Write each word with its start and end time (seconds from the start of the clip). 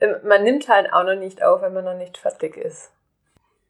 ähm, 0.00 0.16
man 0.24 0.42
nimmt 0.42 0.68
halt 0.68 0.92
auch 0.92 1.04
noch 1.04 1.14
nicht 1.14 1.42
auf, 1.42 1.62
wenn 1.62 1.74
man 1.74 1.84
noch 1.84 1.94
nicht 1.94 2.16
fertig 2.16 2.56
ist. 2.56 2.90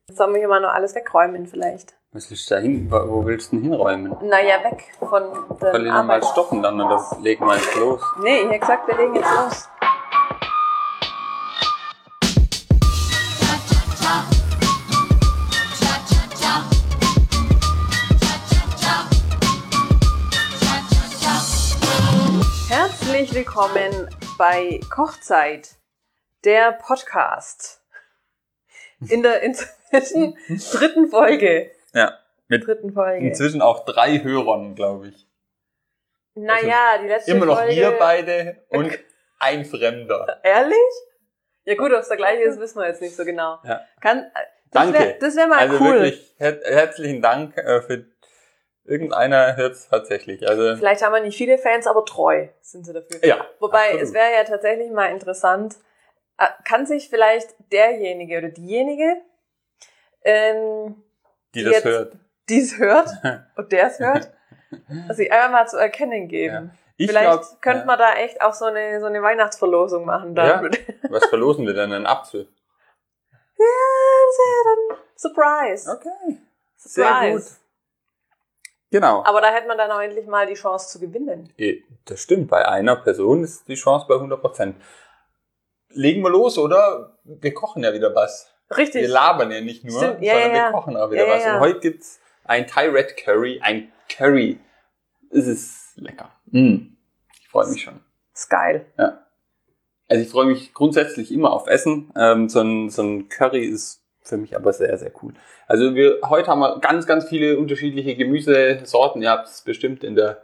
Jetzt 0.08 0.18
sollen 0.18 0.32
wir 0.32 0.38
hier 0.38 0.48
mal 0.48 0.60
noch 0.60 0.72
alles 0.72 0.94
wegräumen 0.94 1.46
vielleicht. 1.46 1.94
Was 2.12 2.30
willst 2.30 2.50
du 2.50 2.54
da 2.56 2.60
hin? 2.60 2.90
Wo 2.90 3.24
willst 3.24 3.52
du 3.52 3.56
denn 3.56 3.70
hinräumen? 3.70 4.16
Naja, 4.22 4.64
weg 4.64 4.84
von 4.98 5.22
der 5.60 5.72
Soll 5.72 5.86
ich 5.86 5.92
noch 5.92 6.04
mal 6.04 6.22
stoppen 6.22 6.62
dann 6.62 6.80
und 6.80 6.88
das 6.90 7.18
legen 7.20 7.44
wir 7.44 7.54
jetzt 7.54 7.74
los? 7.76 8.02
Nee, 8.20 8.40
ich 8.42 8.48
hab 8.48 8.60
gesagt, 8.60 8.88
wir 8.88 8.96
legen 8.96 9.14
jetzt 9.14 9.30
los. 9.30 9.68
Herzlich 22.68 23.34
willkommen 23.34 24.08
bei 24.38 24.80
Kochzeit, 24.92 25.79
der 26.44 26.72
Podcast. 26.72 27.82
In 29.08 29.22
der 29.22 29.42
inzwischen 29.42 30.36
dritten 30.72 31.08
Folge. 31.08 31.70
Ja. 31.94 32.18
Mit 32.48 32.66
Dritten 32.66 32.92
Folge. 32.92 33.26
inzwischen 33.26 33.62
auch 33.62 33.84
drei 33.84 34.22
Hörern, 34.22 34.74
glaube 34.74 35.08
ich. 35.08 35.26
Naja, 36.34 36.98
die 37.02 37.06
letzte 37.08 37.30
Immer 37.30 37.46
noch 37.46 37.58
Folge. 37.58 37.76
wir 37.76 37.92
beide 37.92 38.64
und 38.70 38.98
ein 39.38 39.64
Fremder. 39.64 40.40
Ehrlich? 40.42 40.76
Ja 41.64 41.76
gut, 41.76 41.92
ob 41.92 42.00
es 42.00 42.08
der 42.08 42.16
gleiche 42.16 42.42
ist, 42.42 42.58
wissen 42.58 42.78
wir 42.80 42.88
jetzt 42.88 43.00
nicht 43.00 43.14
so 43.16 43.24
genau. 43.24 43.58
Ja. 43.64 43.80
Kann, 44.00 44.30
das 44.70 44.84
Danke. 44.84 44.98
Wär, 44.98 45.12
das 45.18 45.36
wäre 45.36 45.48
mal 45.48 45.58
Also 45.58 45.76
cool. 45.78 45.94
wirklich 46.02 46.34
her 46.38 46.60
herzlichen 46.64 47.22
Dank 47.22 47.56
äh, 47.56 47.82
für 47.82 48.04
irgendeiner 48.84 49.56
hört's 49.56 49.88
tatsächlich. 49.88 50.46
Also 50.48 50.76
Vielleicht 50.76 51.02
haben 51.02 51.12
wir 51.12 51.20
nicht 51.20 51.36
viele 51.36 51.58
Fans, 51.58 51.86
aber 51.86 52.04
treu 52.04 52.48
sind 52.60 52.84
sie 52.84 52.92
dafür. 52.92 53.24
ja. 53.24 53.46
Wobei, 53.60 53.78
absolut. 53.86 54.02
es 54.02 54.12
wäre 54.12 54.32
ja 54.32 54.44
tatsächlich 54.44 54.90
mal 54.90 55.06
interessant, 55.10 55.76
kann 56.64 56.86
sich 56.86 57.08
vielleicht 57.08 57.54
derjenige 57.72 58.38
oder 58.38 58.48
diejenige, 58.48 59.20
ähm, 60.24 61.02
die 61.54 61.60
die 61.60 61.64
das 61.64 61.74
jetzt- 61.74 61.84
hört. 61.84 62.16
die 62.48 62.60
es 62.60 62.78
hört 62.78 63.10
und 63.56 63.72
der 63.72 63.86
es 63.88 63.98
hört, 63.98 64.30
sich 65.10 65.32
einfach 65.32 65.50
mal 65.50 65.66
zu 65.68 65.76
erkennen 65.76 66.28
geben. 66.28 66.72
Ich 66.96 67.08
Vielleicht 67.08 67.30
glaub, 67.30 67.62
könnte 67.62 67.80
ja. 67.80 67.84
man 67.86 67.98
da 67.98 68.12
echt 68.14 68.42
auch 68.42 68.52
so 68.52 68.66
eine, 68.66 69.00
so 69.00 69.06
eine 69.06 69.22
Weihnachtsverlosung 69.22 70.04
machen. 70.04 70.36
Ja. 70.36 70.60
Dann. 70.60 70.70
Was 71.08 71.24
verlosen 71.26 71.66
wir 71.66 71.72
denn? 71.72 71.92
Einen 71.92 72.04
Apfel? 72.06 72.46
Ja, 73.56 73.66
das 74.26 74.38
wäre 74.38 74.64
dann 74.90 74.98
Surprise. 75.16 75.90
Okay. 75.90 76.38
Surprise. 76.76 76.78
Sehr 76.78 77.32
gut. 77.32 77.42
Genau. 78.90 79.22
Aber 79.24 79.40
da 79.40 79.50
hätte 79.52 79.66
man 79.68 79.78
dann 79.78 79.90
auch 79.90 80.00
endlich 80.00 80.26
mal 80.26 80.46
die 80.46 80.54
Chance 80.54 80.88
zu 80.88 81.00
gewinnen. 81.00 81.52
Eh, 81.56 81.82
Das 82.06 82.20
stimmt. 82.20 82.48
Bei 82.50 82.66
einer 82.68 82.96
Person 82.96 83.44
ist 83.44 83.66
die 83.68 83.76
Chance 83.76 84.06
bei 84.08 84.14
100%. 84.16 84.74
Legen 85.92 86.22
wir 86.22 86.30
los, 86.30 86.58
oder? 86.58 87.18
Wir 87.24 87.52
kochen 87.54 87.82
ja 87.82 87.92
wieder 87.92 88.14
was. 88.14 88.52
Richtig. 88.76 89.02
Wir 89.02 89.08
labern 89.08 89.50
ja 89.50 89.60
nicht 89.60 89.84
nur, 89.84 89.98
Stimmt, 89.98 90.22
ja, 90.22 90.34
sondern 90.34 90.50
ja, 90.50 90.56
ja. 90.56 90.64
wir 90.68 90.72
kochen 90.72 90.96
auch 90.96 91.10
wieder 91.10 91.22
Ja, 91.26 91.28
ja, 91.28 91.36
was. 91.36 91.44
ja. 91.44 91.54
Und 91.54 91.60
heute 91.60 91.80
gibt's 91.80 92.20
ein 92.44 92.66
Thai 92.66 92.88
Red 92.88 93.16
Curry, 93.16 93.60
ein 93.62 93.90
Curry. 94.08 94.58
Es 95.30 95.46
ist 95.46 95.92
lecker. 95.96 96.30
Mm. 96.46 96.94
Ich 97.40 97.48
freue 97.48 97.68
mich 97.68 97.82
schon. 97.82 98.00
ist 98.34 98.48
geil. 98.48 98.86
Also 100.08 100.22
ich 100.22 100.28
freue 100.28 100.46
mich 100.46 100.72
grundsätzlich 100.74 101.32
immer 101.32 101.52
auf 101.52 101.66
Essen. 101.68 102.12
Ähm, 102.16 102.48
so, 102.48 102.60
ein, 102.60 102.90
so 102.90 103.02
ein 103.02 103.28
Curry 103.28 103.64
ist 103.64 104.04
für 104.22 104.36
mich 104.36 104.54
aber 104.56 104.72
sehr, 104.72 104.96
sehr 104.98 105.12
cool. 105.22 105.34
Also 105.66 105.94
wir 105.94 106.18
heute 106.28 106.48
haben 106.48 106.60
wir 106.60 106.78
ganz, 106.80 107.06
ganz 107.06 107.28
viele 107.28 107.58
unterschiedliche 107.58 108.16
Gemüsesorten. 108.16 109.22
Ihr 109.22 109.30
habt 109.30 109.48
es 109.48 109.62
bestimmt 109.62 110.02
in 110.04 110.14
der 110.14 110.42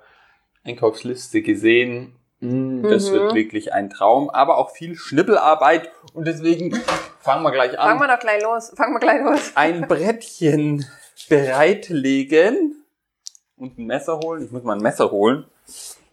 Einkaufsliste 0.65 1.43
gesehen. 1.43 2.17
Mm, 2.41 2.83
Das 2.89 3.11
Mhm. 3.11 3.13
wird 3.15 3.35
wirklich 3.35 3.73
ein 3.73 3.89
Traum, 3.91 4.29
aber 4.31 4.59
auch 4.59 4.71
viel 4.71 4.95
Schnippelarbeit 4.95 5.91
und 6.13 6.27
deswegen 6.27 6.75
fangen 7.21 7.43
wir 7.43 7.51
gleich 7.51 7.79
an. 7.79 7.89
Fangen 7.89 8.01
wir 8.01 8.09
doch 8.15 8.21
gleich 8.21 8.43
los. 8.43 8.73
Fangen 8.77 8.93
wir 8.95 9.01
gleich 9.01 9.23
los. 9.23 9.53
ein 9.55 9.87
Brettchen 9.89 10.85
bereitlegen 11.29 12.85
und 13.57 13.79
ein 13.79 13.87
Messer 13.87 14.19
holen. 14.19 14.45
Ich 14.45 14.51
muss 14.51 14.63
mal 14.63 14.77
ein 14.77 14.83
Messer 14.83 15.11
holen. 15.11 15.47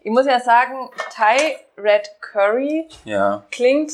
Ich 0.00 0.10
muss 0.10 0.26
ja 0.26 0.40
sagen, 0.40 0.90
Thai 1.10 1.58
Red 1.76 2.10
Curry 2.20 2.88
Ja, 3.04 3.44
klingt, 3.50 3.92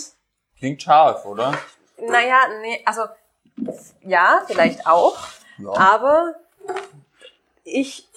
klingt 0.59 0.83
scharf, 0.83 1.25
oder? 1.25 1.53
naja, 1.99 2.39
nee, 2.63 2.81
also 2.85 3.03
ja, 4.03 4.43
vielleicht 4.47 4.87
auch, 4.87 5.19
Ja. 5.59 5.73
aber 5.75 6.35
ich, 7.65 8.09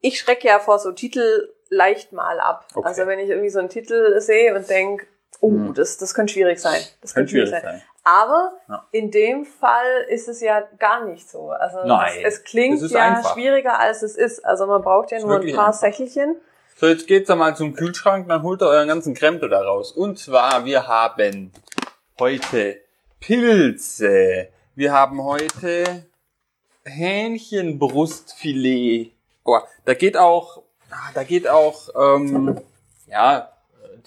ich 0.00 0.18
schrecke 0.18 0.48
ja 0.48 0.58
vor 0.58 0.78
so 0.78 0.92
Titel 0.92 1.53
leicht 1.74 2.12
mal 2.12 2.40
ab. 2.40 2.66
Okay. 2.74 2.86
Also 2.86 3.06
wenn 3.06 3.18
ich 3.18 3.28
irgendwie 3.28 3.50
so 3.50 3.58
einen 3.58 3.68
Titel 3.68 4.20
sehe 4.20 4.54
und 4.54 4.68
denk, 4.68 5.06
oh, 5.40 5.50
Mhm. 5.50 5.74
das, 5.74 5.98
das 5.98 6.14
könnte 6.14 6.32
schwierig 6.32 6.60
sein. 6.60 6.80
Das 7.02 7.14
Könnte 7.14 7.30
schwierig 7.30 7.50
sein. 7.50 7.82
Aber 8.04 8.52
Ja. 8.68 8.86
in 8.92 9.10
dem 9.10 9.44
Fall 9.46 10.02
ist 10.08 10.28
es 10.28 10.40
ja 10.40 10.60
gar 10.78 11.04
nicht 11.06 11.28
so. 11.28 11.50
Also 11.50 11.78
Nein, 11.86 12.12
es, 12.22 12.38
es 12.38 12.44
klingt 12.44 12.82
es 12.82 12.92
ja 12.92 13.00
einfach. 13.16 13.32
schwieriger 13.34 13.78
als 13.78 14.02
es 14.02 14.16
ist. 14.16 14.44
Also 14.44 14.66
man 14.66 14.82
braucht 14.82 15.10
ja 15.10 15.18
nur 15.20 15.40
ein 15.40 15.54
paar 15.54 15.68
einfach. 15.68 15.80
Sächelchen. 15.80 16.36
So, 16.76 16.86
jetzt 16.86 17.06
geht's 17.06 17.30
einmal 17.30 17.56
zum 17.56 17.74
Kühlschrank, 17.74 18.28
dann 18.28 18.42
holt 18.42 18.60
ihr 18.60 18.66
euren 18.66 18.88
ganzen 18.88 19.14
Krempel 19.14 19.48
da 19.48 19.62
raus. 19.62 19.92
Und 19.92 20.18
zwar, 20.18 20.64
wir 20.64 20.86
haben 20.88 21.52
heute 22.18 22.80
Pilze. 23.20 24.48
Wir 24.74 24.92
haben 24.92 25.22
heute 25.24 26.04
Hähnchenbrustfilet. 26.84 29.12
Oh, 29.44 29.58
da 29.84 29.94
geht 29.94 30.16
auch, 30.16 30.62
da 31.14 31.24
geht 31.24 31.48
auch, 31.48 31.88
ähm, 31.96 32.60
ja, 33.06 33.50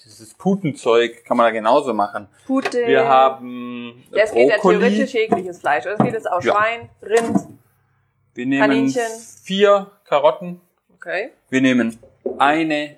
dieses 0.05 0.33
Putenzeug 0.35 1.25
kann 1.25 1.37
man 1.37 1.45
da 1.47 1.51
genauso 1.51 1.93
machen. 1.93 2.27
Pute. 2.45 2.85
Wir 2.85 3.07
haben 3.07 4.03
ja, 4.11 4.23
es 4.23 4.31
geht 4.31 4.49
ja 4.49 4.57
theoretisch 4.59 5.13
jegliches 5.13 5.59
Fleisch. 5.59 5.85
Es 5.85 5.97
geht 5.99 6.13
jetzt 6.13 6.29
auch 6.29 6.41
Ja. 6.43 6.53
Schwein, 6.53 6.89
Rind. 7.01 7.47
wir 8.35 8.45
nehmen 8.45 8.61
Kaninchen. 8.61 9.01
vier 9.43 9.91
Karotten. 10.05 10.61
Okay. 10.95 11.31
Wir 11.49 11.61
nehmen 11.61 11.97
eine, 12.37 12.97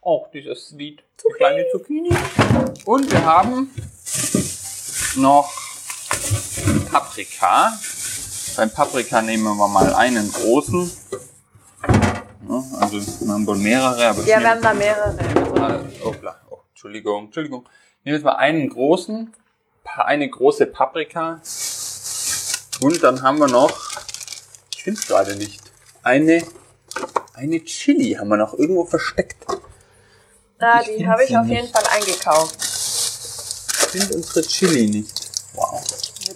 oh, 0.00 0.26
dieser 0.32 0.54
Sweet, 0.54 1.02
eine 1.24 1.34
kleine 1.36 1.66
Zucchini. 1.72 2.10
Und 2.84 3.10
wir 3.10 3.24
haben 3.24 3.70
noch 5.16 5.50
Paprika. 6.90 7.72
Beim 8.56 8.70
Paprika 8.70 9.20
nehmen 9.22 9.44
wir 9.56 9.68
mal 9.68 9.94
einen 9.94 10.30
großen. 10.32 10.90
Ja, 12.48 12.62
also 12.80 13.00
wir 13.26 13.32
haben 13.32 13.46
wohl 13.46 13.58
mehrere, 13.58 14.06
aber 14.08 14.22
Ja, 14.24 14.40
wir 14.40 14.50
haben 14.50 14.62
da 14.62 14.74
mehrere. 14.74 15.16
Ah, 15.60 15.80
hoppla. 16.04 16.40
oh, 16.50 16.58
Entschuldigung, 16.70 17.26
Entschuldigung. 17.26 17.64
Ich 18.00 18.04
nehme 18.04 18.16
jetzt 18.18 18.24
mal 18.24 18.36
einen 18.36 18.68
großen, 18.68 19.32
eine 19.96 20.28
große 20.28 20.66
Paprika. 20.66 21.40
Und 22.80 23.02
dann 23.02 23.22
haben 23.22 23.38
wir 23.38 23.48
noch, 23.48 23.76
ich 24.74 24.82
finde 24.84 25.00
es 25.00 25.06
gerade 25.08 25.34
nicht, 25.36 25.60
eine, 26.02 26.42
eine 27.34 27.64
Chili 27.64 28.12
haben 28.14 28.28
wir 28.28 28.36
noch 28.36 28.54
irgendwo 28.54 28.84
versteckt. 28.84 29.36
Ah, 30.58 30.80
Ich 30.82 30.96
die 30.98 31.06
habe 31.08 31.24
ich 31.24 31.36
auf 31.36 31.46
nicht. 31.46 31.56
jeden 31.62 31.72
Fall 31.72 31.84
eingekauft. 31.90 32.56
Ich 32.60 33.86
finde 34.02 34.14
unsere 34.16 34.42
Chili 34.42 34.86
nicht. 34.88 35.30
Wow. 35.54 35.82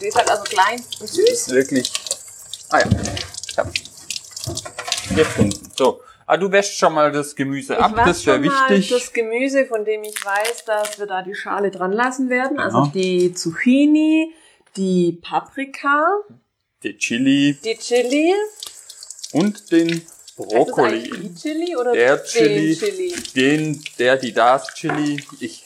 Die 0.01 0.07
ist 0.07 0.17
halt 0.17 0.31
also 0.31 0.43
klein 0.45 0.83
und 1.01 1.09
süß. 1.09 1.29
ist 1.31 1.51
wirklich. 1.51 1.93
Ah 2.71 2.79
ja, 2.81 2.87
ich 3.49 3.55
hab 5.25 5.35
gefunden. 5.37 5.73
So. 5.77 6.01
Ah, 6.27 6.37
du 6.37 6.51
wäschst 6.53 6.79
schon 6.79 6.95
mal 6.95 7.11
das 7.11 7.35
Gemüse 7.35 7.77
ab, 7.79 7.97
wasch 7.97 8.07
das 8.07 8.27
wäre 8.27 8.41
wichtig. 8.43 8.89
Das 8.91 9.13
Gemüse, 9.13 9.67
von 9.67 9.85
dem 9.85 10.05
ich 10.05 10.15
weiß, 10.25 10.65
dass 10.65 10.99
wir 10.99 11.07
da 11.07 11.23
die 11.23 11.35
Schale 11.35 11.71
dran 11.73 11.91
lassen 11.93 12.29
werden. 12.31 12.61
Also 12.61 12.83
Genau. 12.83 12.91
die 12.95 13.35
Zucchini, 13.35 14.33
die 14.77 15.19
Paprika, 15.21 16.07
Die 16.85 16.97
Chili 16.97 17.59
die 17.65 17.77
Chili. 17.77 18.33
und 19.33 19.73
den 19.73 19.89
Ist 19.89 20.07
das 20.09 20.47
Brokkoli. 20.47 21.11
die 21.11 21.35
Chili 21.35 21.77
oder 21.77 21.93
Der 21.93 22.23
Chili. 22.23 22.77
den 22.77 22.79
Chili? 22.79 23.15
Den, 23.35 23.85
der, 23.99 24.17
die, 24.17 24.33
das 24.33 24.73
Chili. 24.75 25.21
Ich. 25.41 25.65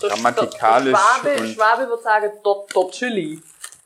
Grammatikalisch 0.00 0.96
Schwabe, 0.96 1.48
Schwabe 1.48 1.88
wird 1.88 2.02
sagen, 2.02 2.30
dort, 2.42 2.74
dort 2.74 2.94
Chili. 2.94 3.40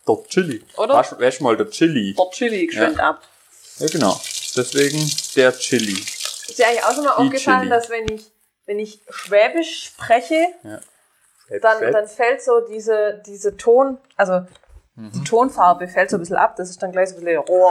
Dort 0.06 0.28
Chili. 0.28 0.62
Oder? 0.76 0.94
Wasch, 0.94 1.18
wäsch 1.18 1.40
mal 1.40 1.56
der 1.56 1.70
Chili. 1.70 2.14
Dort 2.16 2.34
Chili 2.34 2.66
geschwind 2.66 2.98
ab. 3.00 3.22
Ja, 3.78 3.86
genau. 3.86 4.20
Deswegen 4.56 4.98
der 5.36 5.52
Chili. 5.56 5.92
Ist 6.00 6.58
dir 6.58 6.66
eigentlich 6.66 6.84
auch 6.84 6.94
schon 6.94 7.04
mal 7.04 7.14
Die 7.18 7.24
aufgefallen, 7.26 7.58
Chili. 7.60 7.70
dass 7.70 7.90
wenn 7.90 8.08
ich, 8.12 8.30
wenn 8.66 8.78
ich 8.78 9.00
Schwäbisch 9.10 9.84
spreche, 9.86 10.46
Ja. 10.64 10.80
dann, 11.60 11.92
dann 11.92 12.08
fällt 12.08 12.42
so 12.42 12.60
diese, 12.68 13.22
diese 13.26 13.56
Ton, 13.56 13.98
also 14.16 14.42
Mhm. 14.96 15.12
die 15.12 15.22
Tonfarbe 15.22 15.86
fällt 15.86 16.10
so 16.10 16.16
ein 16.16 16.20
bisschen 16.20 16.36
ab. 16.36 16.56
Das 16.56 16.70
ist 16.70 16.82
dann 16.82 16.90
gleich 16.90 17.10
so 17.10 17.16
ein 17.16 17.24
bisschen, 17.24 17.44
oh. 17.46 17.70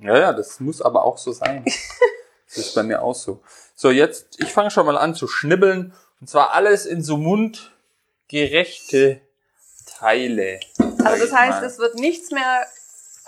Ja, 0.00 0.16
ja, 0.16 0.32
das 0.32 0.60
muss 0.60 0.80
aber 0.80 1.04
auch 1.04 1.18
so 1.18 1.32
sein. 1.32 1.64
das 2.46 2.56
ist 2.58 2.74
bei 2.76 2.84
mir 2.84 3.02
auch 3.02 3.16
so. 3.16 3.42
So, 3.74 3.90
jetzt, 3.90 4.38
ich 4.38 4.52
fange 4.52 4.70
schon 4.70 4.86
mal 4.86 4.96
an 4.96 5.16
zu 5.16 5.26
schnibbeln. 5.26 5.92
Und 6.20 6.30
zwar 6.30 6.52
alles 6.52 6.86
in 6.86 7.02
so 7.02 7.16
mundgerechte 7.16 9.20
Teile. 9.98 10.60
Also 11.04 11.24
das 11.24 11.32
heißt, 11.34 11.60
mal. 11.60 11.64
es 11.64 11.78
wird 11.78 11.96
nichts 11.96 12.30
mehr 12.30 12.64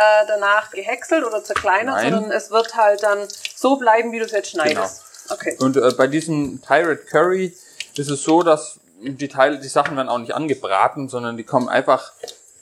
äh, 0.03 0.27
danach 0.27 0.71
gehäckselt 0.71 1.25
oder 1.25 1.45
zerkleinert, 1.45 1.97
Nein. 1.97 2.13
sondern 2.13 2.31
es 2.33 2.51
wird 2.51 2.77
halt 2.77 3.03
dann 3.03 3.27
so 3.55 3.77
bleiben, 3.77 4.13
wie 4.13 4.19
du 4.19 4.25
es 4.25 4.33
jetzt 4.33 4.51
schneidest. 4.51 5.03
Genau. 5.29 5.35
Okay. 5.35 5.57
Und 5.61 5.77
äh, 5.77 5.93
bei 5.97 6.07
diesem 6.07 6.61
Pirate 6.61 7.05
Curry 7.05 7.57
ist 7.97 8.11
es 8.11 8.23
so, 8.23 8.43
dass 8.43 8.81
die 9.01 9.29
Teile, 9.29 9.59
die 9.59 9.69
Sachen 9.69 9.97
werden 9.97 10.09
auch 10.09 10.19
nicht 10.19 10.35
angebraten, 10.35 11.09
sondern 11.09 11.37
die 11.37 11.45
kommen 11.45 11.69
einfach, 11.69 12.13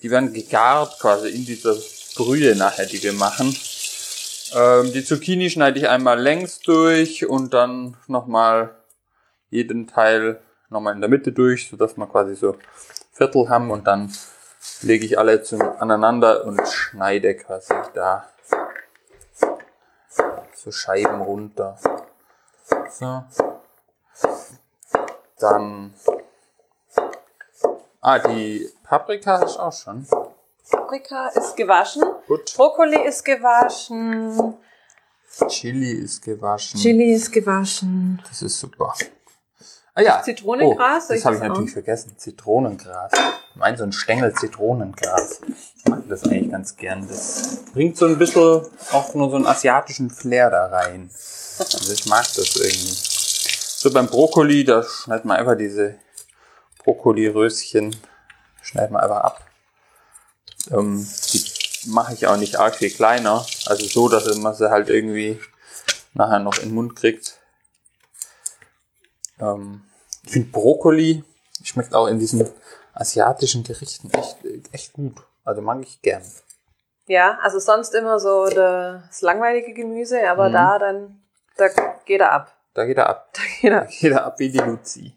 die 0.03 0.11
werden 0.11 0.33
gegart 0.33 0.99
quasi 1.01 1.29
in 1.29 1.45
dieser 1.45 1.77
Brühe 2.17 2.55
nachher, 2.57 2.87
die 2.87 3.03
wir 3.03 3.13
machen. 3.13 3.55
Ähm, 4.55 4.93
die 4.93 5.05
Zucchini 5.05 5.51
schneide 5.51 5.79
ich 5.79 5.89
einmal 5.89 6.21
längs 6.21 6.61
durch 6.61 7.27
und 7.27 7.55
dann 7.55 7.97
nochmal 8.07 8.75
jeden 9.51 9.87
Teil 9.87 10.41
nochmal 10.71 10.95
in 10.95 11.01
der 11.01 11.11
Mitte 11.11 11.33
durch, 11.33 11.69
sodass 11.69 11.97
wir 11.97 12.07
quasi 12.07 12.35
so 12.35 12.57
Viertel 13.13 13.49
haben 13.49 13.71
und 13.71 13.87
dann 13.87 14.13
lege 14.83 15.05
ich 15.05 15.19
alle 15.19 15.43
zum, 15.43 15.61
aneinander 15.62 16.45
und 16.45 16.67
schneide 16.69 17.35
quasi 17.37 17.75
da 17.95 18.29
so 20.55 20.71
Scheiben 20.71 21.21
runter. 21.23 21.79
So. 22.91 23.25
Dann. 25.39 25.95
Ah, 28.01 28.19
die 28.19 28.71
Paprika 28.85 29.43
ist 29.43 29.59
auch 29.59 29.73
schon. 29.73 30.07
Paprika 30.71 31.29
ist 31.29 31.56
gewaschen. 31.56 32.03
Gut. 32.27 32.55
Brokkoli 32.56 33.06
ist 33.06 33.25
gewaschen. 33.25 34.56
Chili 35.49 35.93
ist 35.93 36.23
gewaschen. 36.23 36.81
Chili 36.81 37.13
ist 37.13 37.31
gewaschen. 37.33 38.23
Das 38.29 38.43
ist 38.43 38.59
super. 38.59 38.95
Ah 39.95 40.03
ja. 40.03 40.23
Zitronengras, 40.23 41.07
Oh, 41.11 41.13
ich 41.15 41.19
das 41.21 41.25
habe 41.27 41.35
ich 41.35 41.41
das 41.41 41.47
auch? 41.47 41.49
natürlich 41.55 41.73
vergessen. 41.73 42.15
Zitronengras. 42.17 43.13
Ich 43.51 43.57
meine 43.57 43.77
so 43.77 43.85
ein 43.85 43.93
Stängel 43.93 44.33
Zitronengras. 44.35 45.41
Ich 45.77 45.85
mag 45.87 46.03
das 46.09 46.25
eigentlich 46.25 46.51
ganz 46.51 46.77
gern. 46.77 47.07
Das 47.09 47.59
bringt 47.73 47.97
so 47.97 48.07
ein 48.07 48.19
bisschen 48.19 48.63
auch 48.93 49.15
nur 49.15 49.31
so 49.31 49.37
einen 49.37 49.47
asiatischen 49.47 50.11
Flair 50.11 50.51
da 50.51 50.67
rein. 50.67 51.11
Also 51.59 51.93
ich 51.93 52.07
mag 52.07 52.25
das 52.35 52.57
irgendwie. 52.57 52.95
So 53.83 53.91
beim 53.93 54.07
Brokkoli, 54.07 54.65
da 54.65 54.83
schneidet 54.83 55.25
man 55.25 55.39
einfach 55.39 55.57
diese 55.57 55.97
Brokkoli-Röschen, 56.85 57.97
schneidet 58.63 58.91
man 58.93 59.03
einfach 59.03 59.21
ab. 59.23 59.41
Ähm, 60.71 61.07
die 61.33 61.45
mache 61.89 62.13
ich 62.15 62.27
auch 62.27 62.37
nicht 62.37 62.57
arg 62.57 62.77
viel 62.77 62.91
kleiner. 62.91 63.45
Also 63.67 63.87
so, 63.87 64.09
dass 64.09 64.37
man 64.37 64.55
sie 64.55 64.71
halt 64.71 64.89
irgendwie 64.89 65.41
nachher 66.15 66.39
noch 66.39 66.59
in 66.59 66.69
den 66.69 66.75
Mund 66.75 66.95
kriegt. 66.97 67.40
Ähm, 69.41 69.83
ich 70.25 70.33
finde 70.33 70.51
Brokkoli 70.51 71.25
schmeckt 71.63 71.95
auch 71.95 72.07
in 72.07 72.19
diesen 72.19 72.49
asiatischen 72.95 73.65
Gerichten 73.65 74.11
echt, 74.11 74.39
echt 74.73 74.93
gut. 74.93 75.15
Also 75.45 75.61
mag 75.63 75.79
ich 75.83 76.01
gern. 76.03 76.23
Ja, 77.07 77.39
also 77.43 77.59
sonst 77.59 77.95
immer 77.95 78.19
so 78.21 78.47
das 78.49 79.21
langweilige 79.21 79.73
Gemüse, 79.75 80.29
aber 80.31 80.49
Mhm. 80.49 80.53
da 80.53 80.79
dann, 80.79 81.23
da 81.57 81.69
geht 82.05 82.21
er 82.21 82.33
ab. 82.33 82.57
Da 82.75 82.85
geht 82.87 82.99
er 82.99 83.09
ab. 83.09 83.31
Da 83.33 83.43
geht 83.61 83.73
er. 83.73 83.81
Da 83.81 83.87
geht 83.87 84.13
er 84.13 84.25
ab 84.25 84.39
wie 84.39 84.51
die 84.51 84.59
Luzi. 84.59 85.13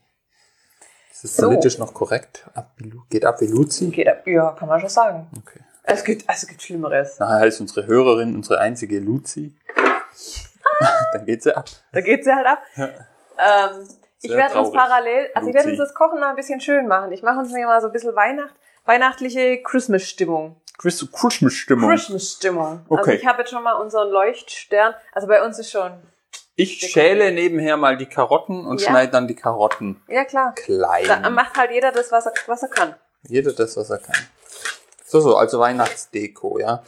Ist 1.12 1.24
das 1.24 1.36
So. 1.36 1.48
politisch 1.48 1.78
noch 1.78 1.94
korrekt? 1.94 2.46
Ab 2.56 2.72
geht 3.10 3.26
ab 3.26 3.40
wie 3.42 3.48
Luzi? 3.48 3.90
Geht 3.90 4.08
ab. 4.08 4.26
Ja, 4.28 4.52
kann 4.52 4.68
man 4.68 4.80
schon 4.80 4.90
sagen. 4.90 5.30
Okay. 5.38 5.60
Es 5.84 6.04
gibt, 6.04 6.28
also 6.30 6.44
es 6.44 6.48
gibt 6.48 6.62
Schlimmeres. 6.62 7.20
Nachher 7.20 7.40
heißt 7.42 7.62
unsere 7.62 7.86
Hörerin 7.86 8.36
unsere 8.36 8.60
einzige 8.60 9.00
Luzi. 9.00 9.54
Dann 11.14 11.26
geht 11.26 11.44
sie 11.44 11.56
ab. 11.56 11.70
Da 11.92 12.02
geht 12.02 12.24
sie 12.24 12.32
halt 12.34 12.48
ab. 12.48 12.60
Ähm, 12.78 13.88
ich 14.24 14.32
werde 14.32 14.60
uns 14.60 14.72
parallel, 14.72 15.30
also 15.36 15.48
ich 15.50 15.54
werde 15.54 15.70
uns 15.70 15.78
das 15.78 15.94
Kochen 15.94 16.20
mal 16.20 16.30
ein 16.30 16.36
bisschen 16.36 16.60
schön 16.62 16.88
machen. 16.88 17.12
Ich 17.12 17.22
mache 17.24 17.40
uns 17.40 17.52
mir 17.52 17.66
mal 17.68 17.82
so 17.82 17.88
ein 17.88 17.94
bisschen 17.94 18.16
Weihnacht, 18.16 18.54
weihnachtliche 18.86 19.62
Christmas-Stimmung. 19.62 20.60
Chris- 20.78 21.08
Christmas-Stimmung. 21.12 21.90
Christmas-Stimmung. 21.90 22.86
Also 22.90 23.02
Okay. 23.02 23.16
ich 23.16 23.26
habe 23.26 23.42
jetzt 23.42 23.52
schon 23.52 23.64
mal 23.64 23.74
unseren 23.74 24.10
Leuchtstern. 24.10 24.96
Also 25.14 25.28
bei 25.28 25.44
uns 25.44 25.60
ist 25.60 25.70
schon. 25.72 25.92
Ich 26.56 26.80
schäle 26.80 27.32
nebenher 27.32 27.78
mal 27.78 27.98
die 27.98 28.06
Karotten 28.08 28.66
und 28.66 28.82
Ja. 28.82 28.90
schneide 28.90 29.12
dann 29.12 29.28
die 29.28 29.36
Karotten 29.36 30.02
Ja 30.08 30.24
klar. 30.26 30.54
klein. 30.56 31.06
Da 31.08 31.30
macht 31.30 31.56
halt 31.58 31.72
jeder 31.72 31.92
das, 31.92 32.12
was 32.12 32.26
er, 32.26 32.34
was 32.48 32.62
er 32.64 32.70
kann. 32.70 32.96
Jeder 33.24 33.54
das, 33.54 33.76
was 33.78 33.90
er 33.90 34.00
kann. 34.00 34.16
So, 35.06 35.20
so, 35.20 35.36
also 35.38 35.60
Weihnachtsdeko, 35.60 36.60
ja. 36.60 36.84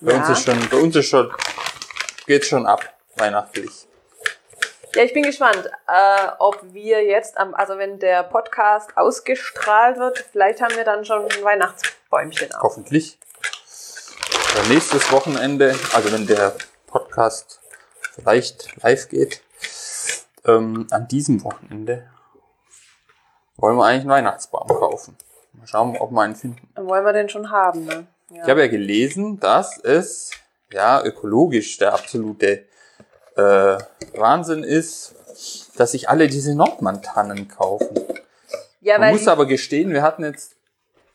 Bei 0.00 0.12
Ja. 0.12 0.18
uns 0.18 0.28
ist 0.30 0.44
schon, 0.44 0.68
bei 0.70 0.76
uns 0.78 0.94
ist 0.96 1.08
schon, 1.08 1.32
geht's 2.26 2.46
schon 2.48 2.66
ab, 2.66 2.82
weihnachtlich. 3.16 3.85
Ja, 4.96 5.02
ich 5.04 5.12
bin 5.12 5.24
gespannt, 5.24 5.70
äh, 5.88 6.28
ob 6.38 6.58
wir 6.72 7.04
jetzt 7.04 7.36
am, 7.36 7.54
also 7.54 7.76
wenn 7.76 7.98
der 7.98 8.22
Podcast 8.22 8.96
ausgestrahlt 8.96 9.98
wird, 9.98 10.24
vielleicht 10.32 10.62
haben 10.62 10.74
wir 10.74 10.84
dann 10.84 11.04
schon 11.04 11.22
ein 11.30 11.44
Weihnachtsbäumchen 11.44 12.54
auf. 12.54 12.62
Hoffentlich. 12.62 13.18
Dann 14.54 14.68
nächstes 14.70 15.12
Wochenende, 15.12 15.74
also 15.92 16.10
wenn 16.12 16.26
der 16.26 16.54
Podcast 16.86 17.60
vielleicht 18.14 18.74
live 18.82 19.10
geht, 19.10 19.42
ähm, 20.46 20.86
an 20.90 21.06
diesem 21.08 21.44
Wochenende 21.44 22.08
wollen 23.58 23.76
wir 23.76 23.84
eigentlich 23.84 24.00
einen 24.00 24.10
Weihnachtsbaum 24.10 24.66
kaufen. 24.66 25.18
Mal 25.52 25.66
schauen, 25.66 25.94
ob 25.98 26.10
wir 26.10 26.22
einen 26.22 26.36
finden. 26.36 26.70
Dann 26.74 26.86
wollen 26.88 27.04
wir 27.04 27.12
den 27.12 27.28
schon 27.28 27.50
haben, 27.50 27.84
ne? 27.84 28.06
Ja. 28.30 28.44
Ich 28.44 28.48
habe 28.48 28.60
ja 28.60 28.68
gelesen, 28.68 29.38
dass 29.40 29.78
es 29.78 30.30
ja 30.72 31.04
ökologisch 31.04 31.76
der 31.76 31.92
absolute 31.92 32.64
äh, 33.36 33.78
Wahnsinn 34.18 34.62
ist, 34.64 35.14
dass 35.76 35.92
sich 35.92 36.08
alle 36.08 36.28
diese 36.28 36.54
Nordmann-Tannen 36.54 37.48
kaufen. 37.48 38.00
ja, 38.80 38.98
Man 38.98 39.12
muss 39.12 39.28
aber 39.28 39.46
gestehen, 39.46 39.92
wir 39.92 40.02
hatten 40.02 40.24
jetzt 40.24 40.52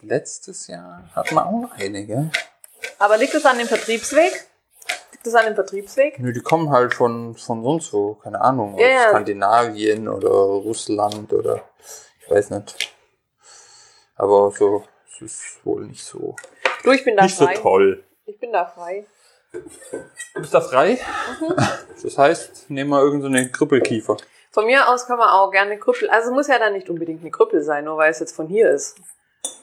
letztes 0.01 0.68
Jahr 0.68 1.03
hatten 1.15 1.35
wir 1.35 1.45
auch 1.45 1.69
einige. 1.77 2.31
aber 3.00 3.18
liegt 3.18 3.33
es 3.33 3.45
an 3.45 3.57
dem 3.57 3.68
Vertriebsweg? 3.68 4.47
Liegt 5.12 5.27
es 5.27 5.35
an 5.35 5.45
dem 5.45 5.56
Vertriebsweg? 5.56 6.19
Nö, 6.19 6.31
die 6.33 6.41
kommen 6.41 6.71
halt 6.71 6.94
von, 6.94 7.35
von 7.35 7.63
sonst 7.63 7.94
wo, 7.94 8.15
keine 8.15 8.41
Ahnung, 8.41 8.77
Ja, 8.79 8.85
aus 8.88 8.91
ja. 8.94 9.09
Skandinavien 9.09 10.07
oder 10.07 10.29
Russland 10.29 11.31
oder 11.33 11.62
ich 12.19 12.29
weiß 12.29 12.50
nicht. 12.51 12.94
Aber 14.15 14.51
so, 14.51 14.83
es 15.15 15.21
ist 15.21 15.65
wohl 15.65 15.85
nicht 15.85 16.03
so, 16.03 16.35
Du, 16.83 16.91
ich 16.91 17.03
bin 17.03 17.15
da 17.15 17.24
nicht 17.24 17.38
so 17.38 17.45
frei. 17.45 17.53
toll. 17.56 18.03
Ich 18.25 18.39
bin 18.39 18.51
da 18.51 18.65
frei. 18.65 19.06
Du 19.51 20.39
bist 20.42 20.53
da 20.53 20.62
frei? 20.62 21.00
Mhm. 21.39 21.56
Das 22.01 22.18
heißt, 22.18 22.69
nehmen 22.69 22.89
wir 22.89 23.01
irgendeine 23.01 23.45
so 23.45 23.51
Krüppelkiefer. 23.51 24.18
Von 24.51 24.65
mir 24.65 24.89
aus 24.89 25.07
kann 25.07 25.18
man 25.18 25.30
auch 25.30 25.51
gerne 25.51 25.77
Krüppel, 25.77 26.09
also 26.09 26.31
muss 26.31 26.48
ja 26.48 26.59
dann 26.59 26.74
nicht 26.74 26.89
unbedingt 26.89 27.21
eine 27.21 27.31
Krüppel 27.31 27.62
sein, 27.62 27.86
nur 27.86 27.98
weil 27.98 28.12
es 28.12 28.19
jetzt 28.19 28.36
von 28.36 28.48
hier 28.48 28.69
ist. 28.69 28.98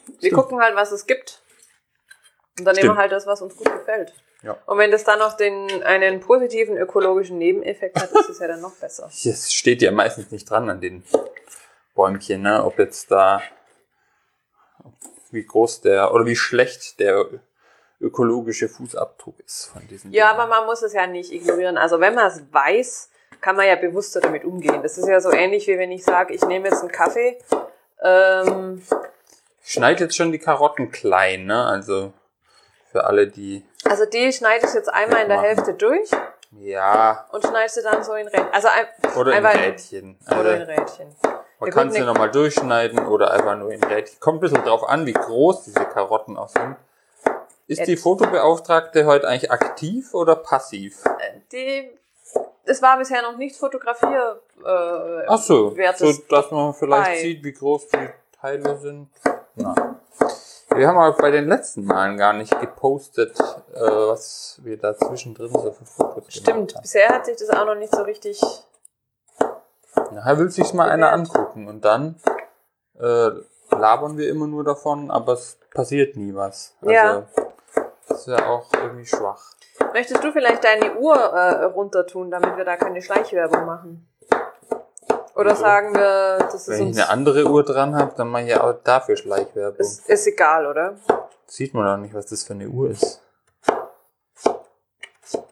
Wir 0.07 0.17
Stimmt. 0.17 0.33
gucken 0.33 0.59
halt, 0.61 0.75
was 0.75 0.91
es 0.91 1.05
gibt. 1.05 1.41
Und 2.57 2.65
dann 2.65 2.75
nehmen 2.75 2.85
Stimmt. 2.85 2.97
wir 2.97 3.01
halt 3.01 3.11
das, 3.11 3.27
was 3.27 3.41
uns 3.41 3.55
gut 3.55 3.71
gefällt. 3.71 4.13
Ja. 4.41 4.57
Und 4.65 4.77
wenn 4.77 4.91
das 4.91 5.03
dann 5.03 5.19
noch 5.19 5.35
den, 5.35 5.83
einen 5.83 6.21
positiven 6.21 6.77
ökologischen 6.77 7.37
Nebeneffekt 7.37 8.01
hat, 8.01 8.11
ist 8.11 8.29
es 8.29 8.39
ja 8.39 8.47
dann 8.47 8.61
noch 8.61 8.75
besser. 8.75 9.09
Es 9.25 9.53
steht 9.53 9.81
ja 9.81 9.91
meistens 9.91 10.31
nicht 10.31 10.49
dran 10.49 10.69
an 10.69 10.81
den 10.81 11.03
Bäumchen, 11.93 12.41
ne? 12.41 12.63
ob 12.63 12.79
jetzt 12.79 13.11
da, 13.11 13.41
wie 15.31 15.43
groß 15.43 15.81
der, 15.81 16.13
oder 16.13 16.25
wie 16.25 16.35
schlecht 16.35 16.99
der 16.99 17.25
ökologische 18.01 18.69
Fußabdruck 18.69 19.39
ist 19.45 19.65
von 19.65 19.87
diesen 19.87 20.11
Ja, 20.11 20.29
Dingern. 20.29 20.41
aber 20.41 20.55
man 20.59 20.65
muss 20.65 20.81
es 20.81 20.93
ja 20.93 21.05
nicht 21.07 21.31
ignorieren. 21.31 21.77
Also 21.77 21.99
wenn 21.99 22.15
man 22.15 22.27
es 22.27 22.41
weiß, 22.51 23.09
kann 23.41 23.55
man 23.55 23.67
ja 23.67 23.75
bewusster 23.75 24.19
damit 24.21 24.43
umgehen. 24.45 24.81
Das 24.83 24.97
ist 24.97 25.07
ja 25.07 25.19
so 25.21 25.31
ähnlich 25.31 25.67
wie 25.67 25.77
wenn 25.77 25.91
ich 25.91 26.03
sage, 26.03 26.33
ich 26.33 26.43
nehme 26.45 26.69
jetzt 26.69 26.81
einen 26.81 26.91
Kaffee. 26.91 27.37
Ähm, 28.01 28.81
Ich 29.63 29.71
schneide 29.73 30.03
jetzt 30.05 30.15
schon 30.15 30.31
die 30.31 30.39
Karotten 30.39 30.91
klein, 30.91 31.45
ne? 31.45 31.65
Also 31.65 32.13
für 32.91 33.03
alle, 33.05 33.27
die 33.27 33.65
also 33.85 34.05
die 34.05 34.31
schneide 34.33 34.65
ich 34.67 34.73
jetzt 34.73 34.91
einmal 34.91 35.21
in 35.23 35.29
der. 35.29 35.41
Hälfte 35.41 35.73
durch 35.73 36.09
ja 36.51 37.25
und 37.31 37.45
schneide 37.45 37.69
sie 37.71 37.81
dann 37.83 38.03
so 38.03 38.13
in 38.13 38.27
Rädchen. 38.27 38.47
Also 38.51 38.67
ein, 38.67 38.87
oder 39.15 39.37
in 39.37 39.45
Rädchen. 39.45 40.17
Also, 40.25 40.41
Oder 40.41 40.55
in 40.57 40.61
Rädchen. 40.63 41.15
man 41.59 41.69
kann 41.69 41.91
sie 41.91 42.01
nochmal 42.01 42.31
durchschneiden 42.31 43.07
oder 43.07 43.31
einfach 43.31 43.55
nur 43.57 43.71
in 43.71 43.83
Rädchen. 43.83 44.19
Kommt 44.19 44.37
ein 44.37 44.41
bisschen 44.41 44.63
drauf 44.63 44.87
an, 44.87 45.05
wie 45.05 45.13
groß 45.13 45.63
diese 45.65 45.85
Karotten 45.85 46.37
auch 46.37 46.49
sind. 46.49 46.75
Ist 47.69 47.85
die 47.85 47.91
Jetzt. 47.91 48.01
Fotobeauftragte 48.01 49.05
heute 49.05 49.27
eigentlich 49.27 49.51
aktiv 49.51 50.13
oder 50.15 50.35
passiv? 50.35 51.03
Die, 51.51 51.87
es 52.65 52.81
war 52.81 52.97
bisher 52.97 53.21
noch 53.21 53.37
nicht 53.37 53.55
fotografier. 53.55 54.39
Äh, 54.65 55.25
Ach 55.27 55.37
so, 55.37 55.75
so 55.95 56.11
dass 56.29 56.49
man 56.49 56.73
vielleicht 56.73 57.05
dabei. 57.07 57.19
sieht, 57.21 57.43
wie 57.43 57.53
groß 57.53 57.87
die 57.89 58.09
Teile 58.41 58.75
sind. 58.79 59.09
Na. 59.53 59.75
Wir 60.75 60.87
haben 60.87 60.97
aber 60.97 61.15
bei 61.17 61.29
den 61.29 61.47
letzten 61.47 61.85
Malen 61.85 62.17
gar 62.17 62.33
nicht 62.33 62.59
gepostet, 62.59 63.39
äh, 63.39 63.79
was 63.79 64.59
wir 64.63 64.77
da 64.77 64.97
zwischendrin 64.97 65.49
so 65.51 65.71
für 65.71 65.85
Fotos 65.85 66.23
Stimmt, 66.33 66.45
gemacht 66.47 66.75
haben. 66.75 66.81
bisher 66.81 67.09
hat 67.09 67.25
sich 67.27 67.37
das 67.37 67.51
auch 67.51 67.65
noch 67.65 67.75
nicht 67.75 67.93
so 67.95 68.01
richtig. 68.01 68.41
Nachher 70.11 70.39
will 70.39 70.49
sich 70.49 70.73
mal 70.73 70.89
einer 70.89 71.11
angucken 71.11 71.67
und 71.67 71.85
dann 71.85 72.15
äh, 72.99 73.29
labern 73.71 74.17
wir 74.17 74.27
immer 74.27 74.47
nur 74.47 74.63
davon, 74.63 75.11
aber 75.11 75.33
es 75.33 75.57
passiert 75.71 76.15
nie 76.15 76.33
was. 76.33 76.73
Also, 76.81 76.91
Ja. 76.93 77.27
Ist 78.19 78.27
ja 78.27 78.47
auch 78.49 78.67
irgendwie 78.73 79.05
schwach. 79.05 79.53
Möchtest 79.93 80.21
du 80.21 80.33
vielleicht 80.33 80.61
deine 80.61 80.95
Uhr 80.97 81.15
äh, 81.15 81.63
runter 81.65 82.05
tun, 82.05 82.29
damit 82.29 82.57
wir 82.57 82.65
da 82.65 82.75
keine 82.75 83.01
Schleichwerbung 83.01 83.65
machen? 83.65 84.09
Oder 85.35 85.51
Wieso? 85.51 85.61
sagen 85.61 85.95
wir, 85.95 86.37
das 86.39 86.53
ist 86.55 86.67
Wenn 86.67 86.75
ich 86.75 86.87
uns. 86.87 86.97
eine 86.97 87.09
andere 87.09 87.45
Uhr 87.45 87.63
dran 87.63 87.95
habe, 87.95 88.13
dann 88.17 88.27
mache 88.27 88.43
ich 88.43 88.49
ja 88.49 88.61
auch 88.61 88.73
dafür 88.83 89.15
Schleichwerbung. 89.15 89.79
Ist, 89.79 90.09
ist 90.09 90.27
egal, 90.27 90.67
oder? 90.67 90.97
Sieht 91.47 91.73
man 91.73 91.87
auch 91.87 91.95
nicht, 91.95 92.13
was 92.13 92.25
das 92.25 92.43
für 92.43 92.53
eine 92.53 92.67
Uhr 92.67 92.89
ist. 92.89 93.21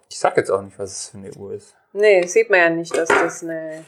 Ich 0.09 0.19
sag 0.19 0.36
jetzt 0.36 0.50
auch 0.50 0.62
nicht, 0.62 0.77
was 0.77 0.91
es 0.91 1.09
für 1.09 1.17
eine 1.19 1.31
Uhr 1.31 1.53
ist. 1.53 1.74
Nee, 1.93 2.25
sieht 2.27 2.50
man 2.50 2.59
ja 2.59 2.69
nicht, 2.69 2.97
dass 2.97 3.07
das 3.07 3.43
eine. 3.43 3.86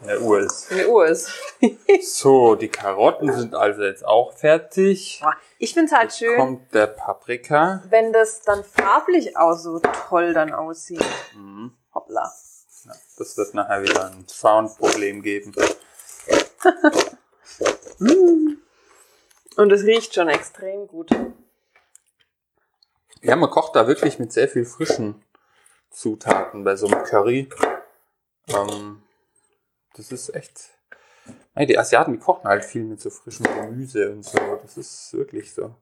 In 0.00 0.06
der 0.08 0.20
Uhr 0.22 0.40
ist. 0.40 0.70
Eine 0.70 0.88
Uhr 0.88 1.06
ist. 1.06 1.30
So, 2.02 2.54
die 2.54 2.68
Karotten 2.68 3.32
sind 3.32 3.54
also 3.54 3.82
jetzt 3.82 4.04
auch 4.04 4.32
fertig. 4.32 5.22
Ich 5.58 5.74
find's 5.74 5.92
halt 5.92 6.12
schön, 6.12 6.36
Kommt 6.38 6.72
der 6.74 6.86
Paprika. 6.86 7.82
wenn 7.90 8.12
das 8.12 8.42
dann 8.42 8.64
farblich 8.64 9.36
auch 9.36 9.54
so 9.54 9.78
toll 10.08 10.32
dann 10.32 10.52
aussieht. 10.54 11.04
Mhm. 11.34 11.72
Hoppla. 11.94 12.32
Ja, 12.84 12.92
das 13.18 13.36
wird 13.36 13.52
nachher 13.54 13.82
wieder 13.82 14.06
ein 14.10 14.26
Soundproblem 14.26 15.22
geben. 15.22 15.52
Und 19.56 19.72
es 19.72 19.82
riecht 19.84 20.14
schon 20.14 20.28
extrem 20.28 20.86
gut. 20.86 21.10
Ja, 23.22 23.36
man 23.36 23.50
kocht 23.50 23.76
da 23.76 23.86
wirklich 23.86 24.18
mit 24.18 24.32
sehr 24.32 24.48
viel 24.48 24.64
frischen 24.64 25.22
Zutaten 25.90 26.64
bei 26.64 26.76
so 26.76 26.86
einem 26.86 27.04
Curry. 27.04 27.50
Ähm, 28.48 29.02
das 29.96 30.12
ist 30.12 30.34
echt. 30.34 30.70
Ey, 31.54 31.66
die 31.66 31.78
Asiaten, 31.78 32.12
die 32.12 32.18
kochen 32.18 32.48
halt 32.48 32.64
viel 32.64 32.82
mit 32.84 33.00
so 33.00 33.10
frischem 33.10 33.44
Gemüse 33.46 34.10
und 34.10 34.24
so. 34.24 34.38
Das 34.62 34.76
ist 34.76 35.12
wirklich 35.12 35.52
so. 35.54 35.74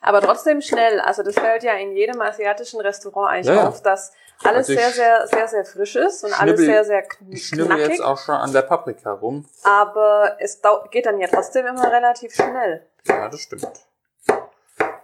Aber 0.00 0.20
trotzdem 0.22 0.62
schnell. 0.62 1.00
Also 1.00 1.22
das 1.22 1.34
fällt 1.34 1.62
ja 1.62 1.74
in 1.74 1.92
jedem 1.94 2.20
asiatischen 2.20 2.80
Restaurant 2.80 3.30
eigentlich 3.30 3.54
Ja, 3.54 3.68
auf, 3.68 3.82
dass 3.82 4.12
alles 4.42 4.68
Also 4.68 4.72
sehr, 4.80 4.90
sehr, 4.90 5.26
sehr, 5.26 5.48
sehr 5.48 5.64
frisch 5.66 5.96
ist 5.96 6.24
und 6.24 6.32
alles 6.40 6.58
schnibbel- 6.60 6.64
sehr, 6.66 6.84
sehr 6.84 7.02
kn 7.02 7.32
Ich 7.32 7.46
schnibbel 7.46 7.66
knackig. 7.76 7.88
jetzt 7.88 8.00
auch 8.02 8.18
schon 8.18 8.34
an 8.36 8.52
der 8.52 8.62
Paprika 8.62 9.12
rum. 9.12 9.46
Aber 9.64 10.36
es 10.38 10.60
geht 10.90 11.04
dann 11.04 11.18
ja 11.20 11.28
trotzdem 11.28 11.66
immer 11.66 11.92
relativ 11.92 12.34
schnell. 12.34 12.86
Ja, 13.06 13.28
das 13.28 13.40
stimmt. 13.40 13.68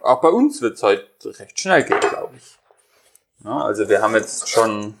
Auch 0.01 0.21
bei 0.21 0.29
uns 0.29 0.61
wird 0.61 0.75
es 0.77 0.83
heute 0.83 1.07
recht 1.39 1.59
schnell 1.59 1.83
gehen, 1.83 1.99
glaube 1.99 2.35
ich. 2.37 2.57
Ja, 3.43 3.57
also 3.65 3.87
wir 3.87 4.01
haben 4.01 4.15
jetzt 4.15 4.49
schon 4.49 4.99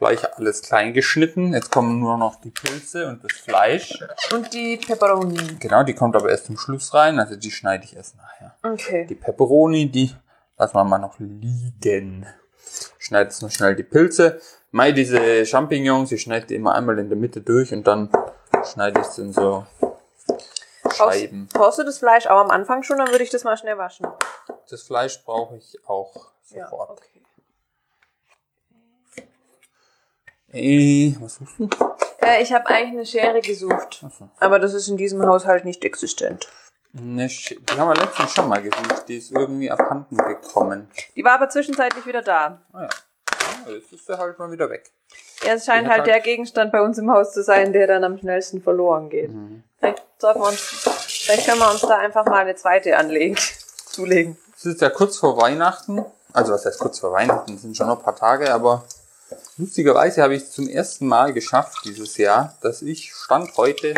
gleich 0.00 0.34
alles 0.36 0.62
klein 0.62 0.92
geschnitten. 0.94 1.52
Jetzt 1.52 1.70
kommen 1.70 2.00
nur 2.00 2.16
noch 2.16 2.40
die 2.40 2.50
Pilze 2.50 3.06
und 3.06 3.22
das 3.22 3.32
Fleisch. 3.32 4.02
Und 4.32 4.52
die 4.52 4.78
Peperoni. 4.78 5.56
Genau, 5.60 5.84
die 5.84 5.94
kommt 5.94 6.16
aber 6.16 6.30
erst 6.30 6.46
zum 6.46 6.56
Schluss 6.56 6.92
rein. 6.94 7.20
Also 7.20 7.36
die 7.36 7.50
schneide 7.50 7.84
ich 7.84 7.94
erst 7.94 8.16
nachher. 8.16 8.56
Okay. 8.64 9.06
Die 9.06 9.14
Peperoni, 9.14 9.90
die 9.90 10.10
lassen 10.58 10.74
wir 10.74 10.84
mal 10.84 10.98
noch 10.98 11.18
liegen. 11.18 12.26
Schneide 12.98 13.24
jetzt 13.24 13.42
noch 13.42 13.50
schnell 13.50 13.76
die 13.76 13.84
Pilze. 13.84 14.40
Mai, 14.70 14.92
diese 14.92 15.44
Champignons, 15.44 16.12
ich 16.12 16.22
schneide 16.22 16.46
die 16.46 16.54
immer 16.54 16.74
einmal 16.74 16.98
in 16.98 17.08
der 17.08 17.18
Mitte 17.18 17.42
durch 17.42 17.72
und 17.72 17.86
dann 17.86 18.10
schneide 18.64 19.00
ich 19.00 19.06
sie 19.06 19.22
in 19.22 19.32
so 19.32 19.66
Scheiben. 20.94 21.48
Brauchst, 21.52 21.78
du 21.78 21.84
das 21.84 21.98
Fleisch 21.98 22.26
auch 22.26 22.40
am 22.40 22.50
Anfang 22.50 22.82
schon, 22.82 22.98
dann 22.98 23.08
würde 23.08 23.22
ich 23.22 23.30
das 23.30 23.44
mal 23.44 23.56
schnell 23.56 23.76
waschen. 23.78 24.06
Das 24.70 24.82
Fleisch 24.82 25.22
brauche 25.24 25.56
ich 25.56 25.78
auch 25.86 26.32
sofort. 26.42 26.90
okay. 26.90 27.09
Äh, 30.52 31.14
was 31.20 31.36
suchst 31.36 31.58
du? 31.58 31.68
Äh, 32.22 32.42
ich 32.42 32.52
habe 32.52 32.66
eigentlich 32.66 32.92
eine 32.92 33.06
Schere 33.06 33.40
gesucht. 33.40 34.02
Achso. 34.04 34.28
Aber 34.38 34.58
das 34.58 34.74
ist 34.74 34.88
in 34.88 34.96
diesem 34.96 35.24
Haushalt 35.24 35.64
nicht 35.64 35.84
existent. 35.84 36.48
Eine 36.96 37.28
Sch 37.28 37.54
die 37.56 37.78
haben 37.78 37.88
wir 37.88 37.94
letztens 37.94 38.34
schon 38.34 38.48
mal 38.48 38.60
gesucht. 38.60 39.04
Die 39.08 39.18
ist 39.18 39.30
irgendwie 39.30 39.70
abhanden 39.70 40.16
gekommen. 40.16 40.90
Die 41.14 41.24
war 41.24 41.34
aber 41.34 41.48
zwischenzeitlich 41.48 42.04
wieder 42.04 42.22
da. 42.22 42.60
Ah 42.72 42.82
ja. 42.82 42.88
ja. 43.66 43.72
Jetzt 43.74 43.92
ist 43.92 44.06
sie 44.06 44.18
halt 44.18 44.38
mal 44.38 44.50
wieder 44.50 44.68
weg. 44.68 44.90
Ja, 45.44 45.54
es 45.54 45.64
scheint 45.64 45.88
halt 45.88 45.98
halt- 45.98 46.06
der 46.08 46.20
Gegenstand 46.20 46.72
bei 46.72 46.82
uns 46.82 46.98
im 46.98 47.10
Haus 47.10 47.32
zu 47.32 47.42
sein, 47.42 47.72
der 47.72 47.86
dann 47.86 48.02
am 48.04 48.18
schnellsten 48.18 48.60
verloren 48.60 49.08
geht. 49.08 49.30
Mhm. 49.32 49.62
Vielleicht, 49.78 50.02
sollten 50.18 50.40
wir 50.40 50.48
uns, 50.48 50.60
vielleicht 50.60 51.46
können 51.46 51.60
wir 51.60 51.70
uns 51.70 51.80
da 51.80 51.96
einfach 51.96 52.26
mal 52.26 52.40
eine 52.40 52.56
zweite 52.56 52.96
anlegen, 52.96 53.36
zulegen. 53.86 54.36
Es 54.56 54.66
ist 54.66 54.80
ja 54.82 54.90
kurz 54.90 55.16
vor 55.16 55.40
Weihnachten. 55.40 56.04
Also 56.32 56.52
was 56.52 56.66
heißt 56.66 56.78
kurz 56.78 56.98
vor 56.98 57.12
Weihnachten? 57.12 57.54
Es 57.54 57.62
sind 57.62 57.76
schon 57.76 57.86
noch 57.86 57.98
ein 57.98 58.04
paar 58.04 58.16
Tage, 58.16 58.52
aber 58.52 58.84
lustigerweise 59.60 60.22
habe 60.22 60.34
ich 60.34 60.42
es 60.44 60.50
zum 60.52 60.68
ersten 60.68 61.06
Mal 61.06 61.32
geschafft 61.32 61.78
dieses 61.84 62.16
Jahr, 62.16 62.56
dass 62.62 62.82
ich 62.82 63.12
Stand 63.14 63.56
heute 63.56 63.94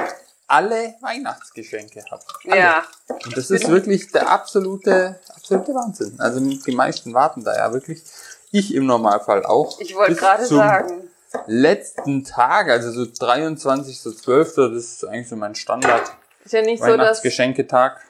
alle 0.47 0.95
Weihnachtsgeschenke 1.01 2.05
habe. 2.11 2.23
Alle. 2.51 2.59
Ja. 2.61 2.83
Und 3.25 3.37
das 3.37 3.51
ist 3.51 3.69
wirklich 3.69 4.13
der 4.13 4.29
absolute, 4.31 5.19
absolute 5.35 5.73
Wahnsinn. 5.75 6.17
Also 6.21 6.41
die 6.41 6.73
meisten 6.75 7.15
warten 7.15 7.43
da 7.45 7.57
ja 7.57 7.73
wirklich. 7.73 8.03
Ich 8.51 8.75
im 8.75 8.85
Normalfall 8.85 9.47
auch. 9.47 9.81
Ich 9.81 9.95
wollte 9.95 10.15
gerade 10.17 10.45
sagen. 10.45 11.09
Letzten 11.47 12.25
Tag, 12.25 12.69
also 12.69 12.91
so 12.93 13.03
23.12., 13.11 14.75
das 14.75 14.85
ist 14.85 15.05
eigentlich 15.07 15.29
so 15.31 15.37
mein 15.37 15.55
Standard 15.55 16.13
Ist 16.45 16.53
ja 16.53 16.61
nicht 16.61 16.83
so, 16.83 16.95
dass, 16.99 17.23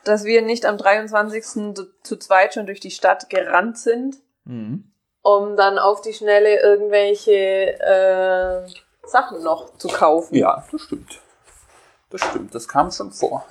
dass 0.05 0.25
wir 0.25 0.43
nicht 0.43 0.67
am 0.67 0.77
23. 0.79 1.45
zu- 1.45 1.87
zu 2.03 2.17
zweit 2.17 2.55
schon 2.55 2.67
durch 2.67 2.81
die 2.81 2.91
Stadt 2.91 3.31
gerannt 3.31 3.79
sind, 3.79 4.17
Mhm. 4.45 4.91
Um 5.23 5.57
dann 5.57 5.79
auf 5.79 6.01
die 6.03 6.13
Schnelle 6.13 6.61
irgendwelche 6.61 7.33
äh, 7.81 8.67
Sachen 9.07 9.43
noch 9.43 9.77
zu 9.79 9.89
kaufen. 9.89 10.35
Ja, 10.35 10.67
das 10.71 10.81
stimmt. 10.83 11.21
Das 12.11 12.21
stimmt, 12.21 12.55
das 12.55 12.69
kam 12.69 12.91
schon 12.91 13.13
vor. 13.13 13.47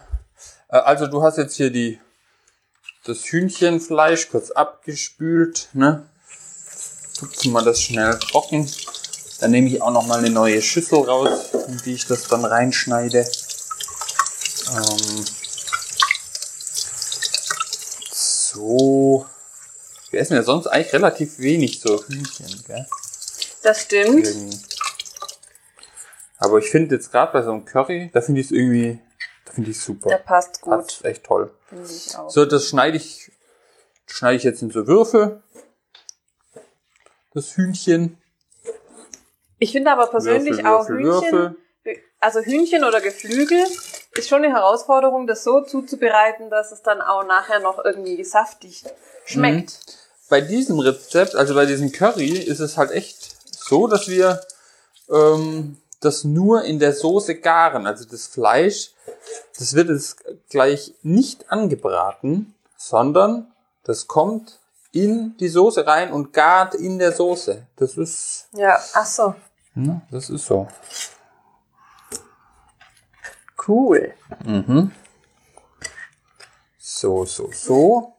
Äh, 0.69 0.77
Also 0.77 1.07
du 1.07 1.23
hast 1.23 1.37
jetzt 1.37 1.55
hier 1.55 1.71
die 1.71 1.99
das 3.03 3.23
Hühnchenfleisch 3.23 4.29
kurz 4.29 4.51
abgespült, 4.51 5.69
ne? 5.73 6.07
Tupfen 7.17 7.51
wir 7.51 7.63
das 7.63 7.81
schnell 7.81 8.17
trocken. 8.19 8.71
Dann 9.39 9.51
nehme 9.51 9.67
ich 9.67 9.81
auch 9.81 9.89
noch 9.89 10.05
mal 10.05 10.19
eine 10.19 10.29
neue 10.29 10.61
Schüssel 10.61 10.99
raus, 10.99 11.49
in 11.67 11.77
die 11.79 11.93
ich 11.95 12.05
das 12.05 12.27
dann 12.27 12.45
reinschneide. 12.45 13.25
Ähm, 14.71 15.25
so. 18.11 19.25
Wir 20.11 20.19
essen 20.19 20.35
ja 20.35 20.43
sonst 20.43 20.67
eigentlich 20.67 20.93
relativ 20.93 21.39
wenig 21.39 21.79
so 21.81 22.03
Hühnchen, 22.05 22.63
gell? 22.67 22.85
Das 23.63 23.81
stimmt. 23.81 24.27
Irgendwie. 24.27 24.57
Aber 26.37 26.57
ich 26.57 26.69
finde 26.69 26.95
jetzt 26.95 27.11
gerade 27.11 27.31
bei 27.31 27.43
so 27.43 27.51
einem 27.51 27.65
Curry, 27.65 28.09
da 28.13 28.21
finde 28.21 28.41
ich 28.41 28.47
es 28.47 28.51
irgendwie, 28.51 28.99
da 29.45 29.53
finde 29.53 29.69
ich 29.71 29.79
super. 29.79 30.09
Der 30.09 30.17
passt 30.17 30.59
gut, 30.61 30.73
Passt 30.73 31.05
echt 31.05 31.23
toll. 31.23 31.53
finde 31.69 31.85
ich 31.89 32.17
auch. 32.17 32.29
So, 32.29 32.45
das 32.45 32.67
schneide 32.67 32.97
ich, 32.97 33.31
schneide 34.07 34.37
ich 34.37 34.43
jetzt 34.43 34.61
in 34.61 34.71
so 34.71 34.87
Würfel. 34.87 35.41
Das 37.33 37.55
Hühnchen. 37.55 38.17
Ich 39.59 39.71
finde 39.71 39.91
aber 39.91 40.07
persönlich 40.07 40.57
Würfel, 40.57 40.65
auch 40.67 40.89
Würfel, 40.89 41.05
Hühnchen, 41.21 41.55
Würfel. 41.83 42.03
also 42.19 42.39
Hühnchen 42.41 42.83
oder 42.83 42.99
Geflügel 42.99 43.63
ist 44.13 44.27
schon 44.27 44.43
eine 44.43 44.53
Herausforderung, 44.53 45.27
das 45.27 45.43
so 45.43 45.61
zuzubereiten, 45.61 46.49
dass 46.49 46.71
es 46.73 46.81
dann 46.81 46.99
auch 47.01 47.25
nachher 47.25 47.59
noch 47.59 47.85
irgendwie 47.85 48.21
saftig 48.25 48.83
schmeckt. 49.25 50.00
Bei 50.31 50.39
diesem 50.39 50.79
Rezept, 50.79 51.35
also 51.35 51.53
bei 51.53 51.65
diesem 51.65 51.91
Curry, 51.91 52.29
ist 52.37 52.61
es 52.61 52.77
halt 52.77 52.91
echt 52.91 53.35
so, 53.53 53.87
dass 53.87 54.07
wir 54.07 54.39
ähm, 55.09 55.75
das 55.99 56.23
nur 56.23 56.63
in 56.63 56.79
der 56.79 56.93
Soße 56.93 57.35
garen. 57.41 57.85
Also 57.85 58.05
das 58.05 58.27
Fleisch, 58.27 58.91
das 59.59 59.73
wird 59.73 59.89
jetzt 59.89 60.23
gleich 60.49 60.93
nicht 61.03 61.51
angebraten, 61.51 62.55
sondern 62.77 63.51
das 63.83 64.07
kommt 64.07 64.59
in 64.93 65.35
die 65.37 65.49
Soße 65.49 65.85
rein 65.85 66.13
und 66.13 66.31
gart 66.31 66.75
in 66.75 66.97
der 66.97 67.11
Soße. 67.11 67.67
Das 67.75 67.97
ist, 67.97 68.47
Ja, 68.53 68.79
ach 68.93 69.05
so. 69.05 69.35
ne, 69.75 70.01
das 70.11 70.29
ist 70.29 70.45
so. 70.45 70.65
Cool. 73.67 74.13
Mhm. 74.45 74.91
So, 76.79 77.25
so, 77.25 77.49
so. 77.51 78.13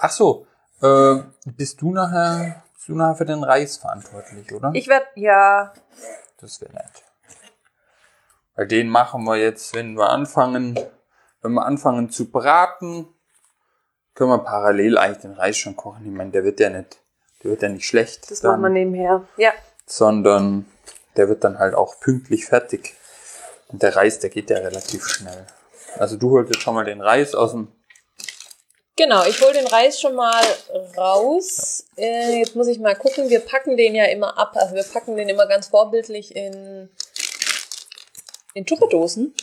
Ach 0.00 0.10
so, 0.10 0.46
äh, 0.82 1.22
bist 1.44 1.80
du 1.80 1.92
nachher, 1.92 2.62
bist 2.74 2.88
du 2.88 2.94
nachher 2.94 3.16
für 3.16 3.24
den 3.24 3.44
Reis 3.44 3.76
verantwortlich, 3.78 4.52
oder? 4.52 4.70
Ich 4.74 4.88
werde, 4.88 5.06
ja, 5.14 5.72
Das 6.40 6.60
wäre 6.60 6.72
nett. 6.72 7.04
Weil 8.54 8.66
den 8.66 8.88
machen 8.88 9.24
wir 9.24 9.36
jetzt, 9.36 9.74
wenn 9.74 9.94
wir 9.94 10.10
anfangen, 10.10 10.78
wenn 11.40 11.52
wir 11.52 11.64
anfangen 11.64 12.10
zu 12.10 12.30
braten, 12.30 13.06
können 14.14 14.30
wir 14.30 14.38
parallel 14.38 14.98
eigentlich 14.98 15.22
den 15.22 15.32
Reis 15.32 15.56
schon 15.56 15.76
kochen. 15.76 16.04
Ich 16.04 16.12
meine, 16.12 16.30
der 16.30 16.44
wird 16.44 16.60
ja 16.60 16.68
nicht, 16.68 17.00
der 17.42 17.52
wird 17.52 17.62
ja 17.62 17.68
nicht 17.68 17.86
schlecht, 17.86 18.30
das 18.30 18.40
dann, 18.40 18.60
machen 18.60 18.74
wir 18.74 18.84
nebenher. 18.84 19.24
Ja, 19.36 19.52
sondern 19.86 20.66
der 21.16 21.28
wird 21.28 21.44
dann 21.44 21.58
halt 21.58 21.74
auch 21.74 21.98
pünktlich 22.00 22.46
fertig. 22.46 22.94
Und 23.68 23.82
der 23.82 23.96
Reis, 23.96 24.18
der 24.18 24.30
geht 24.30 24.50
ja 24.50 24.58
relativ 24.58 25.06
schnell. 25.06 25.46
Also 25.98 26.16
du 26.16 26.30
holst 26.30 26.52
jetzt 26.52 26.62
schon 26.62 26.74
mal 26.74 26.84
den 26.84 27.00
Reis 27.00 27.34
aus 27.34 27.52
dem 27.52 27.68
genau. 28.96 29.24
Ich 29.26 29.40
hole 29.40 29.52
den 29.52 29.66
Reis 29.66 30.00
schon 30.00 30.14
mal 30.14 30.42
raus. 30.96 31.84
Äh, 31.96 32.38
jetzt 32.38 32.56
muss 32.56 32.68
ich 32.68 32.78
mal 32.78 32.94
gucken. 32.94 33.30
Wir 33.30 33.40
packen 33.40 33.76
den 33.76 33.94
ja 33.94 34.04
immer 34.06 34.38
ab. 34.38 34.52
Also 34.54 34.74
wir 34.74 34.84
packen 34.84 35.16
den 35.16 35.28
immer 35.28 35.46
ganz 35.46 35.68
vorbildlich 35.68 36.34
in, 36.34 36.88
in 38.54 38.66
Tupperdosen. 38.66 39.34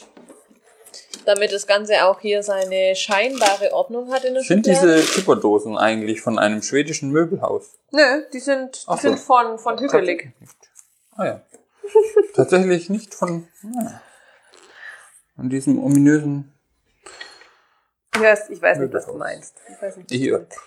Damit 1.26 1.52
das 1.52 1.68
Ganze 1.68 2.06
auch 2.06 2.22
hier 2.22 2.42
seine 2.44 2.96
scheinbare 2.96 3.74
Ordnung 3.74 4.12
hat 4.12 4.24
in 4.24 4.34
der 4.34 4.44
Sind 4.44 4.66
Schublade. 4.66 5.02
diese 5.02 5.14
Tupperdosen 5.14 5.78
eigentlich 5.78 6.22
von 6.22 6.40
einem 6.40 6.62
schwedischen 6.62 7.12
Möbelhaus? 7.12 7.78
Nö, 7.92 8.24
die 8.34 8.40
sind, 8.40 8.76
die 8.76 8.80
so. 8.80 8.96
sind 8.96 9.20
von, 9.20 9.60
von 9.60 9.78
Hügelig. 9.78 9.92
Tatsächlich 9.92 10.40
nicht. 10.40 10.58
Ah 11.16 11.26
ja. 11.26 11.42
Tatsächlich 12.36 12.90
nicht 12.90 13.14
von, 13.14 13.48
ja. 13.64 14.02
von 15.36 15.50
diesem 15.50 15.84
ominösen 15.84 16.54
Ich 18.16 18.22
weiß, 18.22 18.50
ich 18.50 18.62
weiß 18.62 18.80
nicht, 18.80 18.94
was 18.94 19.06
du 19.06 19.14
meinst. 19.14 19.56
Ich 19.70 19.82
weiß 19.82 19.98
nicht, 19.98 20.10
was 20.12 20.18
du 20.20 20.32
meinst. 20.32 20.58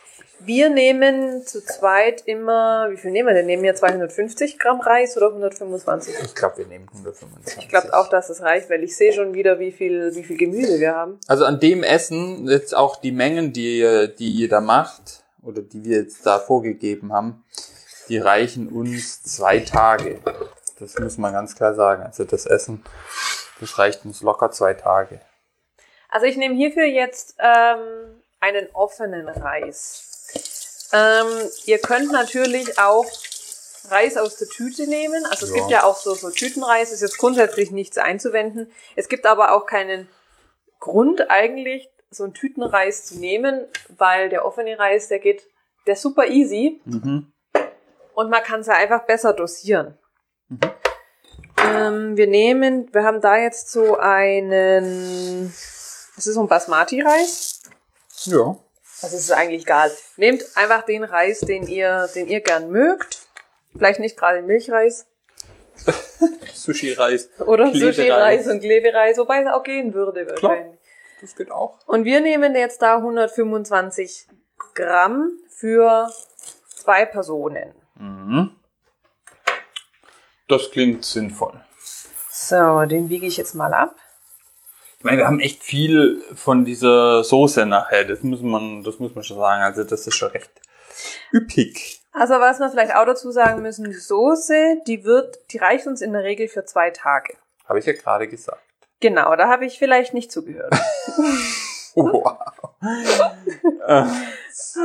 Wir 0.45 0.71
nehmen 0.71 1.47
zu 1.47 1.65
zweit 1.65 2.23
immer, 2.27 2.89
wie 2.91 2.97
viel 2.97 3.13
nehmen 3.13 3.29
wir 3.29 3.35
denn? 3.35 3.47
Nehmen 3.47 3.63
wir 3.63 3.77
250 3.77 4.59
Gramm 4.59 4.81
Reis 4.81 5.17
oder 5.17 5.29
125? 5.29 6.15
Ich 6.25 6.35
glaube, 6.35 6.59
wir 6.59 6.67
nehmen 6.67 6.89
125. 6.89 7.59
Ich 7.63 7.69
glaube 7.69 7.95
auch, 7.95 8.09
dass 8.09 8.29
es 8.29 8.43
reicht, 8.43 8.69
weil 8.69 8.83
ich 8.83 8.97
sehe 8.97 9.13
schon 9.13 9.35
wieder, 9.35 9.61
wie 9.61 9.71
viel, 9.71 10.13
wie 10.17 10.25
viel 10.25 10.37
Gemüse 10.37 10.81
wir 10.81 10.97
haben. 10.97 11.21
Also 11.29 11.45
an 11.45 11.61
dem 11.61 11.85
Essen, 11.85 12.49
jetzt 12.49 12.75
auch 12.75 12.97
die 12.97 13.13
Mengen, 13.13 13.53
die, 13.53 13.79
ihr- 13.79 14.09
die 14.09 14.31
ihr 14.33 14.49
da 14.49 14.61
macht, 14.61 15.23
oder 15.43 15.63
die 15.63 15.85
wir 15.85 15.99
jetzt 15.99 16.27
da 16.27 16.41
vorgegeben 16.41 17.13
haben, 17.13 17.45
die 18.09 18.19
reichen 18.19 18.69
uns 18.69 19.23
zwei 19.23 19.61
Tage. 19.61 20.19
Das 20.81 20.99
muss 20.99 21.19
man 21.19 21.33
ganz 21.33 21.55
klar 21.55 21.75
sagen. 21.75 22.03
Also 22.03 22.25
das 22.25 22.47
Essen, 22.47 22.83
das 23.61 23.79
reicht 23.79 24.05
uns 24.05 24.23
locker 24.23 24.51
zwei 24.51 24.75
Tage. 24.75 25.21
Also 26.13 26.27
ich 26.27 26.37
nehme 26.37 26.55
hierfür 26.55 26.85
jetzt 26.85 27.37
ähm, 27.39 28.21
einen 28.39 28.69
offenen 28.75 29.29
Reis. 29.29 30.91
Ähm, 30.93 31.27
ihr 31.65 31.79
könnt 31.79 32.13
natürlich 32.13 32.79
auch 32.79 33.07
Reis 33.89 34.19
aus 34.19 34.37
der 34.37 34.47
Tüte 34.49 34.87
nehmen. 34.87 35.25
Also 35.25 35.47
es 35.47 35.53
Ja. 35.53 35.57
gibt 35.57 35.71
ja 35.71 35.85
auch 35.85 35.97
so, 35.97 36.15
so 36.15 36.29
Tütenreis, 36.31 36.93
ist 36.93 37.01
jetzt 37.01 37.17
grundsätzlich 37.17 37.71
nichts 37.71 37.97
einzuwenden. 37.97 38.71
Es 38.95 39.09
gibt 39.09 39.25
aber 39.25 39.53
auch 39.53 39.65
keinen 39.65 40.07
Grund 40.81 41.31
eigentlich, 41.31 41.89
so 42.11 42.25
einen 42.25 42.35
Tütenreis 42.35 43.07
zu 43.07 43.17
nehmen, 43.19 43.65
weil 43.97 44.29
der 44.29 44.45
offene 44.45 44.79
Reis, 44.79 45.09
der 45.09 45.19
geht, 45.19 45.45
der 45.87 45.95
ist 45.95 46.03
super 46.03 46.27
easy 46.27 46.79
Mhm. 46.85 47.33
und 48.13 48.29
man 48.29 48.43
kann 48.43 48.61
es 48.61 48.67
ja 48.67 48.75
einfach 48.75 49.05
besser 49.07 49.33
dosieren. 49.33 49.97
Ähm, 51.57 52.19
wir 52.19 52.27
nehmen, 52.27 52.93
wir 52.93 53.03
haben 53.05 53.23
da 53.23 53.39
jetzt 53.39 53.71
so 53.73 53.97
einen, 53.97 55.55
das 56.17 56.27
ist 56.27 56.35
so 56.35 56.41
ein 56.43 56.49
Basmati-Reis. 56.49 57.63
Ja. 58.25 58.57
Das 59.01 59.13
ist 59.13 59.31
eigentlich 59.33 59.63
egal. 59.63 59.91
Nehmt 60.17 60.45
einfach 60.55 60.83
den 60.83 61.03
Reis, 61.05 61.41
den 61.41 61.67
ihr, 61.67 62.09
den 62.15 62.29
ihr 62.29 62.41
gern 62.41 62.71
mögt. 62.71 63.27
Vielleicht 63.77 64.01
nicht 64.01 64.17
gerade 64.17 64.43
Milchreis 64.43 65.07
Sushi-Reis. 66.55 67.31
oder. 67.41 67.73
Sushi-Reis 67.75 68.47
und 68.47 68.61
Klebereis, 68.61 69.19
wobei 69.19 69.43
es 69.43 69.49
auch 69.49 69.63
gehen 69.63 69.95
würde 69.95 70.27
wahrscheinlich. 70.29 70.79
Das 71.21 71.35
geht 71.35 71.51
auch. 71.51 71.79
Und 71.87 72.05
wir 72.05 72.21
nehmen 72.21 72.55
jetzt 72.55 72.83
da 72.83 72.97
125 72.97 74.27
Gramm 74.75 75.33
für 75.49 76.11
zwei 76.69 77.07
Personen. 77.07 77.75
Mhm. 77.95 78.57
Das 80.49 80.71
klingt 80.71 81.05
sinnvoll. 81.05 81.61
So, 82.31 82.83
den 82.85 83.09
wiege 83.09 83.27
ich 83.27 83.37
jetzt 83.37 83.55
mal 83.55 83.73
ab. 83.73 83.95
Ich 85.03 85.05
meine, 85.05 85.19
wir 85.19 85.27
haben 85.27 85.41
echt 85.41 85.65
viel 85.65 86.23
von 86.33 86.65
dieser 86.65 87.25
Soße 87.25 87.67
nachher. 87.67 88.05
Das 88.05 88.23
muss 88.23 88.41
man, 88.41 88.85
das 88.85 89.01
muss 89.01 89.13
man 89.17 89.25
schon 89.25 89.37
sagen. 89.37 89.61
Also 89.65 89.83
das 89.83 90.07
ist 90.07 90.15
schon 90.15 90.31
recht 90.31 90.53
üppig. 91.33 92.01
Also 92.13 92.35
was 92.35 92.61
wir 92.61 92.71
vielleicht 92.71 92.95
auch 92.95 93.05
dazu 93.05 93.33
sagen 93.33 93.63
müssen, 93.63 93.87
die 93.87 93.95
Soße, 93.95 94.77
die 94.87 95.03
wird, 95.03 95.41
die 95.51 95.59
reicht 95.59 95.89
uns 95.89 96.03
in 96.03 96.13
der 96.13 96.23
Regel 96.23 96.47
für 96.47 96.65
zwei 96.67 96.91
Tage. 96.91 97.35
Habe 97.65 97.81
ich 97.81 97.87
ja 97.87 97.95
gerade 97.95 98.29
gesagt. 98.29 98.63
Genau, 99.01 99.35
da 99.35 99.49
habe 99.49 99.67
ich 99.67 99.77
vielleicht 99.77 100.15
nicht 100.15 100.31
zugehört. 100.31 100.73
Wow. 101.95 102.39
äh, 103.87 104.05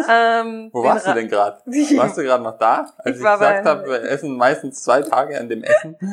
ähm, 0.09 0.69
wo 0.73 0.83
warst 0.83 1.07
du 1.07 1.13
denn 1.13 1.29
gerade? 1.29 1.61
Warst 1.65 2.17
du 2.17 2.23
gerade 2.23 2.43
noch 2.43 2.57
da? 2.57 2.93
Als 2.97 3.15
Ich 3.15 3.21
ich, 3.21 3.23
war 3.23 3.37
gesagt 3.37 3.65
habe, 3.65 3.87
wir 3.87 4.01
essen 4.01 4.35
meistens 4.35 4.83
zwei 4.83 5.03
Tage 5.03 5.39
an 5.39 5.47
dem 5.47 5.63
Essen. 5.63 5.95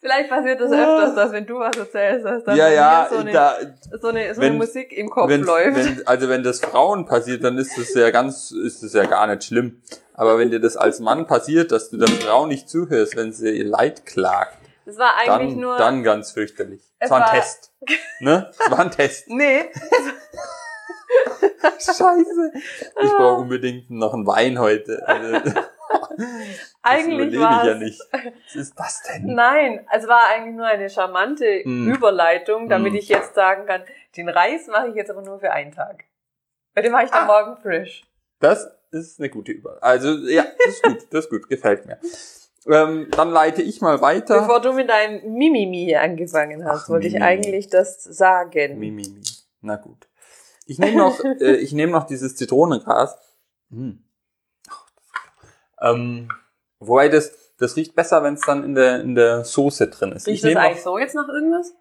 Vielleicht 0.00 0.30
passiert 0.30 0.58
das 0.60 0.72
öfters, 0.72 1.14
dass 1.14 1.32
wenn 1.32 1.44
du 1.46 1.58
was 1.58 1.76
erzählst, 1.76 2.24
dass 2.24 2.42
dann 2.44 2.56
ja, 2.56 2.68
ja, 2.70 3.06
so 3.10 3.18
eine, 3.18 3.32
da, 3.32 3.54
so 4.00 4.08
eine, 4.08 4.34
so 4.34 4.40
wenn- 4.40 4.48
eine 4.52 4.56
Musik 4.56 4.92
im 4.92 5.10
Kopf 5.10 5.28
wenn, 5.28 5.42
läuft. 5.42 5.76
wenn, 5.76 6.06
also 6.06 6.28
wenn 6.30 6.42
das 6.42 6.60
Frauen 6.60 7.04
passiert, 7.04 7.44
dann 7.44 7.58
ist 7.58 7.76
das 7.76 7.92
ja 7.94 8.10
ganz, 8.10 8.50
ist 8.50 8.82
das 8.82 8.94
ja 8.94 9.04
gar 9.04 9.26
nicht 9.26 9.44
schlimm. 9.44 9.82
Aber 10.14 10.38
wenn 10.38 10.50
dir 10.50 10.58
das 10.60 10.76
als 10.78 11.00
Mann 11.00 11.26
passiert, 11.26 11.70
dass 11.70 11.90
du 11.90 11.98
der 11.98 12.08
Frau 12.08 12.46
nicht 12.46 12.68
zuhörst, 12.70 13.14
wenn 13.16 13.32
sie 13.32 13.50
ihr 13.50 13.66
Leid 13.66 14.06
klagt, 14.06 14.56
das 14.86 14.96
war 14.96 15.16
eigentlich 15.18 15.52
dann, 15.52 15.60
nur. 15.60 15.76
dann 15.76 16.02
ganz 16.02 16.32
fürchterlich. 16.32 16.82
Es 16.98 17.10
war 17.10 17.18
ein 17.18 17.22
war- 17.24 17.32
Test. 17.34 17.70
Ne? 18.20 18.50
Es 18.58 18.70
war 18.70 18.78
ein 18.80 18.90
Test. 18.90 19.24
nee, 19.28 19.64
Scheiße. 21.78 22.52
Ich 23.02 23.10
brauche 23.10 23.40
unbedingt 23.42 23.90
noch 23.90 24.14
einen 24.14 24.26
Wein 24.26 24.58
heute. 24.58 25.06
Also, 25.06 25.52
eigentlich 26.82 27.38
war 27.38 27.62
ich 27.62 27.68
ja 27.68 27.74
nicht. 27.74 28.00
Was 28.12 28.54
ist 28.54 28.74
das 28.78 29.02
denn? 29.02 29.26
Nein, 29.34 29.86
es 29.92 30.06
war 30.08 30.28
eigentlich 30.28 30.56
nur 30.56 30.66
eine 30.66 30.88
charmante 30.90 31.62
Mm. 31.64 31.92
Überleitung, 31.92 32.68
damit 32.68 32.92
Mm. 32.92 32.96
ich 32.96 33.08
jetzt 33.08 33.34
sagen 33.34 33.66
kann, 33.66 33.82
den 34.16 34.28
Reis 34.28 34.66
mache 34.66 34.88
ich 34.88 34.94
jetzt 34.94 35.10
aber 35.10 35.22
nur 35.22 35.38
für 35.38 35.52
einen 35.52 35.72
Tag. 35.72 36.04
Bei 36.74 36.82
dem 36.82 36.92
mache 36.92 37.04
ich 37.04 37.10
dann 37.10 37.28
Ah. 37.28 37.42
morgen 37.44 37.56
frisch. 37.60 38.04
Das 38.40 38.68
ist 38.90 39.20
eine 39.20 39.28
gute 39.28 39.52
Überleitung. 39.52 39.82
Also, 39.82 40.08
ja, 40.28 40.44
das 40.64 40.74
ist 40.74 40.82
gut. 40.82 40.98
Das 41.10 41.24
ist 41.26 41.30
gut. 41.30 41.48
Gefällt 41.48 41.86
mir. 41.86 41.98
Ähm, 42.66 43.08
dann 43.10 43.30
leite 43.30 43.62
ich 43.62 43.80
mal 43.80 44.00
weiter. 44.02 44.40
Bevor 44.40 44.60
du 44.60 44.72
mit 44.72 44.88
deinem 44.90 45.32
Mimimi 45.34 45.84
hier 45.86 46.02
angefangen 46.02 46.64
hast, 46.64 46.84
Ach, 46.84 46.88
wollte 46.90 47.06
ich 47.06 47.14
Mimimi. 47.14 47.30
eigentlich 47.30 47.68
das 47.68 48.02
sagen. 48.04 48.78
Mimimi. 48.78 49.20
Na 49.62 49.76
gut. 49.76 50.08
Ich 50.66 50.78
nehme 50.78 50.96
noch, 50.98 51.18
äh, 51.40 51.56
ich 51.56 51.72
nehme 51.72 51.92
noch 51.92 52.04
dieses 52.04 52.36
Zitronengras. 52.36 53.16
Hm. 53.70 54.02
Ähm, 55.80 56.28
wobei 56.78 57.08
das, 57.08 57.32
das 57.58 57.76
riecht 57.76 57.94
besser, 57.94 58.22
wenn 58.22 58.34
es 58.34 58.42
dann 58.42 58.64
in 58.64 58.74
der, 58.74 59.00
in 59.00 59.14
der 59.14 59.44
Soße 59.44 59.88
drin 59.88 60.12
ist. 60.12 60.26
Riecht 60.26 60.44
ich 60.44 60.54
das 60.54 60.62
eigentlich 60.62 60.82
so 60.82 60.98
jetzt 60.98 61.14
nach 61.14 61.28
irgendwas? 61.28 61.72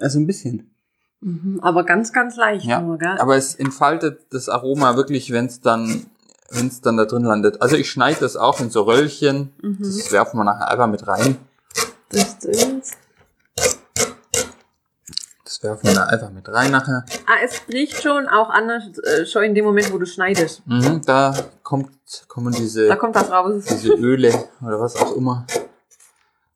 also 0.00 0.18
ein 0.18 0.26
bisschen. 0.26 0.74
Mhm, 1.20 1.58
aber 1.62 1.84
ganz, 1.84 2.12
ganz 2.12 2.36
leicht 2.36 2.64
Ja, 2.64 2.80
nur, 2.80 2.98
gell? 2.98 3.16
Aber 3.18 3.36
es 3.36 3.54
entfaltet 3.54 4.26
das 4.30 4.48
Aroma 4.48 4.96
wirklich, 4.96 5.32
wenn 5.32 5.46
es 5.46 5.60
dann, 5.60 6.06
wenn 6.50 6.68
es 6.68 6.80
dann 6.80 6.96
da 6.96 7.04
drin 7.06 7.24
landet. 7.24 7.60
Also 7.60 7.76
ich 7.76 7.90
schneide 7.90 8.20
das 8.20 8.36
auch 8.36 8.60
in 8.60 8.70
so 8.70 8.82
Röllchen. 8.82 9.52
Mhm. 9.60 9.78
Das 9.80 10.12
werfen 10.12 10.38
wir 10.38 10.44
nachher 10.44 10.68
einfach 10.68 10.86
mit 10.86 11.06
rein. 11.06 11.36
Das 12.10 12.44
ist. 12.44 12.96
Das 15.60 15.70
werfen 15.70 15.88
wir 15.88 15.94
da 15.94 16.04
einfach 16.04 16.30
mit 16.30 16.48
rein 16.48 16.70
nachher. 16.70 17.04
Ah, 17.26 17.38
es 17.42 17.62
riecht 17.68 18.00
schon 18.00 18.28
auch 18.28 18.48
anders, 18.48 18.84
äh, 18.98 19.26
schon 19.26 19.42
in 19.42 19.54
dem 19.56 19.64
Moment, 19.64 19.92
wo 19.92 19.98
du 19.98 20.06
schneidest. 20.06 20.64
Mhm, 20.66 21.02
da 21.04 21.34
kommt, 21.64 21.90
kommen 22.28 22.52
diese. 22.52 22.86
Da 22.86 22.94
kommt 22.94 23.16
das 23.16 23.28
raus. 23.30 23.64
diese 23.64 23.92
Öle 23.94 24.32
oder 24.64 24.80
was 24.80 24.94
auch 24.96 25.16
immer 25.16 25.46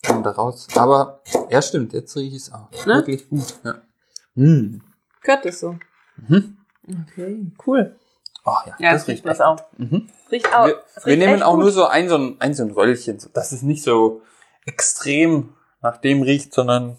kommen 0.07 0.23
da 0.23 0.31
raus. 0.31 0.69
Aber 0.77 1.21
ja, 1.51 1.61
stimmt, 1.63 1.93
jetzt 1.93 2.17
rieche 2.17 2.37
ich 2.37 2.43
es 2.43 2.53
auch. 2.53 2.71
Ne? 2.87 2.95
Wirklich 2.95 3.29
gut. 3.29 3.55
Ja. 3.65 3.75
Mm. 4.35 4.81
Gehört 5.21 5.45
das 5.47 5.61
so? 5.61 5.77
Mhm. 6.17 6.59
Okay, 7.09 7.53
cool. 7.67 7.97
Oh, 8.45 8.53
ja, 8.67 8.75
Ja, 8.79 8.93
das 8.93 9.03
das 9.03 9.09
riecht 9.09 9.27
riecht 9.27 9.41
auch. 9.41 9.57
Mhm. 9.79 10.09
Riecht 10.31 10.55
auch. 10.55 10.67
Wir, 10.67 10.83
es 10.95 11.05
wir 11.07 11.13
riecht 11.15 11.27
nehmen 11.27 11.43
auch 11.43 11.55
gut. 11.55 11.61
nur 11.61 11.73
so 11.73 11.87
ein, 11.87 12.09
so 12.09 12.17
ein, 12.17 12.37
ein, 12.41 12.55
so 12.55 12.63
ein 12.65 12.71
Röllchen, 12.71 13.19
so, 13.19 13.29
dass 13.33 13.51
es 13.53 13.63
nicht 13.63 13.83
so 13.83 14.23
extrem 14.65 15.55
nach 15.81 15.97
dem 15.99 16.23
riecht, 16.23 16.53
sondern, 16.55 16.99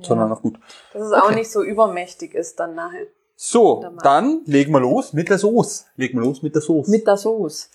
sondern 0.00 0.28
noch 0.28 0.42
gut. 0.42 0.58
Dass 0.92 1.02
es 1.02 1.12
auch 1.12 1.24
Okay. 1.26 1.34
nicht 1.36 1.50
so 1.50 1.62
übermächtig 1.62 2.34
ist 2.34 2.58
dann 2.60 2.74
nachher. 2.74 3.06
So, 3.36 3.84
dann 4.02 4.42
legen 4.46 4.72
wir 4.72 4.80
los 4.80 5.12
mit 5.12 5.28
der 5.28 5.38
Soße. 5.38 5.86
Legen 5.96 6.18
wir 6.18 6.24
los 6.24 6.42
mit 6.42 6.54
der 6.54 6.62
Soße. 6.62 6.90
Mit 6.90 7.06
der 7.06 7.16
Soße. 7.16 7.68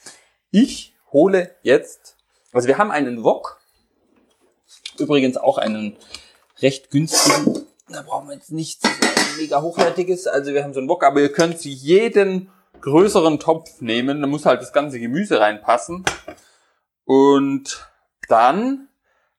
Ich 0.52 0.96
hole 1.12 1.56
jetzt, 1.62 2.16
also 2.54 2.68
wir 2.68 2.78
haben 2.78 2.92
einen 2.92 3.24
Wok, 3.24 3.60
übrigens 4.98 5.38
auch 5.38 5.58
einen 5.58 5.98
recht 6.62 6.90
günstigen, 6.90 7.66
da 7.90 8.02
brauchen 8.02 8.28
wir 8.30 8.36
jetzt 8.36 8.52
nichts 8.52 8.88
mega 9.38 9.62
hochwertiges, 9.62 10.26
also 10.28 10.54
wir 10.54 10.64
haben 10.64 10.74
so 10.74 10.80
einen 10.80 10.90
Wok, 10.90 11.04
aber 11.04 11.22
ihr 11.22 11.32
könnt 11.32 11.60
sie 11.60 11.72
jeden 11.72 12.50
größeren 12.82 13.40
Topf 13.40 13.82
nehmen, 13.82 14.22
da 14.22 14.28
muss 14.28 14.46
halt 14.46 14.62
das 14.62 14.74
ganze 14.74 15.00
Gemüse 15.00 15.40
reinpassen 15.40 16.06
und 17.06 17.90
dann 18.30 18.87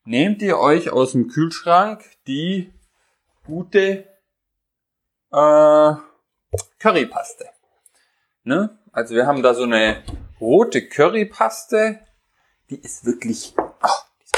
nehmt 0.08 0.40
ihr 0.40 0.58
euch 0.58 0.90
aus 0.90 1.12
dem 1.12 1.28
Kühlschrank 1.28 2.02
die 2.26 2.72
gute 3.44 4.08
äh, 5.30 5.92
Currypaste. 6.78 7.44
Ne? 8.42 8.78
Also 8.90 9.14
wir 9.14 9.26
haben 9.26 9.42
da 9.42 9.52
so 9.52 9.64
eine 9.64 10.02
rote 10.40 10.88
Currypaste, 10.88 12.00
die 12.70 12.80
ist 12.80 13.04
wirklich. 13.04 13.54
ah, 13.58 13.90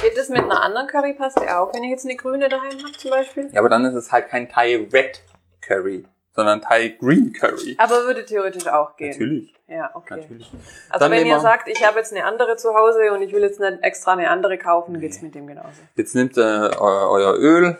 Geht 0.02 0.16
das 0.16 0.28
mit 0.28 0.38
einer 0.38 0.62
anderen 0.62 0.88
Currypaste 0.88 1.56
auch, 1.56 1.72
wenn 1.72 1.84
ich 1.84 1.90
jetzt 1.90 2.04
eine 2.04 2.16
grüne 2.16 2.48
daheim 2.48 2.82
habe 2.82 2.96
zum 2.96 3.10
Beispiel? 3.10 3.48
ja, 3.52 3.60
aber 3.60 3.68
dann 3.68 3.84
ist 3.84 3.94
es 3.94 4.10
halt 4.10 4.28
kein 4.28 4.48
Thai 4.48 4.88
Red 4.92 5.22
Curry, 5.60 6.04
sondern 6.40 6.62
Thai 6.62 6.96
Green 6.98 7.32
Curry. 7.32 7.76
Aber 7.78 8.04
würde 8.06 8.24
theoretisch 8.24 8.66
auch 8.66 8.96
gehen. 8.96 9.10
Natürlich, 9.10 9.54
Ja, 9.68 9.90
okay. 9.94 10.16
natürlich. 10.20 10.50
Also 10.88 11.04
Dann 11.04 11.12
wenn 11.12 11.26
ihr 11.26 11.38
sagt, 11.40 11.68
ich 11.68 11.84
habe 11.86 11.98
jetzt 11.98 12.12
eine 12.12 12.24
andere 12.24 12.56
zu 12.56 12.74
Hause 12.74 13.12
und 13.12 13.20
ich 13.22 13.32
will 13.32 13.42
jetzt 13.42 13.60
nicht 13.60 13.82
extra 13.82 14.12
eine 14.14 14.30
andere 14.30 14.56
kaufen, 14.58 14.98
geht's 15.00 15.20
mit 15.22 15.34
dem 15.34 15.46
genauso. 15.46 15.68
Jetzt 15.96 16.14
nehmt 16.14 16.36
ihr 16.38 16.70
eu- 16.80 17.10
euer 17.10 17.34
Öl, 17.36 17.78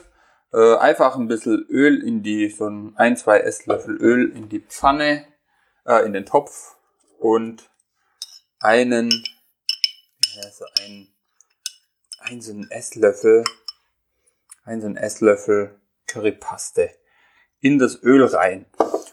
äh, 0.53 0.77
einfach 0.77 1.17
ein 1.17 1.27
bisschen 1.29 1.65
Öl 1.71 2.03
in 2.03 2.23
die, 2.23 2.51
so 2.51 2.67
ein, 2.67 2.93
ein, 2.97 3.17
zwei 3.17 3.39
Esslöffel 3.41 3.97
Öl 3.97 4.31
in 4.37 4.49
die 4.49 4.61
Pfanne, 4.61 5.25
äh, 5.87 6.05
in 6.05 6.13
den 6.13 6.27
Topf 6.27 6.77
und 7.19 7.71
einen, 8.61 9.11
ja, 10.35 10.43
so 10.51 10.65
ein, 10.83 11.09
ein 12.21 12.41
so 12.43 12.53
ein 12.53 12.71
Esslöffel, 12.71 13.45
ein 14.65 14.81
so 14.83 14.87
ein 14.87 14.97
Esslöffel 14.97 15.81
Currypaste 16.07 16.91
in 17.61 17.79
das 17.79 18.03
Öl 18.03 18.25
rein. 18.25 18.67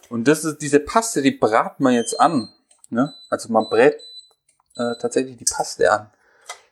Und 0.10 0.28
das 0.28 0.46
ist 0.46 0.60
diese 0.62 0.80
Paste, 0.80 1.22
die 1.22 1.32
braten 1.32 1.84
wir 1.84 1.92
jetzt 1.92 2.20
an. 2.20 2.50
Ne? 2.90 3.14
Also 3.30 3.52
man 3.52 3.68
brät 3.70 3.96
äh, 4.78 4.94
tatsächlich 5.02 5.38
die 5.38 5.46
Paste 5.46 5.92
an. 5.92 6.10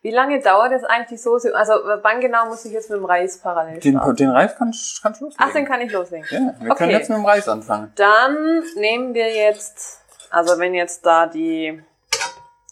Wie 0.01 0.11
lange 0.11 0.39
dauert 0.39 0.71
das 0.71 0.83
eigentlich 0.83 1.09
die 1.09 1.17
Soße? 1.17 1.53
Also 1.55 1.73
wann 2.01 2.21
genau 2.21 2.45
muss 2.45 2.63
ich 2.63 2.71
jetzt 2.71 2.89
mit 2.91 2.99
dem 2.99 3.05
Reis 3.05 3.39
parallel 3.39 3.79
Den, 3.79 3.95
starten? 3.95 4.15
den 4.17 4.29
Reis 4.29 4.55
kannst 4.55 5.01
kannst 5.01 5.19
du 5.19 5.25
loslegen. 5.25 5.45
Ach, 5.49 5.53
den 5.53 5.65
kann 5.65 5.81
ich 5.81 5.91
loslegen. 5.91 6.27
ja, 6.29 6.53
wir 6.59 6.71
Okay. 6.71 6.77
können 6.77 6.91
jetzt 6.91 7.09
mit 7.09 7.17
dem 7.17 7.25
Reis 7.25 7.47
anfangen. 7.49 7.91
Dann 7.95 8.63
nehmen 8.75 9.15
wir 9.15 9.33
jetzt, 9.33 9.99
also 10.29 10.59
wenn 10.59 10.75
jetzt 10.75 11.05
da 11.07 11.25
die 11.25 11.81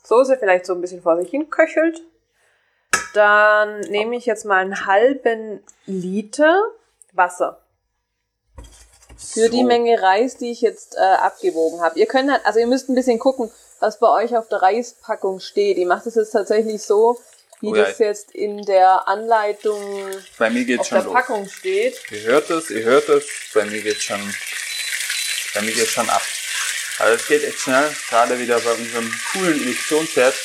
Soße 0.04 0.38
vielleicht 0.38 0.66
so 0.68 0.74
ein 0.76 0.82
bisschen 0.82 1.02
vor 1.02 1.18
sich 1.20 1.30
hin 1.32 1.50
köchelt, 1.50 2.02
dann 3.16 3.80
nehme 3.82 4.16
ich 4.16 4.26
jetzt 4.28 4.46
mal 4.46 4.58
einen 4.62 4.86
halben 4.86 5.62
Liter 5.86 6.62
Wasser. 7.14 7.60
Für 9.32 9.50
die 9.50 9.62
So. 9.62 9.68
Menge 9.68 10.02
Reis, 10.02 10.38
die 10.38 10.52
ich 10.52 10.62
jetzt 10.62 10.96
äh, 10.96 11.00
abgewogen 11.00 11.82
habe. 11.82 12.00
Ihr 12.00 12.06
könnt 12.06 12.32
halt, 12.32 12.46
also 12.46 12.60
ihr 12.60 12.68
müsst 12.68 12.90
ein 12.90 12.96
bisschen 12.96 13.20
gucken, 13.20 13.52
was 13.80 14.00
bei 14.00 14.08
euch 14.10 14.36
auf 14.36 14.48
der 14.50 14.62
Reispackung 14.62 15.40
steht. 15.40 15.78
Ich 15.78 15.86
mache 15.86 16.04
das 16.06 16.16
jetzt 16.16 16.32
tatsächlich 16.32 16.82
so, 16.82 17.20
wie 17.62 17.70
Oh 17.70 17.76
das 17.76 18.00
jetzt 18.00 18.32
in 18.32 18.62
der 18.66 19.08
Anleitung 19.08 19.82
Bei 20.38 20.50
mir 20.50 20.66
geht's 20.66 20.82
auf 20.82 20.88
schon 20.88 20.98
der 20.98 21.06
los. 21.06 21.14
Packung 21.14 21.50
steht. 21.50 22.00
Ihr 22.12 22.22
hört 22.24 22.50
es, 22.50 22.70
ihr 22.70 22.84
hört 22.84 23.08
es. 23.10 23.24
Bei 23.54 23.66
mir 23.66 23.82
geht's 23.82 24.04
schon, 24.04 24.20
bei 25.54 25.62
mir 25.62 25.72
geht's 25.74 25.92
schon 25.92 26.10
ab. 26.10 26.22
Also 27.00 27.16
es 27.16 27.28
geht 27.28 27.44
echt 27.44 27.60
schnell, 27.60 27.90
gerade 28.10 28.38
wieder 28.38 28.60
bei 28.60 28.72
unserem 28.72 29.12
coolen 29.32 29.60
Induktionsherd, 29.62 30.36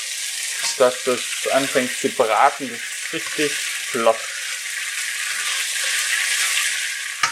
dass 0.78 1.04
das 1.04 1.20
anfängt 1.52 1.90
zu 1.96 2.08
braten, 2.10 2.68
das 2.70 2.78
ist 2.78 3.12
richtig 3.12 3.52
flott. 3.52 4.16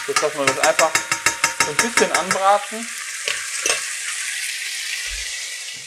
Jetzt 0.07 0.21
lassen 0.21 0.37
wir 0.39 0.45
das 0.45 0.59
einfach 0.59 0.91
so 1.67 1.73
ein 1.73 1.77
bisschen 1.91 2.11
anbraten. 2.13 2.89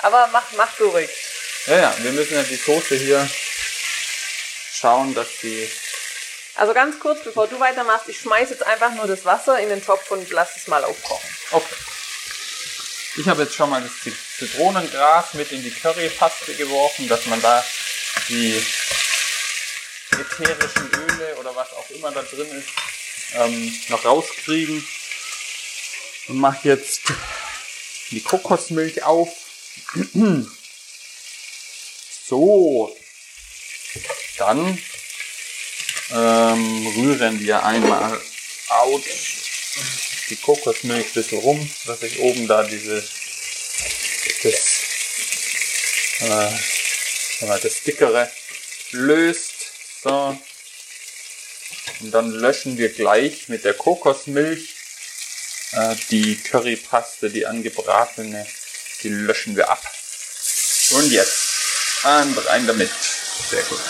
Aber 0.00 0.28
mach, 0.32 0.50
mach 0.56 0.76
du 0.76 0.88
ruhig. 0.88 1.10
Ja, 1.66 1.78
ja, 1.78 1.94
wir 1.98 2.10
müssen 2.12 2.34
ja 2.34 2.42
die 2.42 2.56
Soße 2.56 2.96
hier 2.96 3.28
schauen, 4.72 5.14
dass 5.14 5.28
die. 5.42 5.70
Also 6.56 6.72
ganz 6.72 6.98
kurz, 6.98 7.22
bevor 7.22 7.46
du 7.48 7.60
weitermachst, 7.60 8.08
ich 8.08 8.18
schmeiß 8.18 8.48
jetzt 8.50 8.64
einfach 8.64 8.94
nur 8.94 9.06
das 9.06 9.24
Wasser 9.26 9.58
in 9.60 9.68
den 9.68 9.84
Topf 9.84 10.10
und 10.10 10.28
lass 10.30 10.56
es 10.56 10.68
mal 10.68 10.82
aufkochen. 10.84 11.28
Okay. 11.50 11.74
Ich 13.18 13.28
habe 13.28 13.42
jetzt 13.42 13.54
schon 13.54 13.70
mal 13.70 13.82
das 13.82 13.92
Zitronengras 14.38 15.34
mit 15.34 15.52
in 15.52 15.62
die 15.62 15.70
Currypaste 15.70 16.54
geworfen, 16.54 17.08
dass 17.08 17.26
man 17.26 17.40
da 17.42 17.64
die 18.28 18.62
ätherischen 20.12 20.90
Öle 20.92 21.36
oder 21.36 21.54
was 21.54 21.72
auch 21.72 21.90
immer 21.90 22.10
da 22.10 22.22
drin 22.22 22.50
ist, 22.50 22.68
ähm, 23.34 23.74
noch 23.88 24.04
rauskriegen. 24.04 24.86
Und 26.28 26.38
mache 26.38 26.68
jetzt 26.68 27.02
die 28.10 28.22
Kokosmilch 28.22 29.02
auf. 29.02 29.28
So. 32.28 32.92
Dann 34.36 34.76
ähm, 36.10 36.86
rühren 36.96 37.40
wir 37.40 37.64
einmal 37.64 38.20
out 38.68 39.02
die 40.28 40.36
Kokosmilch 40.36 41.06
ein 41.06 41.12
bisschen 41.12 41.38
rum, 41.38 41.70
dass 41.86 42.00
sich 42.00 42.18
oben 42.20 42.48
da 42.48 42.62
diese 42.64 43.02
das, 44.42 44.82
äh, 46.20 47.58
das 47.62 47.82
dickere 47.82 48.30
löst. 48.92 49.52
So. 50.02 50.38
Und 52.00 52.10
dann 52.10 52.30
löschen 52.30 52.78
wir 52.78 52.90
gleich 52.90 53.48
mit 53.48 53.64
der 53.64 53.74
Kokosmilch 53.74 54.74
äh, 55.72 55.94
die 56.10 56.36
Currypaste, 56.36 57.30
die 57.30 57.46
angebratene, 57.46 58.46
die 59.02 59.08
löschen 59.08 59.56
wir 59.56 59.68
ab. 59.70 59.82
Und 60.90 61.10
jetzt 61.10 62.04
und 62.04 62.46
rein 62.46 62.66
damit. 62.66 62.90
Sehr 63.50 63.62
gut. 63.64 63.80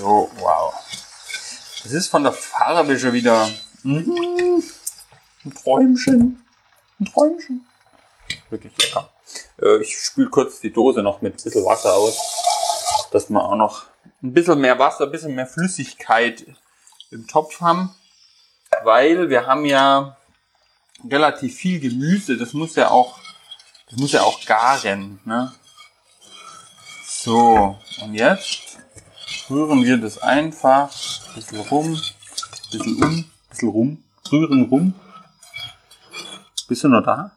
So, 0.00 0.30
wow. 0.38 0.72
Das 1.82 1.92
ist 1.92 2.08
von 2.08 2.22
der 2.22 2.32
Farbe 2.32 2.98
schon 2.98 3.12
wieder 3.12 3.50
mhm, 3.82 4.62
ein 5.44 5.54
Träumchen. 5.54 6.42
Ein 6.98 7.04
Träumchen. 7.04 7.66
Wirklich 8.48 8.72
lecker. 8.78 9.10
Äh, 9.60 9.82
ich 9.82 9.94
spüle 9.94 10.30
kurz 10.30 10.60
die 10.60 10.72
Dose 10.72 11.02
noch 11.02 11.20
mit 11.20 11.34
ein 11.34 11.44
bisschen 11.44 11.66
Wasser 11.66 11.92
aus, 11.92 12.18
dass 13.10 13.28
wir 13.28 13.44
auch 13.44 13.56
noch 13.56 13.88
ein 14.22 14.32
bisschen 14.32 14.58
mehr 14.58 14.78
Wasser, 14.78 15.04
ein 15.04 15.12
bisschen 15.12 15.34
mehr 15.34 15.46
Flüssigkeit 15.46 16.46
im 17.10 17.26
Topf 17.26 17.60
haben. 17.60 17.94
Weil 18.84 19.28
wir 19.28 19.46
haben 19.46 19.66
ja 19.66 20.16
relativ 21.10 21.56
viel 21.56 21.78
Gemüse. 21.78 22.38
Das 22.38 22.54
muss 22.54 22.74
ja 22.74 22.88
auch, 22.88 23.18
das 23.90 23.98
muss 23.98 24.12
ja 24.12 24.22
auch 24.22 24.42
garen. 24.46 25.20
Ne? 25.26 25.52
So, 27.06 27.76
und 28.00 28.14
jetzt 28.14 28.69
rühren 29.50 29.84
wir 29.84 29.96
das 29.98 30.18
einfach 30.18 30.90
ein 31.28 31.34
bisschen 31.34 31.60
rum, 31.60 31.86
ein 31.94 32.78
bisschen 32.78 33.02
um, 33.02 33.10
ein 33.10 33.30
bisschen 33.50 33.68
rum, 33.68 34.04
rühren 34.30 34.64
rum. 34.64 34.94
Bist 36.68 36.84
du 36.84 36.88
noch 36.88 37.04
da? 37.04 37.32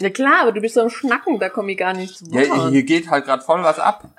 Ja 0.00 0.10
klar, 0.10 0.42
aber 0.42 0.52
du 0.52 0.60
bist 0.60 0.74
so 0.74 0.80
am 0.80 0.90
Schnacken, 0.90 1.38
da 1.38 1.48
komme 1.48 1.72
ich 1.72 1.78
gar 1.78 1.92
nicht 1.92 2.16
zu 2.16 2.26
Ja, 2.30 2.68
hier 2.68 2.82
geht 2.84 3.10
halt 3.10 3.24
gerade 3.24 3.42
voll 3.42 3.62
was 3.62 3.78
ab. 3.78 4.08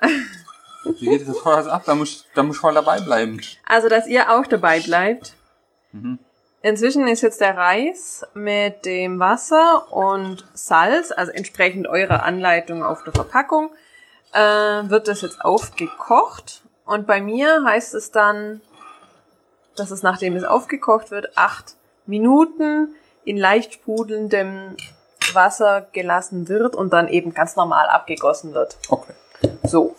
Hier 0.96 1.18
geht 1.18 1.26
voll 1.36 1.56
was 1.56 1.66
ab, 1.66 1.82
da 1.84 1.94
muss, 1.94 2.24
da 2.34 2.42
muss 2.42 2.56
ich 2.56 2.60
voll 2.60 2.72
dabei 2.72 3.00
bleiben. 3.00 3.38
Also, 3.66 3.90
dass 3.90 4.06
ihr 4.06 4.30
auch 4.30 4.46
dabei 4.46 4.80
bleibt. 4.80 5.34
Mhm. 5.92 6.18
Inzwischen 6.62 7.06
ist 7.06 7.22
jetzt 7.22 7.40
der 7.40 7.56
Reis 7.56 8.26
mit 8.34 8.84
dem 8.86 9.18
Wasser 9.18 9.92
und 9.92 10.46
Salz, 10.52 11.12
also 11.12 11.32
entsprechend 11.32 11.86
eurer 11.86 12.22
Anleitung 12.22 12.82
auf 12.82 13.02
der 13.04 13.12
Verpackung, 13.12 13.70
äh, 14.32 14.38
wird 14.38 15.08
das 15.08 15.22
jetzt 15.22 15.42
aufgekocht. 15.42 16.62
Und 16.90 17.06
bei 17.06 17.20
mir 17.20 17.62
heißt 17.64 17.94
es 17.94 18.10
dann, 18.10 18.60
dass 19.76 19.92
es 19.92 20.02
nachdem 20.02 20.34
es 20.34 20.42
aufgekocht 20.42 21.12
wird, 21.12 21.38
acht 21.38 21.76
Minuten 22.04 22.96
in 23.22 23.36
leicht 23.36 23.74
sprudelndem 23.74 24.76
Wasser 25.32 25.86
gelassen 25.92 26.48
wird 26.48 26.74
und 26.74 26.92
dann 26.92 27.06
eben 27.06 27.32
ganz 27.32 27.54
normal 27.54 27.86
abgegossen 27.86 28.54
wird. 28.54 28.76
Okay. 28.88 29.12
So. 29.62 29.94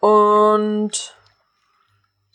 Und 0.00 1.14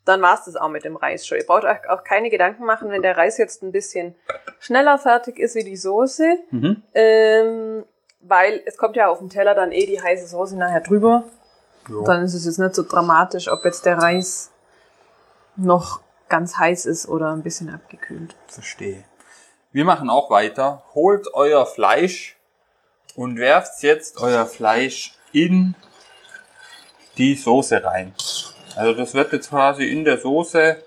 dann 0.05 0.21
war's 0.21 0.45
das 0.45 0.55
auch 0.55 0.69
mit 0.69 0.83
dem 0.83 0.95
Reis 0.95 1.25
schon. 1.25 1.39
Ihr 1.39 1.47
braucht 1.47 1.63
euch 1.63 1.89
auch 1.89 2.03
keine 2.03 2.29
Gedanken 2.29 2.65
machen, 2.65 2.91
wenn 2.91 3.01
der 3.01 3.17
Reis 3.17 3.39
jetzt 3.39 3.63
ein 3.63 3.71
bisschen 3.71 4.13
schneller 4.59 4.99
fertig 4.99 5.39
ist 5.39 5.55
wie 5.55 5.63
die 5.63 5.77
Soße, 5.77 6.37
Mhm. 6.51 6.83
ähm, 6.93 7.83
weil 8.19 8.61
es 8.67 8.77
kommt 8.77 8.95
ja 8.95 9.07
auf 9.07 9.17
den 9.17 9.29
Teller 9.29 9.55
dann 9.55 9.71
eh 9.71 9.87
die 9.87 9.99
heiße 9.99 10.27
Soße 10.27 10.55
nachher 10.55 10.81
drüber. 10.81 11.23
Jo. 11.87 12.03
Dann 12.05 12.23
ist 12.23 12.33
es 12.33 12.45
jetzt 12.45 12.59
nicht 12.59 12.75
so 12.75 12.83
dramatisch, 12.83 13.49
ob 13.49 13.65
jetzt 13.65 13.85
der 13.85 13.97
Reis 13.97 14.51
noch 15.55 16.01
ganz 16.29 16.57
heiß 16.57 16.85
ist 16.85 17.07
oder 17.07 17.31
ein 17.31 17.43
bisschen 17.43 17.73
abgekühlt. 17.73 18.35
Verstehe. 18.47 19.03
Wir 19.71 19.85
machen 19.85 20.09
auch 20.09 20.29
weiter. 20.29 20.83
Holt 20.93 21.33
euer 21.33 21.65
Fleisch 21.65 22.37
und 23.15 23.37
werft 23.37 23.83
jetzt 23.83 24.19
euer 24.19 24.45
Fleisch 24.45 25.15
in 25.31 25.75
die 27.17 27.35
Soße 27.35 27.83
rein. 27.83 28.13
Also 28.75 28.93
das 28.93 29.13
wird 29.13 29.33
jetzt 29.33 29.49
quasi 29.49 29.85
in 29.85 30.03
der 30.03 30.17
Soße, 30.17 30.77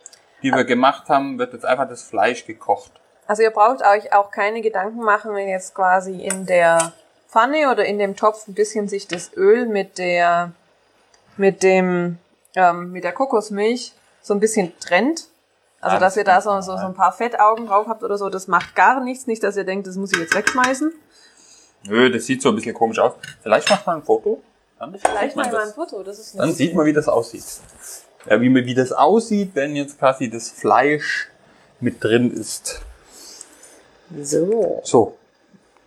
die 0.42 0.50
wir 0.50 0.64
gemacht 0.64 1.09
haben, 1.09 1.38
wird 1.38 1.52
jetzt 1.52 1.64
einfach 1.64 1.88
das 1.88 2.02
Fleisch 2.02 2.46
gekocht. 2.46 2.92
Also 3.26 3.42
ihr 3.42 3.50
braucht 3.50 3.82
euch 3.82 4.12
auch 4.12 4.30
keine 4.30 4.61
Gedanken 4.61 5.02
machen, 5.02 5.35
wenn 5.35 5.48
jetzt 5.48 5.74
quasi 5.74 6.20
in 6.22 6.46
der 6.46 6.92
Pfanne 7.28 7.70
oder 7.70 7.85
in 7.85 7.98
dem 7.98 8.16
Topf 8.16 8.46
ein 8.48 8.54
bisschen 8.54 8.88
sich 8.88 9.09
das 9.09 9.32
Öl 9.37 9.66
mit 9.66 9.98
der 9.98 10.52
mit 11.37 11.62
dem 11.62 12.18
ähm, 12.55 12.92
mit 12.92 13.05
der 13.05 13.12
Kokosmilch 13.12 13.92
so 14.22 14.35
ein 14.35 14.40
bisschen 14.40 14.72
trennt. 14.81 15.29
Also 15.81 15.96
Ah, 15.96 16.01
das 16.01 16.14
dass 16.14 16.16
ihr 16.16 16.25
da 16.25 16.40
so, 16.40 16.51
so, 16.62 16.77
so 16.77 16.87
ein 16.87 16.94
paar 16.94 17.12
Fettaugen 17.12 17.66
drauf 17.66 17.87
habt 17.87 18.03
oder 18.03 18.16
so, 18.18 18.29
das 18.29 18.49
macht 18.49 18.75
gar 18.75 19.01
nichts. 19.05 19.27
Nicht, 19.27 19.42
dass 19.42 19.57
ihr 19.57 19.64
denkt, 19.64 19.87
das 19.87 19.96
muss 19.96 20.12
ich 20.12 20.18
jetzt 20.18 20.35
wegschmeißen. 20.35 20.92
Nö, 21.85 22.11
das 22.11 22.27
sieht 22.27 22.42
so 22.42 22.49
ein 22.49 22.57
bisschen 22.57 22.75
komisch 22.75 22.99
aus. 22.99 23.12
Vielleicht 23.42 23.70
macht 23.70 23.87
man 23.87 23.99
ein 23.99 24.03
Foto. 24.03 24.42
Dann 24.79 24.94
Vielleicht 24.99 25.35
sieht 25.35 25.37
man 25.37 25.53
mal 25.53 25.62
ein. 25.62 25.72
Foto, 25.72 26.03
das 26.03 26.18
ist 26.18 26.38
Dann 26.38 26.53
sieht 26.53 26.75
man, 26.75 26.87
wie 26.87 26.92
das 26.92 27.09
aussieht. 27.09 27.44
Ja, 28.29 28.40
wie, 28.40 28.53
wie 28.53 28.75
das 28.75 28.92
aussieht, 28.92 29.51
wenn 29.55 29.77
jetzt 29.77 29.99
quasi 29.99 30.29
das 30.29 30.49
Fleisch 30.51 31.29
mit 31.81 32.03
drin 32.03 32.33
ist. 32.33 32.81
so. 34.22 34.81
So, 34.85 35.16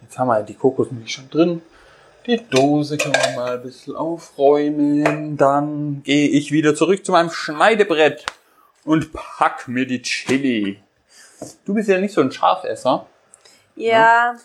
jetzt 0.01 0.17
haben 0.17 0.27
wir 0.27 0.41
die 0.43 0.53
Kokosmilch 0.55 1.11
schon 1.11 1.29
drin. 1.29 1.61
Die 2.25 2.37
Dose 2.49 2.97
können 2.97 3.15
wir 3.15 3.35
mal 3.35 3.53
ein 3.53 3.61
bisschen 3.61 3.95
aufräumen. 3.95 5.37
Dann 5.37 6.03
gehe 6.03 6.27
ich 6.29 6.51
wieder 6.51 6.75
zurück 6.75 7.05
zu 7.05 7.11
meinem 7.11 7.31
Schneidebrett 7.31 8.25
und 8.85 9.11
pack 9.13 9.67
mir 9.67 9.85
die 9.87 10.01
Chili. 10.01 10.81
Du 11.65 11.73
bist 11.73 11.89
ja 11.89 11.97
nicht 11.99 12.13
so 12.13 12.21
ein 12.21 12.31
Scharfesser. 12.31 13.05
Ja, 13.75 14.35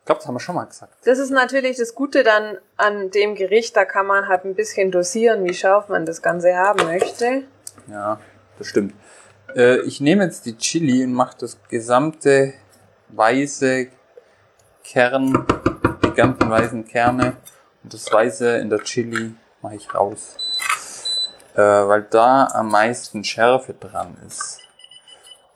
Ich 0.00 0.04
glaube, 0.04 0.18
das 0.20 0.26
haben 0.28 0.34
wir 0.34 0.40
schon 0.40 0.54
mal 0.54 0.64
gesagt. 0.64 0.92
das 1.04 1.18
ist 1.18 1.30
natürlich 1.30 1.76
das 1.78 1.94
Gute 1.94 2.22
dann 2.22 2.58
an 2.76 3.10
dem 3.10 3.34
Gericht. 3.34 3.76
Da 3.76 3.84
kann 3.84 4.06
man 4.06 4.28
halt 4.28 4.44
ein 4.44 4.54
bisschen 4.54 4.90
dosieren, 4.90 5.44
wie 5.44 5.54
scharf 5.54 5.88
man 5.88 6.04
das 6.06 6.22
Ganze 6.22 6.54
haben 6.56 6.84
möchte. 6.86 7.44
Ja, 7.90 8.20
das 8.58 8.68
stimmt. 8.68 8.94
Äh, 9.56 9.80
ich 9.80 10.00
nehme 10.00 10.24
jetzt 10.24 10.44
die 10.46 10.56
Chili 10.56 11.02
und 11.04 11.14
mache 11.14 11.36
das 11.40 11.58
gesamte 11.70 12.52
weiße 13.08 13.88
Kern, 14.88 15.46
die 16.02 16.12
ganzen 16.12 16.48
weißen 16.48 16.86
Kerne 16.86 17.36
und 17.82 17.92
das 17.92 18.10
Weiße 18.10 18.56
in 18.56 18.70
der 18.70 18.82
Chili 18.82 19.34
mache 19.60 19.74
ich 19.76 19.94
raus. 19.94 20.36
Äh, 21.54 21.60
weil 21.60 22.02
da 22.04 22.46
am 22.54 22.70
meisten 22.70 23.22
Schärfe 23.22 23.74
dran 23.74 24.16
ist. 24.26 24.60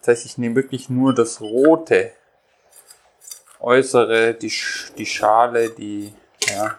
Das 0.01 0.09
heißt, 0.09 0.27
ich 0.27 0.37
nehme 0.37 0.57
wirklich 0.57 0.91
nur 0.91 1.15
das 1.15 1.41
rote 1.41 2.13
äußere, 3.59 4.35
die, 4.35 4.53
die 4.99 5.07
Schale, 5.07 5.71
die, 5.71 6.13
ja, 6.51 6.79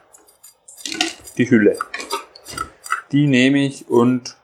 die 1.37 1.49
Hülle. 1.49 1.79
Die 3.11 3.25
nehme 3.25 3.65
ich 3.65 3.89
und 3.89 4.37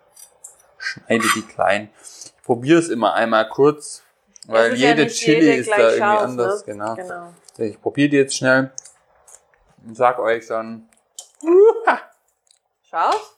schneide 0.79 1.27
die 1.35 1.43
klein. 1.43 1.89
Ich 2.25 2.33
probiere 2.43 2.79
es 2.79 2.89
immer 2.89 3.13
einmal 3.13 3.47
kurz, 3.47 4.01
weil 4.51 4.71
ja 4.75 4.89
jede 4.89 5.03
nicht 5.03 5.15
Chili 5.17 5.41
jede 5.45 5.53
ist 5.57 5.69
da 5.69 5.77
irgendwie 5.77 5.97
scharf, 5.99 6.21
anders. 6.23 6.65
ne? 6.65 6.73
Genau. 6.73 6.95
Genau. 6.95 7.33
Ich 7.57 7.81
probiere 7.81 8.09
die 8.09 8.17
jetzt 8.17 8.35
schnell 8.35 8.71
und 9.85 9.95
sag 9.95 10.19
euch 10.19 10.47
dann. 10.47 10.87
Scharf? 12.89 13.35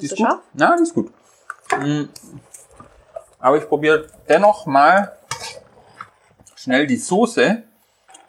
Die 0.00 0.06
Ist 0.06 0.12
ist 0.12 0.18
gut. 0.18 0.26
scharf? 0.26 0.40
Ja, 0.54 0.76
die 0.76 0.82
ist 0.82 0.94
gut. 0.94 1.12
Mm. 1.78 2.04
Aber 3.38 3.56
ich 3.58 3.68
probiere 3.68 4.08
dennoch 4.28 4.66
mal 4.66 5.16
schnell 6.56 6.86
die 6.86 6.96
Soße. 6.96 7.62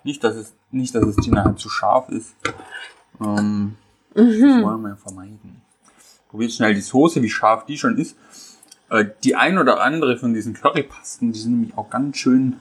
Nicht, 0.03 0.23
dass 0.23 0.35
es, 0.35 0.53
nicht, 0.71 0.93
dass 0.93 1.03
es 1.05 1.15
die 1.17 1.31
nachher 1.31 1.55
zu 1.55 1.69
scharf 1.69 2.09
ist. 2.09 2.35
Ähm, 3.21 3.77
Das 4.13 4.25
wollen 4.25 4.81
wir 4.81 4.97
vermeiden. 4.97 5.61
Probiert 6.29 6.51
schnell 6.51 6.73
die 6.75 6.81
Soße, 6.81 7.21
wie 7.21 7.29
scharf 7.29 7.65
die 7.65 7.77
schon 7.77 7.97
ist. 7.97 8.15
Äh, 8.93 9.05
Die 9.23 9.35
ein 9.35 9.57
oder 9.57 9.81
andere 9.81 10.17
von 10.17 10.33
diesen 10.33 10.53
Currypasten, 10.53 11.33
die 11.33 11.39
sind 11.39 11.51
nämlich 11.53 11.77
auch 11.77 11.89
ganz 11.89 12.17
schön 12.17 12.59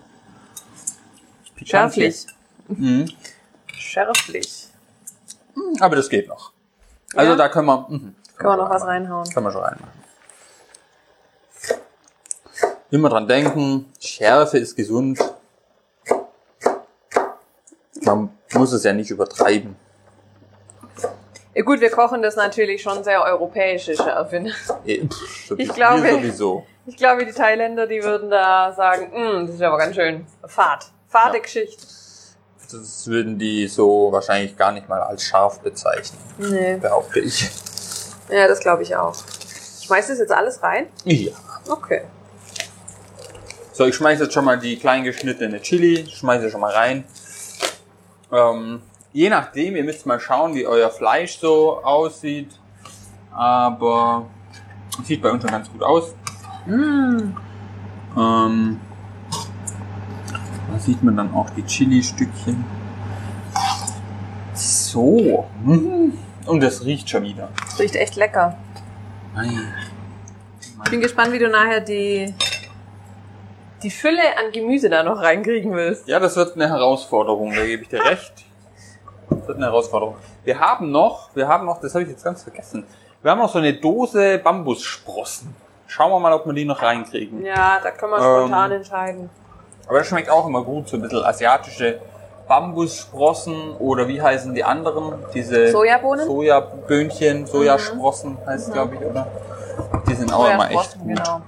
pikant 1.55 1.93
hier. 1.93 2.11
Schärflich. 2.11 2.27
Mhm. 2.69 3.11
Schärflich. 3.77 4.69
Aber 5.81 5.97
das 5.97 6.09
geht 6.09 6.29
noch. 6.29 6.53
Also 7.15 7.33
Ja? 7.33 7.37
da 7.37 7.49
können 7.51 7.67
wir, 7.67 7.87
mhm, 7.89 8.15
Können 8.39 8.53
wir 8.53 8.57
noch 8.57 8.71
was 8.71 8.83
reinhauen. 8.83 9.29
Können 9.29 9.47
wir 9.47 9.53
schon 9.53 9.63
reinmachen. 9.63 10.03
Immer 12.91 13.09
dran 13.11 13.29
denken, 13.29 13.87
Schärfe 14.01 14.59
ist 14.59 14.75
gesund. 14.75 15.19
Man 18.05 18.31
muss 18.55 18.73
es 18.73 18.85
ja 18.85 18.93
nicht 18.93 19.11
übertreiben. 19.11 19.77
Ja, 21.55 21.63
gut, 21.63 21.81
wir 21.81 21.91
kochen 21.91 22.23
das 22.23 22.37
natürlich 22.37 22.83
schon 22.83 23.05
sehr 23.05 23.23
europäische 23.23 23.95
Schärfe. 23.95 24.47
pff, 24.87 25.47
so 25.49 25.57
Ich 25.59 25.69
glaube- 25.73 26.11
sowieso. 26.11 26.67
Ich 26.87 26.97
glaube, 26.97 27.25
die 27.27 27.33
Thailänder, 27.33 27.87
die 27.87 28.03
würden 28.03 28.31
da 28.31 28.73
sagen, 28.73 29.11
"Mm, 29.13 29.47
das 29.47 29.57
ist 29.57 29.63
aber 29.63 29.79
ganz 29.79 29.95
schön 29.95 30.27
fad. 30.47 30.87
Fade 31.09 31.37
Ja. 31.37 31.43
Geschichte. 31.43 31.87
Das 32.73 33.07
würden 33.07 33.39
die 33.39 33.69
so 33.69 34.11
wahrscheinlich 34.11 34.57
gar 34.57 34.73
nicht 34.73 34.89
mal 34.89 35.01
als 35.03 35.25
scharf 35.25 35.61
bezeichnen, 35.61 36.19
Nee. 36.39 36.77
behaupte 36.77 37.21
ich. 37.21 37.51
Ja, 38.31 38.49
das 38.49 38.61
glaube 38.61 38.83
ich 38.83 38.97
auch. 38.97 39.15
Schmeißt 39.85 40.09
das 40.11 40.19
jetzt 40.21 40.33
alles 40.33 40.63
rein? 40.63 40.87
Ja. 41.05 41.33
Okay. 41.69 42.03
So, 43.75 43.85
ich 43.87 43.95
schmeiße 43.95 44.25
jetzt 44.25 44.33
schon 44.33 44.45
mal 44.47 44.59
die 44.59 44.79
klein 44.79 45.05
geschnittene 45.05 45.61
Chili, 45.61 46.07
schmeiße 46.07 46.51
schon 46.51 46.61
mal 46.63 46.73
rein. 46.73 47.05
Ähm, 48.33 48.83
je 49.13 49.29
nachdem, 49.29 49.77
ihr 49.77 49.85
müsst 49.85 50.07
mal 50.07 50.21
schauen, 50.21 50.55
wie 50.55 50.67
euer 50.67 50.91
Fleisch 50.91 51.39
so 51.39 51.83
aussieht. 51.83 52.51
Aber 53.31 54.27
sieht 55.05 55.23
bei 55.23 55.31
uns 55.31 55.43
schon 55.43 55.51
ganz 55.51 55.71
gut 55.71 55.83
aus. 55.83 56.15
Mm. 56.67 57.35
Ähm, 58.17 58.81
da 60.71 60.79
sieht 60.79 61.03
man 61.03 61.17
dann 61.17 61.33
auch 61.35 61.49
die 61.51 61.65
Chili-Stückchen. 61.65 62.65
So. 64.55 65.49
Mhm. 65.65 66.13
Und 66.47 66.63
es 66.63 66.85
riecht 66.85 67.09
schon 67.09 67.23
wieder. 67.23 67.49
Das 67.65 67.79
riecht 67.79 67.97
echt 67.97 68.17
lecker. 68.17 68.59
Nein. 69.35 69.75
Ich 70.85 70.91
bin 70.91 71.01
gespannt, 71.01 71.33
wie 71.33 71.39
du 71.39 71.49
nachher 71.49 71.81
die, 71.81 72.35
die 73.83 73.91
Fülle 73.91 74.23
an 74.39 74.53
Gemüse 74.53 74.91
da 74.91 75.03
noch 75.03 75.21
reinkriegen 75.21 75.73
willst. 75.73 76.07
Ja, 76.09 76.19
das 76.19 76.37
wird 76.37 76.57
eine 76.57 76.69
Herausforderung, 76.69 77.55
da 77.55 77.65
gebe 77.65 77.83
ich 77.83 77.89
dir 77.89 78.05
recht. 78.05 78.45
Das 79.43 79.49
wird 79.49 79.59
eine 79.59 79.67
Herausforderung. 79.67 80.15
Wir 80.45 80.61
haben 80.61 80.93
noch, 80.93 81.31
wir 81.35 81.49
haben 81.49 81.67
noch, 81.67 81.81
das 81.81 81.95
habe 81.95 82.05
ich 82.05 82.11
jetzt 82.11 82.23
ganz 82.25 82.45
vergessen. 82.45 82.87
Wir 83.23 83.33
haben 83.33 83.39
noch 83.39 83.51
so 83.53 83.59
eine 83.59 83.73
Dose 83.75 84.39
Bambussprossen. 84.39 85.55
Schauen 85.89 86.11
wir 86.13 86.21
mal, 86.21 86.33
ob 86.33 86.47
wir 86.47 86.53
die 86.53 86.65
noch 86.65 86.81
reinkriegen. 86.81 87.45
Ja, 87.45 87.79
da 87.83 87.91
können 87.91 88.13
wir 88.13 88.19
Ähm. 88.19 88.41
spontan 88.47 88.73
entscheiden. 88.73 89.31
Aber 89.89 89.99
das 89.99 90.07
schmeckt 90.07 90.31
auch 90.31 90.47
immer 90.47 90.63
gut, 90.63 90.89
so 90.89 90.97
ein 90.97 91.03
bisschen 91.03 91.25
asiatische 91.25 92.01
Bambussprossen 92.47 93.77
oder 93.79 94.07
wie 94.07 94.23
heißen 94.23 94.55
die 94.55 94.63
anderen? 94.63 95.15
Diese 95.35 95.69
Sojabohnen? 95.73 96.25
Sojaböhnchen, 96.27 97.47
Sojasprossen 97.47 98.39
heißt 98.47 98.69
es, 98.69 98.73
glaube 98.73 98.95
ich, 98.95 99.01
oder? 99.01 99.27
Die 100.09 100.15
sind 100.15 100.33
auch 100.33 100.49
immer 100.49 100.71
echt 100.71 100.99
gut. 100.99 101.09
genau. 101.09 101.41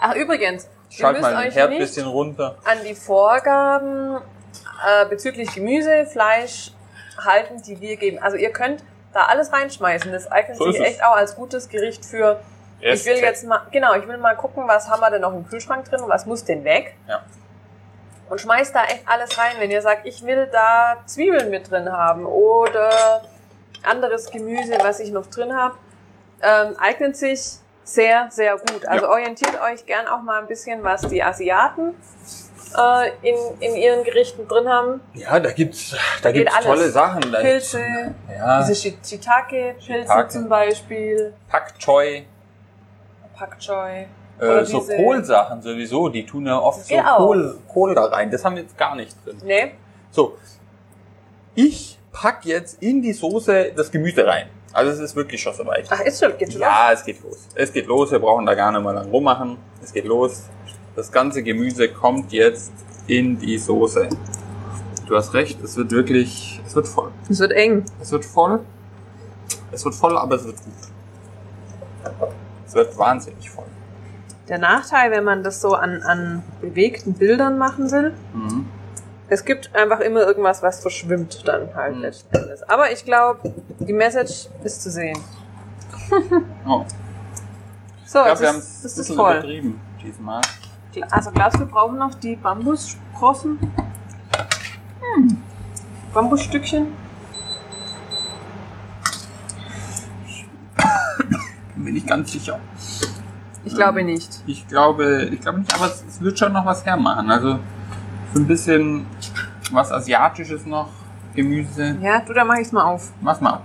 Ach, 0.00 0.14
übrigens, 0.14 0.68
Schalt 0.90 1.20
mal 1.20 1.42
den 1.44 1.52
Herd 1.52 1.70
ein 1.72 1.78
bisschen 1.78 2.06
runter. 2.06 2.56
an 2.64 2.78
die 2.88 2.94
Vorgaben 2.94 4.16
äh, 4.16 5.06
bezüglich 5.08 5.52
Gemüse, 5.54 6.06
Fleisch 6.06 6.72
halten, 7.18 7.62
die 7.62 7.80
wir 7.80 7.96
geben. 7.96 8.18
Also 8.18 8.36
ihr 8.36 8.50
könnt 8.50 8.82
da 9.12 9.24
alles 9.24 9.52
reinschmeißen. 9.52 10.12
Das 10.12 10.30
eignet 10.30 10.58
So 10.58 10.70
sich 10.70 10.80
echt 10.80 11.04
auch 11.04 11.14
als 11.16 11.36
gutes 11.36 11.68
Gericht 11.68 12.04
für. 12.04 12.40
Ich 12.80 13.04
will 13.06 13.16
jetzt 13.16 13.44
mal, 13.44 13.62
genau, 13.70 13.94
ich 13.94 14.06
will 14.06 14.18
mal 14.18 14.36
gucken, 14.36 14.64
was 14.66 14.88
haben 14.90 15.00
wir 15.00 15.10
denn 15.10 15.22
noch 15.22 15.32
im 15.32 15.46
Kühlschrank 15.46 15.86
drin 15.88 16.00
und 16.00 16.08
was 16.08 16.26
muss 16.26 16.44
denn 16.44 16.64
weg. 16.64 16.94
Ja. 17.08 17.22
Und 18.28 18.40
schmeißt 18.40 18.74
da 18.74 18.84
echt 18.84 19.06
alles 19.06 19.38
rein. 19.38 19.52
Wenn 19.58 19.70
ihr 19.70 19.80
sagt, 19.82 20.06
ich 20.06 20.24
will 20.24 20.48
da 20.52 20.96
Zwiebeln 21.06 21.50
mit 21.50 21.70
drin 21.70 21.90
haben 21.90 22.26
oder 22.26 23.22
anderes 23.82 24.30
Gemüse, 24.30 24.76
was 24.82 25.00
ich 25.00 25.10
noch 25.12 25.26
drin 25.26 25.54
habe, 25.54 25.76
ähm, 26.42 26.76
eignet 26.78 27.16
sich 27.16 27.58
sehr, 27.84 28.28
sehr 28.30 28.56
gut. 28.56 28.86
Also 28.86 29.04
Ja. 29.06 29.10
orientiert 29.12 29.60
euch 29.60 29.86
gern 29.86 30.06
auch 30.08 30.22
mal 30.22 30.40
ein 30.40 30.46
bisschen, 30.46 30.82
was 30.82 31.02
die 31.02 31.22
Asiaten 31.22 31.94
äh, 32.76 33.10
in, 33.22 33.36
in 33.60 33.76
ihren 33.76 34.04
Gerichten 34.04 34.46
drin 34.48 34.68
haben. 34.68 35.00
Ja, 35.14 35.38
da 35.40 35.50
gibt's, 35.52 35.94
da 36.22 36.32
Geht 36.32 36.42
gibt's 36.42 36.54
alles. 36.54 36.66
tolle 36.66 36.90
Sachen. 36.90 37.32
Da 37.32 37.40
Pilze, 37.40 37.80
ja, 38.28 38.60
diese 38.60 38.74
Shi- 38.74 38.98
Shiitake-Pilze 39.04 39.80
Shiitake. 40.02 40.28
zum 40.28 40.48
Beispiel, 40.48 41.34
Pak 41.48 41.78
Choi, 41.78 42.24
Pak 43.36 43.58
Choi. 43.60 44.06
äh, 44.40 44.64
so 44.64 44.80
Kohlsachen 44.80 45.62
sowieso, 45.62 46.08
die 46.08 46.24
tun 46.26 46.46
ja 46.46 46.58
oft 46.58 46.84
so. 46.86 46.94
Kohl, 47.16 47.58
Kohl 47.72 47.94
da 47.94 48.04
rein. 48.06 48.30
Das 48.30 48.44
haben 48.44 48.56
wir 48.56 48.62
jetzt 48.62 48.76
gar 48.76 48.94
nicht 48.96 49.14
drin. 49.24 49.38
Nee, 49.44 49.72
So, 50.10 50.36
ich 51.54 51.98
pack 52.12 52.44
jetzt 52.44 52.82
in 52.82 53.02
die 53.02 53.12
Soße 53.12 53.72
das 53.76 53.90
Gemüse 53.90 54.26
rein. 54.26 54.48
Also 54.72 54.90
es 54.90 54.98
ist 54.98 55.14
wirklich 55.16 55.40
schon 55.40 55.54
soweit. 55.54 55.86
ach, 55.88 56.00
ist 56.00 56.22
schon, 56.22 56.36
geht 56.36 56.50
schon 56.52 56.60
los? 56.60 56.68
Ja, 56.68 56.90
es 56.92 57.04
geht 57.04 57.22
los. 57.22 57.46
Es 57.54 57.72
geht 57.72 57.86
los, 57.86 58.10
wir 58.10 58.18
brauchen 58.18 58.44
da 58.44 58.54
gar 58.54 58.72
nicht 58.72 58.82
mal 58.82 58.90
lang 58.92 59.08
rummachen. 59.08 59.56
Es 59.82 59.92
geht 59.92 60.04
los. 60.04 60.44
Das 60.96 61.10
ganze 61.10 61.42
Gemüse 61.42 61.88
kommt 61.88 62.32
jetzt 62.32 62.72
in 63.06 63.38
die 63.38 63.58
Soße. 63.58 64.08
Du 65.06 65.16
hast 65.16 65.34
recht, 65.34 65.62
es 65.62 65.76
wird 65.76 65.90
wirklich, 65.90 66.60
es 66.66 66.74
wird 66.74 66.88
voll. 66.88 67.10
Es 67.28 67.38
wird 67.40 67.52
eng. 67.52 67.84
Es 68.00 68.12
wird 68.12 68.24
voll. 68.24 68.60
Es 69.72 69.84
wird 69.84 69.94
voll, 69.94 70.16
aber 70.16 70.36
es 70.36 70.44
wird 70.44 70.56
gut. 70.64 70.72
Es 72.66 72.74
wird 72.74 72.96
wahnsinnig 72.96 73.50
voll. 73.50 73.64
Der 74.48 74.58
Nachteil, 74.58 75.10
wenn 75.10 75.24
man 75.24 75.42
das 75.42 75.60
so 75.60 75.74
an, 75.74 76.02
an 76.02 76.42
bewegten 76.60 77.14
Bildern 77.14 77.58
machen 77.58 77.90
will, 77.90 78.14
Mhm. 78.32 78.66
es 79.28 79.44
gibt 79.44 79.74
einfach 79.74 80.00
immer 80.00 80.20
irgendwas, 80.20 80.62
was 80.62 80.80
verschwimmt 80.80 81.46
dann 81.48 81.74
halt 81.74 81.96
Mhm. 81.96 82.02
letzten 82.02 82.36
Endes. 82.36 82.62
Aber 82.64 82.92
ich 82.92 83.04
glaube, 83.04 83.52
die 83.80 83.92
Message 83.92 84.48
ist 84.62 84.82
zu 84.82 84.90
sehen. 84.90 85.18
Oh, 86.66 86.84
So, 88.06 88.18
ich 88.20 88.24
glaube, 88.24 88.40
wir 88.40 88.48
haben 88.48 88.58
es 88.58 88.64
ist 88.64 88.84
ein 88.84 88.86
es 88.86 88.94
bisschen 88.96 89.16
voll. 89.16 89.32
übertrieben 89.32 89.80
diesmal. 90.02 90.42
Also 91.10 91.30
glaubst 91.30 91.56
du, 91.56 91.60
wir 91.60 91.66
brauchen 91.66 91.98
noch 91.98 92.14
die 92.14 92.36
Bambussprossen? 92.36 93.58
Hm. 95.00 95.42
Bambusstückchen? 96.12 96.86
Bin 101.76 101.96
ich 101.96 102.06
ganz 102.06 102.32
sicher. 102.32 102.60
Ich 103.64 103.74
glaube 103.74 104.04
nicht. 104.04 104.42
Ich 104.46 104.66
glaube, 104.68 105.24
ich 105.32 105.40
glaube 105.40 105.60
nicht, 105.60 105.74
aber 105.74 105.86
es, 105.86 106.04
es 106.06 106.20
wird 106.20 106.38
schon 106.38 106.52
noch 106.52 106.64
was 106.64 106.84
hermachen. 106.84 107.30
Also 107.30 107.58
so 108.32 108.40
ein 108.40 108.46
bisschen 108.46 109.06
was 109.72 109.90
Asiatisches 109.90 110.66
noch. 110.66 110.88
Gemüse. 111.34 111.98
Ja, 112.00 112.20
du, 112.20 112.32
da 112.32 112.44
mach 112.44 112.58
ich's 112.58 112.72
mal 112.72 112.84
auf. 112.84 113.12
Mach's 113.20 113.40
mal 113.40 113.54
auf. 113.54 113.62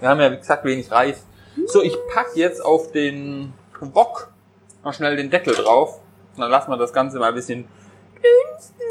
Wir 0.00 0.08
haben 0.10 0.20
ja, 0.20 0.30
wie 0.30 0.36
gesagt, 0.36 0.64
wenig 0.64 0.90
Reis. 0.90 1.24
So, 1.66 1.82
ich 1.82 1.96
pack 2.12 2.28
jetzt 2.34 2.64
auf 2.64 2.92
den 2.92 3.52
Wok 3.80 4.30
noch 4.84 4.94
schnell 4.94 5.16
den 5.16 5.30
Deckel 5.30 5.54
drauf. 5.54 6.00
Und 6.34 6.42
dann 6.42 6.50
lassen 6.50 6.70
wir 6.70 6.76
das 6.76 6.92
Ganze 6.92 7.18
mal 7.18 7.28
ein 7.28 7.34
bisschen 7.34 7.66
dünsten. 8.14 8.84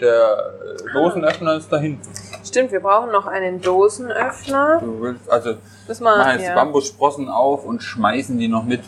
Der 0.00 0.52
äh, 0.88 0.92
Dosenöffner 0.92 1.54
ist 1.54 1.72
da 1.72 1.78
hinten. 1.78 2.08
Stimmt, 2.44 2.72
wir 2.72 2.80
brauchen 2.80 3.12
noch 3.12 3.26
einen 3.26 3.60
Dosenöffner. 3.60 4.80
Du 4.80 5.00
willst, 5.00 5.30
also 5.30 5.54
Das 5.86 6.00
machen 6.00 6.18
mal, 6.18 6.32
jetzt 6.32 6.42
die 6.42 6.48
ja. 6.48 6.54
Bambussprossen 6.54 7.28
auf 7.28 7.64
und 7.64 7.82
schmeißen 7.82 8.36
die 8.36 8.48
noch 8.48 8.64
mit 8.64 8.82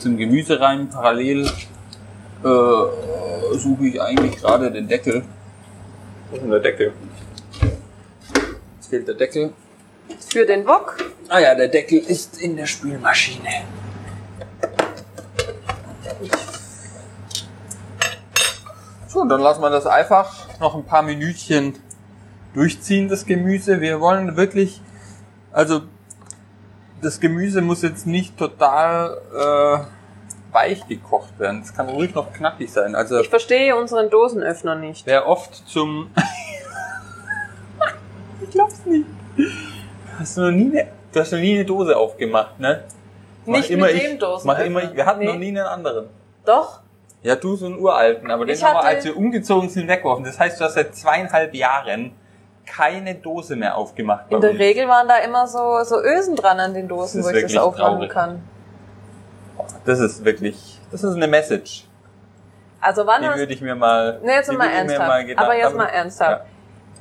zum 0.00 0.16
Gemüse 0.16 0.60
rein. 0.60 0.90
Parallel 0.90 1.46
äh, 1.46 2.48
suche 3.56 3.86
ich 3.86 4.02
eigentlich 4.02 4.38
gerade 4.38 4.72
den 4.72 4.88
Deckel. 4.88 5.24
Wo 6.30 6.36
ist 6.36 6.42
denn 6.42 6.50
der 6.50 6.60
Deckel? 6.60 6.92
Jetzt 8.76 8.90
fehlt 8.90 9.06
der 9.06 9.14
Deckel. 9.14 9.52
Für 10.28 10.44
den 10.44 10.66
Wok. 10.66 10.96
Ah 11.28 11.38
ja, 11.38 11.54
der 11.54 11.68
Deckel 11.68 11.98
ist 11.98 12.42
in 12.42 12.56
der 12.56 12.66
Spülmaschine. 12.66 13.48
So, 19.12 19.24
dann 19.24 19.40
lassen 19.40 19.60
wir 19.60 19.70
das 19.70 19.86
einfach 19.86 20.46
noch 20.60 20.76
ein 20.76 20.84
paar 20.84 21.02
Minütchen 21.02 21.74
durchziehen, 22.54 23.08
das 23.08 23.26
Gemüse. 23.26 23.80
Wir 23.80 24.00
wollen 24.00 24.36
wirklich, 24.36 24.80
also 25.50 25.80
das 27.02 27.18
Gemüse 27.18 27.60
muss 27.60 27.82
jetzt 27.82 28.06
nicht 28.06 28.38
total 28.38 29.18
äh, 29.34 30.54
weich 30.54 30.86
gekocht 30.86 31.36
werden. 31.40 31.60
Es 31.62 31.74
kann 31.74 31.88
ruhig 31.88 32.14
noch 32.14 32.32
knackig 32.32 32.70
sein. 32.72 32.94
Also 32.94 33.18
Ich 33.18 33.28
verstehe 33.28 33.74
unseren 33.74 34.10
Dosenöffner 34.10 34.76
nicht. 34.76 35.04
wer 35.06 35.26
oft 35.26 35.56
zum... 35.68 36.10
ich 38.42 38.50
glaub's 38.50 38.86
nicht. 38.86 39.06
Hast 40.20 40.36
du 40.36 40.42
noch 40.42 40.50
nie 40.52 40.70
eine, 40.78 40.88
du 41.12 41.18
hast 41.20 41.32
noch 41.32 41.40
nie 41.40 41.54
eine 41.56 41.64
Dose 41.64 41.96
aufgemacht, 41.96 42.60
ne? 42.60 42.84
Mach 43.44 43.56
Nicht 43.56 43.70
immer 43.70 43.86
mit 43.86 43.96
ich. 43.96 44.02
dem 44.04 44.18
Dosenöffner. 44.20 44.52
Mach 44.52 44.64
immer 44.64 44.82
ich. 44.84 44.94
Wir 44.94 45.06
hatten 45.06 45.18
Nee. 45.20 45.26
noch 45.26 45.36
nie 45.36 45.48
einen 45.48 45.66
anderen. 45.66 46.06
Doch. 46.44 46.80
Ja, 47.22 47.36
du 47.36 47.54
so 47.56 47.66
einen 47.66 47.78
uralten, 47.78 48.30
aber 48.30 48.46
den 48.46 48.54
Ich 48.54 48.64
haben 48.64 48.76
wir, 48.76 48.84
als 48.84 49.04
wir 49.04 49.16
umgezogen 49.16 49.68
sind, 49.68 49.88
weggeworfen. 49.88 50.24
Das 50.24 50.38
heißt, 50.38 50.58
du 50.60 50.64
hast 50.64 50.74
seit 50.74 50.94
zweieinhalb 50.96 51.54
Jahren 51.54 52.12
keine 52.66 53.14
Dose 53.16 53.56
mehr 53.56 53.76
aufgemacht. 53.76 54.26
In 54.30 54.40
der 54.40 54.50
uns. 54.50 54.58
Regel 54.58 54.88
waren 54.88 55.06
da 55.08 55.16
immer 55.18 55.46
so, 55.46 55.82
so 55.84 56.00
Ösen 56.02 56.36
dran 56.36 56.58
an 56.60 56.72
den 56.72 56.88
Dosen, 56.88 57.22
wo 57.22 57.28
ich 57.28 57.42
das 57.42 57.56
aufmachen 57.56 57.94
traurig. 57.94 58.10
kann. 58.10 58.42
Das 59.84 59.98
ist 60.00 60.24
wirklich, 60.24 60.80
das 60.90 61.02
ist 61.04 61.14
eine 61.14 61.26
Message. 61.28 61.84
Also 62.80 63.06
wann 63.06 63.20
Die 63.20 63.28
hast 63.28 63.38
würde 63.38 63.52
ich 63.52 63.60
mir 63.60 63.74
mal, 63.74 64.18
Nee, 64.22 64.32
jetzt 64.36 64.50
mal 64.52 64.66
ernsthaft. 64.70 65.08
mal 65.08 65.26
gedacht 65.26 65.44
aber 65.44 65.56
jetzt 65.56 65.76
mal 65.76 65.86
ernsthaft. 65.86 66.46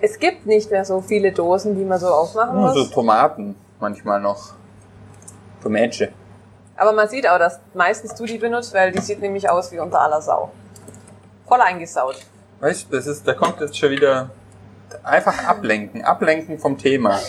Es 0.02 0.20
gibt 0.20 0.46
nicht 0.46 0.70
mehr 0.72 0.84
so 0.84 1.00
viele 1.02 1.32
Dosen, 1.32 1.76
die 1.78 1.86
man 1.86 2.00
so 2.00 2.08
aufmachen 2.08 2.60
Nur 2.60 2.74
so 2.74 2.80
muss. 2.80 2.92
Tomaten 2.92 3.56
manchmal 3.80 4.20
noch. 4.20 4.54
Tomate. 5.62 6.10
Aber 6.80 6.94
man 6.94 7.10
sieht 7.10 7.28
auch, 7.28 7.38
dass 7.38 7.60
meistens 7.74 8.16
du 8.16 8.26
die 8.26 8.38
benutzt, 8.38 8.74
weil 8.74 8.94
die 8.94 9.02
sieht 9.02 9.20
nämlich 9.20 9.50
aus 9.50 9.72
wie 9.74 9.80
unter 9.80 10.00
aller 10.00 10.22
Sau. 10.22 10.50
Voll 11.46 11.60
eingesaut. 11.60 12.16
Weißt 12.62 12.88
du, 12.90 12.96
das 12.96 13.06
ist, 13.06 13.28
da 13.28 13.34
kommt 13.34 13.60
jetzt 13.60 13.78
schon 13.78 13.92
wieder 13.92 14.30
einfach 15.04 15.46
ablenken, 15.46 16.04
ablenken 16.04 16.58
vom 16.58 16.78
Thema. 16.78 17.20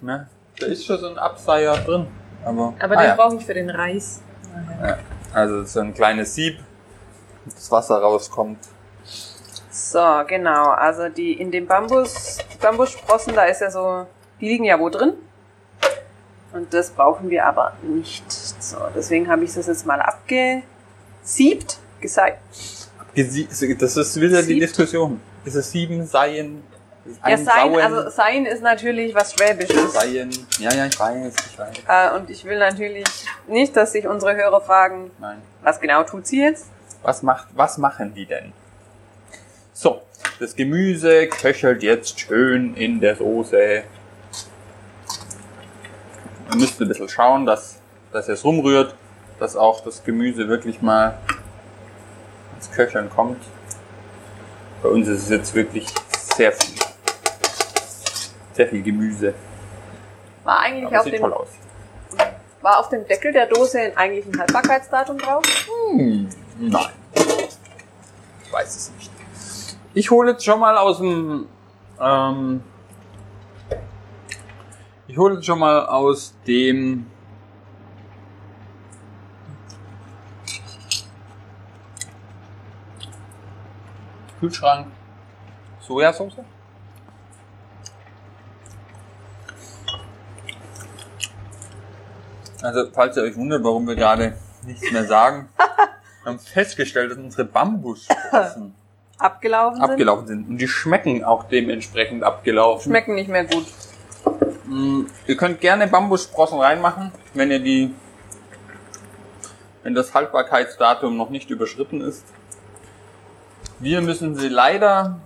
Ne? 0.00 0.28
Da 0.58 0.66
ist 0.66 0.84
schon 0.84 0.98
so 0.98 1.08
ein 1.08 1.18
Abseier 1.18 1.76
drin. 1.76 2.08
Aber, 2.44 2.74
Aber 2.80 2.96
ah, 2.96 3.02
den 3.02 3.08
ja. 3.08 3.14
brauche 3.14 3.36
ich 3.36 3.46
für 3.46 3.54
den 3.54 3.70
Reis. 3.70 4.20
Ja, 4.82 4.98
also 5.32 5.62
so 5.62 5.78
ein 5.78 5.94
kleines 5.94 6.34
Sieb, 6.34 6.58
das 7.44 7.70
Wasser 7.70 7.98
rauskommt. 7.98 8.58
So, 9.70 10.22
genau. 10.26 10.70
Also 10.70 11.08
die 11.08 11.34
in 11.34 11.52
dem 11.52 11.68
Bambus, 11.68 12.38
Bambussprossen, 12.60 13.34
da 13.34 13.44
ist 13.44 13.60
ja 13.60 13.70
so, 13.70 14.06
die 14.40 14.48
liegen 14.48 14.64
ja 14.64 14.80
wo 14.80 14.88
drin. 14.88 15.14
Und 16.52 16.72
das 16.74 16.90
brauchen 16.90 17.30
wir 17.30 17.46
aber 17.46 17.72
nicht. 17.82 18.30
So, 18.30 18.76
deswegen 18.94 19.28
habe 19.28 19.44
ich 19.44 19.54
das 19.54 19.66
jetzt 19.66 19.86
mal 19.86 20.00
abgesiebt, 20.00 21.78
gesagt. 22.00 22.38
Das 23.14 23.96
ist 23.96 24.20
wieder 24.20 24.42
die? 24.42 24.60
Diskussion. 24.60 25.20
Ist 25.44 25.54
es 25.54 25.70
sieben 25.70 26.06
Seien? 26.06 26.62
Ja, 27.04 27.12
ein 27.22 27.44
sein, 27.44 27.74
also 27.74 28.10
sein 28.10 28.46
ist 28.46 28.62
natürlich 28.62 29.12
was 29.14 29.32
Schwäbisches. 29.32 29.92
Seien. 29.92 30.30
Ja, 30.58 30.72
ja, 30.72 30.86
ich 30.86 30.98
weiß, 30.98 31.34
ich 31.50 31.58
weiß. 31.58 31.74
Äh, 31.88 32.16
und 32.16 32.30
ich 32.30 32.44
will 32.44 32.58
natürlich 32.58 33.04
nicht, 33.48 33.76
dass 33.76 33.92
sich 33.92 34.06
unsere 34.06 34.36
Hörer 34.36 34.60
fragen, 34.60 35.10
Nein. 35.18 35.38
was 35.62 35.80
genau 35.80 36.04
tut 36.04 36.28
sie 36.28 36.40
jetzt? 36.40 36.66
Was 37.02 37.22
macht, 37.22 37.48
was 37.54 37.78
machen 37.78 38.14
die 38.14 38.26
denn? 38.26 38.52
So, 39.72 40.02
das 40.38 40.54
Gemüse 40.54 41.26
köchelt 41.26 41.82
jetzt 41.82 42.20
schön 42.20 42.74
in 42.74 43.00
der 43.00 43.16
Soße. 43.16 43.82
Man 46.52 46.60
müsste 46.60 46.84
ein 46.84 46.88
bisschen 46.88 47.08
schauen, 47.08 47.46
dass, 47.46 47.76
dass 48.12 48.28
es 48.28 48.44
rumrührt, 48.44 48.94
dass 49.38 49.56
auch 49.56 49.80
das 49.80 50.04
Gemüse 50.04 50.48
wirklich 50.48 50.82
mal 50.82 51.16
ins 52.56 52.70
Köcheln 52.70 53.08
kommt. 53.08 53.42
Bei 54.82 54.90
uns 54.90 55.08
ist 55.08 55.22
es 55.22 55.28
jetzt 55.30 55.54
wirklich 55.54 55.86
sehr 56.36 56.52
viel. 56.52 56.78
Sehr 58.52 58.68
viel 58.68 58.82
Gemüse. 58.82 59.32
War 60.44 60.58
eigentlich 60.58 60.88
Aber 60.88 60.98
auf 60.98 61.04
sieht 61.04 61.14
dem, 61.14 61.20
toll 61.22 61.32
aus. 61.32 61.48
war 62.60 62.80
auf 62.80 62.90
dem 62.90 63.06
Deckel 63.08 63.32
der 63.32 63.46
Dose 63.46 63.90
eigentlich 63.96 64.26
ein 64.26 64.38
Haltbarkeitsdatum 64.38 65.16
drauf? 65.16 65.42
Hm, 65.90 66.28
nein. 66.58 66.86
Ich 67.14 68.52
weiß 68.52 68.76
es 68.76 68.92
nicht. 68.98 69.10
Ich 69.94 70.10
hole 70.10 70.32
jetzt 70.32 70.44
schon 70.44 70.60
mal 70.60 70.76
aus 70.76 70.98
dem. 70.98 71.46
Ähm, 71.98 72.62
ich 75.12 75.18
hole 75.18 75.34
jetzt 75.34 75.44
schon 75.44 75.58
mal 75.58 75.84
aus 75.84 76.34
dem. 76.46 77.06
Kühlschrank 84.40 84.86
Sojasauce. 85.80 86.32
Also, 92.62 92.90
falls 92.92 93.16
ihr 93.18 93.24
euch 93.24 93.36
wundert, 93.36 93.62
warum 93.62 93.86
wir 93.86 93.96
gerade 93.96 94.38
nichts 94.64 94.90
mehr 94.90 95.04
sagen, 95.04 95.50
wir 96.22 96.32
haben 96.32 96.38
festgestellt, 96.38 97.10
dass 97.10 97.18
unsere 97.18 97.44
Bambussprossen 97.44 98.74
Abgelaufen 99.18 99.76
sind? 99.76 99.90
abgelaufen 99.90 100.26
sind. 100.26 100.48
Und 100.48 100.58
die 100.58 100.68
schmecken 100.68 101.22
auch 101.22 101.44
dementsprechend 101.44 102.24
abgelaufen. 102.24 102.90
Schmecken 102.90 103.14
nicht 103.14 103.28
mehr 103.28 103.44
gut. 103.44 103.66
Mm, 104.72 105.06
Ihr 105.26 105.36
könnt 105.36 105.60
gerne 105.60 105.86
Bambussprossen 105.86 106.58
reinmachen, 106.58 107.12
wenn 107.34 107.50
ihr 107.50 107.58
die, 107.58 107.94
wenn 109.82 109.94
das 109.94 110.14
Haltbarkeitsdatum 110.14 111.16
noch 111.16 111.28
nicht 111.28 111.50
überschritten 111.50 112.00
ist. 112.00 112.24
Wir 113.78 114.00
müssen 114.00 114.34
sie 114.34 114.48
leider 114.48 115.18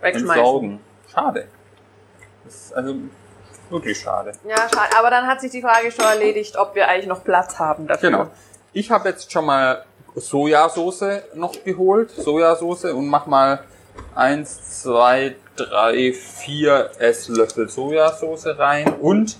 entsorgen. 0.00 0.80
Schade. 1.12 1.48
Das 2.44 2.54
ist 2.54 2.74
also 2.74 2.94
wirklich 3.70 3.98
schade. 3.98 4.32
Ja, 4.46 4.56
schade. 4.58 4.96
Aber 4.96 5.10
dann 5.10 5.26
hat 5.26 5.40
sich 5.40 5.50
die 5.50 5.62
Frage 5.62 5.90
schon 5.90 6.04
erledigt, 6.04 6.56
ob 6.56 6.74
wir 6.74 6.86
eigentlich 6.88 7.06
noch 7.06 7.24
Platz 7.24 7.58
haben 7.58 7.86
dafür. 7.86 8.10
Genau. 8.10 8.30
Ich 8.72 8.90
habe 8.90 9.08
jetzt 9.08 9.32
schon 9.32 9.46
mal 9.46 9.84
Sojasauce 10.14 11.22
noch 11.34 11.64
geholt, 11.64 12.10
Sojasauce 12.10 12.84
und 12.84 13.08
mach 13.08 13.26
mal 13.26 13.64
eins, 14.14 14.82
zwei, 14.82 15.36
drei, 15.56 16.12
vier 16.12 16.90
Esslöffel 16.98 17.68
Sojasauce 17.68 18.46
rein 18.58 18.94
und 19.00 19.36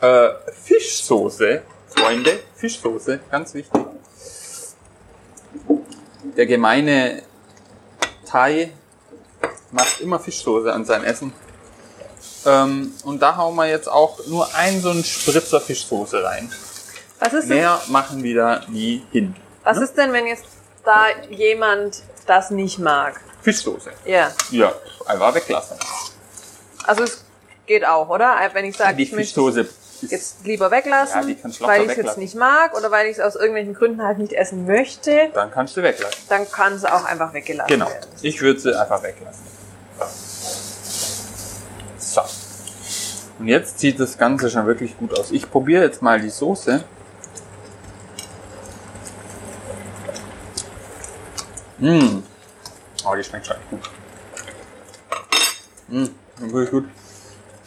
äh, 0.00 0.30
Fischsoße, 0.64 1.62
Freunde, 1.88 2.38
Fischsoße, 2.54 3.20
ganz 3.30 3.54
wichtig. 3.54 3.80
Der 6.36 6.46
gemeine 6.46 7.22
Thai 8.24 8.72
macht 9.72 10.00
immer 10.00 10.20
Fischsoße 10.20 10.72
an 10.72 10.84
sein 10.84 11.04
Essen. 11.04 11.32
Ähm, 12.46 12.92
und 13.04 13.20
da 13.20 13.36
hauen 13.36 13.56
wir 13.56 13.68
jetzt 13.68 13.88
auch 13.88 14.24
nur 14.26 14.54
ein 14.54 14.80
so 14.80 14.90
ein 14.90 15.02
Spritzer 15.02 15.60
Fischsoße 15.60 16.22
rein. 16.22 16.50
Was 17.18 17.32
ist, 17.32 17.48
denn, 17.48 17.58
Mehr 17.58 17.80
machen 17.88 18.22
wir 18.22 18.36
da 18.36 18.60
nie 18.68 19.04
hin. 19.10 19.34
was 19.64 19.78
ist 19.78 19.94
denn, 19.96 20.12
wenn 20.12 20.26
jetzt 20.26 20.44
da 20.84 21.06
jemand 21.30 22.02
das 22.26 22.50
nicht 22.50 22.78
mag? 22.78 23.20
Fischsoße. 23.42 23.90
Ja. 24.04 24.30
Ja, 24.50 24.72
einfach 25.06 25.34
weglassen. 25.34 25.76
Also 26.84 27.04
es 27.04 27.24
geht 27.66 27.86
auch, 27.86 28.08
oder? 28.08 28.36
Wenn 28.52 28.64
ich 28.64 28.76
sage, 28.76 28.96
Die 28.96 29.04
ich 29.04 29.10
Fischsoße 29.10 29.68
jetzt 30.02 30.44
lieber 30.44 30.70
weglassen, 30.70 31.28
Ja, 31.28 31.66
weil 31.66 31.82
ich 31.84 31.90
es 31.90 31.96
jetzt 31.96 32.18
nicht 32.18 32.34
mag 32.36 32.76
oder 32.76 32.90
weil 32.90 33.06
ich 33.06 33.18
es 33.18 33.20
aus 33.20 33.34
irgendwelchen 33.34 33.74
Gründen 33.74 34.02
halt 34.02 34.18
nicht 34.18 34.32
essen 34.32 34.64
möchte, 34.66 35.30
dann 35.34 35.50
kannst 35.50 35.76
du 35.76 35.82
weglassen. 35.82 36.22
dann 36.28 36.50
kann 36.50 36.72
es 36.74 36.84
auch 36.84 37.04
einfach 37.04 37.32
weggelassen 37.34 37.68
Genau. 37.68 37.88
werden. 37.88 38.06
Ich 38.22 38.40
würde 38.40 38.60
sie 38.60 38.78
einfach 38.80 39.02
weglassen. 39.02 39.42
So. 41.98 42.22
Und 43.40 43.48
jetzt 43.48 43.78
sieht 43.80 43.98
das 44.00 44.16
Ganze 44.18 44.50
schon 44.50 44.66
wirklich 44.66 44.96
gut 44.98 45.18
aus. 45.18 45.30
Ich 45.30 45.50
probiere 45.50 45.84
jetzt 45.84 46.00
mal 46.02 46.20
die 46.20 46.30
Soße. 46.30 46.82
Mmh. 51.78 52.22
Die 53.16 53.24
schmeckt 53.24 53.46
schon 53.46 53.56
echt 53.56 53.70
gut. 53.70 53.90
Mmh, 55.88 56.08
wirklich 56.38 56.70
gut. 56.70 56.84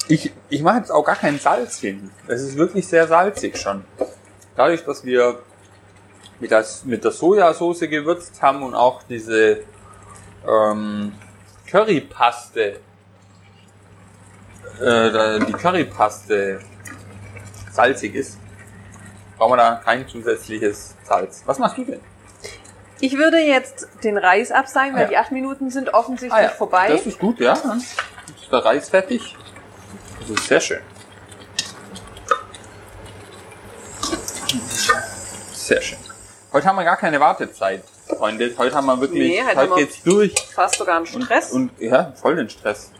Ich, 0.08 0.32
ich 0.50 0.62
mache 0.62 0.78
jetzt 0.78 0.92
auch 0.92 1.04
gar 1.04 1.16
kein 1.16 1.40
Salz 1.40 1.80
hin. 1.80 2.12
Es 2.28 2.42
ist 2.42 2.58
wirklich 2.58 2.88
sehr 2.88 3.08
salzig 3.08 3.58
schon. 3.58 3.86
Dadurch, 4.56 4.84
dass 4.84 5.06
wir 5.06 5.40
mit, 6.40 6.52
das, 6.52 6.84
mit 6.84 7.04
der 7.04 7.12
Sojasauce 7.12 7.82
gewürzt 7.82 8.42
haben 8.42 8.64
und 8.64 8.76
auch 8.76 9.04
diese 9.04 9.64
ähm, 10.48 11.14
Currypaste, 11.68 12.80
äh, 14.82 15.40
die 15.46 15.54
Currypaste 15.54 16.60
salzig 17.72 18.16
ist, 18.16 18.38
brauchen 19.38 19.54
wir 19.54 19.58
da 19.58 19.76
kein 19.84 20.08
zusätzliches 20.08 20.96
Salz. 21.04 21.44
Was 21.46 21.58
machst 21.58 21.78
du 21.78 21.86
denn? 21.86 22.11
Ich 23.02 23.18
würde 23.18 23.38
jetzt 23.40 23.88
den 24.04 24.18
Reis 24.18 24.52
abseilen, 24.52 24.94
weil 24.94 25.02
Ah, 25.02 25.04
ja. 25.04 25.10
die 25.10 25.18
acht 25.18 25.32
Minuten 25.32 25.70
sind 25.72 25.94
offensichtlich 25.94 26.32
Ah, 26.34 26.44
ja. 26.44 26.50
vorbei. 26.50 26.88
Das 26.90 27.06
ist 27.06 27.20
gut, 27.20 27.40
ja. 27.40 27.56
Dann 27.56 27.80
ist 27.80 27.96
der 28.52 28.64
Reis 28.64 28.90
fertig. 28.90 29.36
Das 30.20 30.30
ist 30.30 30.48
sehr 30.48 30.62
schön. 30.62 30.82
Sehr 35.54 35.82
schön. 35.82 35.98
Heute 36.54 36.68
haben 36.68 36.76
wir 36.76 36.84
gar 36.84 36.98
keine 36.98 37.20
Wartezeit, 37.20 37.84
Freunde. 38.08 38.54
Heute 38.58 38.76
haben 38.76 38.86
wir 38.86 39.00
wirklich, 39.00 39.30
Nee, 39.30 39.44
heute 39.46 39.58
heute, 39.58 39.76
geht's 39.76 40.04
durch. 40.04 40.36
Fast 40.54 40.76
sogar 40.76 40.98
einen 40.98 41.08
Und, 41.08 41.24
Stress. 41.24 41.52
Und, 41.52 41.72
ja, 41.80 42.12
voll 42.22 42.36
den 42.36 42.50
Stress. 42.50 42.92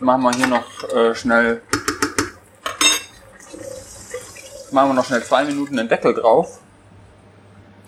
Machen 0.00 0.22
wir 0.22 0.32
hier 0.32 0.46
noch 0.46 0.64
äh, 0.94 1.14
schnell. 1.14 1.62
Machen 4.72 4.90
wir 4.90 4.94
noch 4.94 5.04
schnell 5.04 5.22
zwei 5.22 5.44
Minuten 5.44 5.76
den 5.76 5.88
Deckel 5.88 6.14
drauf. 6.14 6.58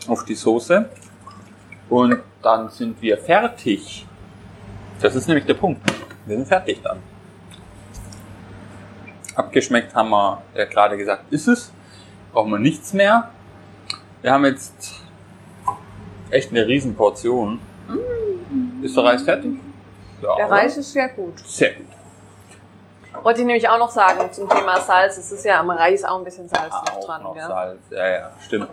Auf 0.08 0.24
die 0.24 0.34
Soße. 0.34 0.88
Und 1.88 2.18
dann 2.42 2.68
sind 2.70 3.00
wir 3.00 3.16
fertig. 3.18 4.06
Das 5.00 5.14
ist 5.14 5.28
nämlich 5.28 5.46
der 5.46 5.54
Punkt. 5.54 5.80
Wir 6.26 6.36
sind 6.36 6.48
fertig 6.48 6.80
dann. 6.82 6.98
Abgeschmeckt 9.34 9.94
haben 9.94 10.10
wir 10.10 10.42
ja 10.54 10.64
gerade 10.64 10.96
gesagt, 10.96 11.24
ist 11.32 11.46
es. 11.46 11.72
Brauchen 12.32 12.50
wir 12.50 12.58
nichts 12.58 12.92
mehr. 12.92 13.30
Wir 14.22 14.32
haben 14.32 14.44
jetzt 14.44 15.00
echt 16.30 16.50
eine 16.50 16.66
riesen 16.66 16.94
Portion. 16.96 17.60
Ist 18.82 18.96
der 18.96 19.04
Reis 19.04 19.22
fertig? 19.22 19.58
Ja, 20.20 20.34
Der 20.36 20.46
oder? 20.46 20.56
Reis 20.56 20.76
ist 20.76 20.92
sehr 20.92 21.08
gut. 21.10 21.38
Sehr 21.46 21.74
gut. 21.74 21.86
Wollte 23.22 23.40
ich 23.40 23.46
nämlich 23.46 23.68
auch 23.68 23.78
noch 23.78 23.90
sagen 23.90 24.30
zum 24.32 24.48
Thema 24.48 24.80
Salz. 24.80 25.16
Es 25.16 25.30
ist 25.32 25.44
ja 25.44 25.60
am 25.60 25.70
Reis 25.70 26.04
auch 26.04 26.18
ein 26.18 26.24
bisschen 26.24 26.48
Salz 26.48 26.72
noch 26.72 26.96
Auch 26.96 27.04
dran. 27.06 27.22
noch 27.22 27.34
gell? 27.34 27.46
Salz. 27.46 27.80
Ja, 27.90 28.08
ja, 28.08 28.30
stimmt. 28.44 28.68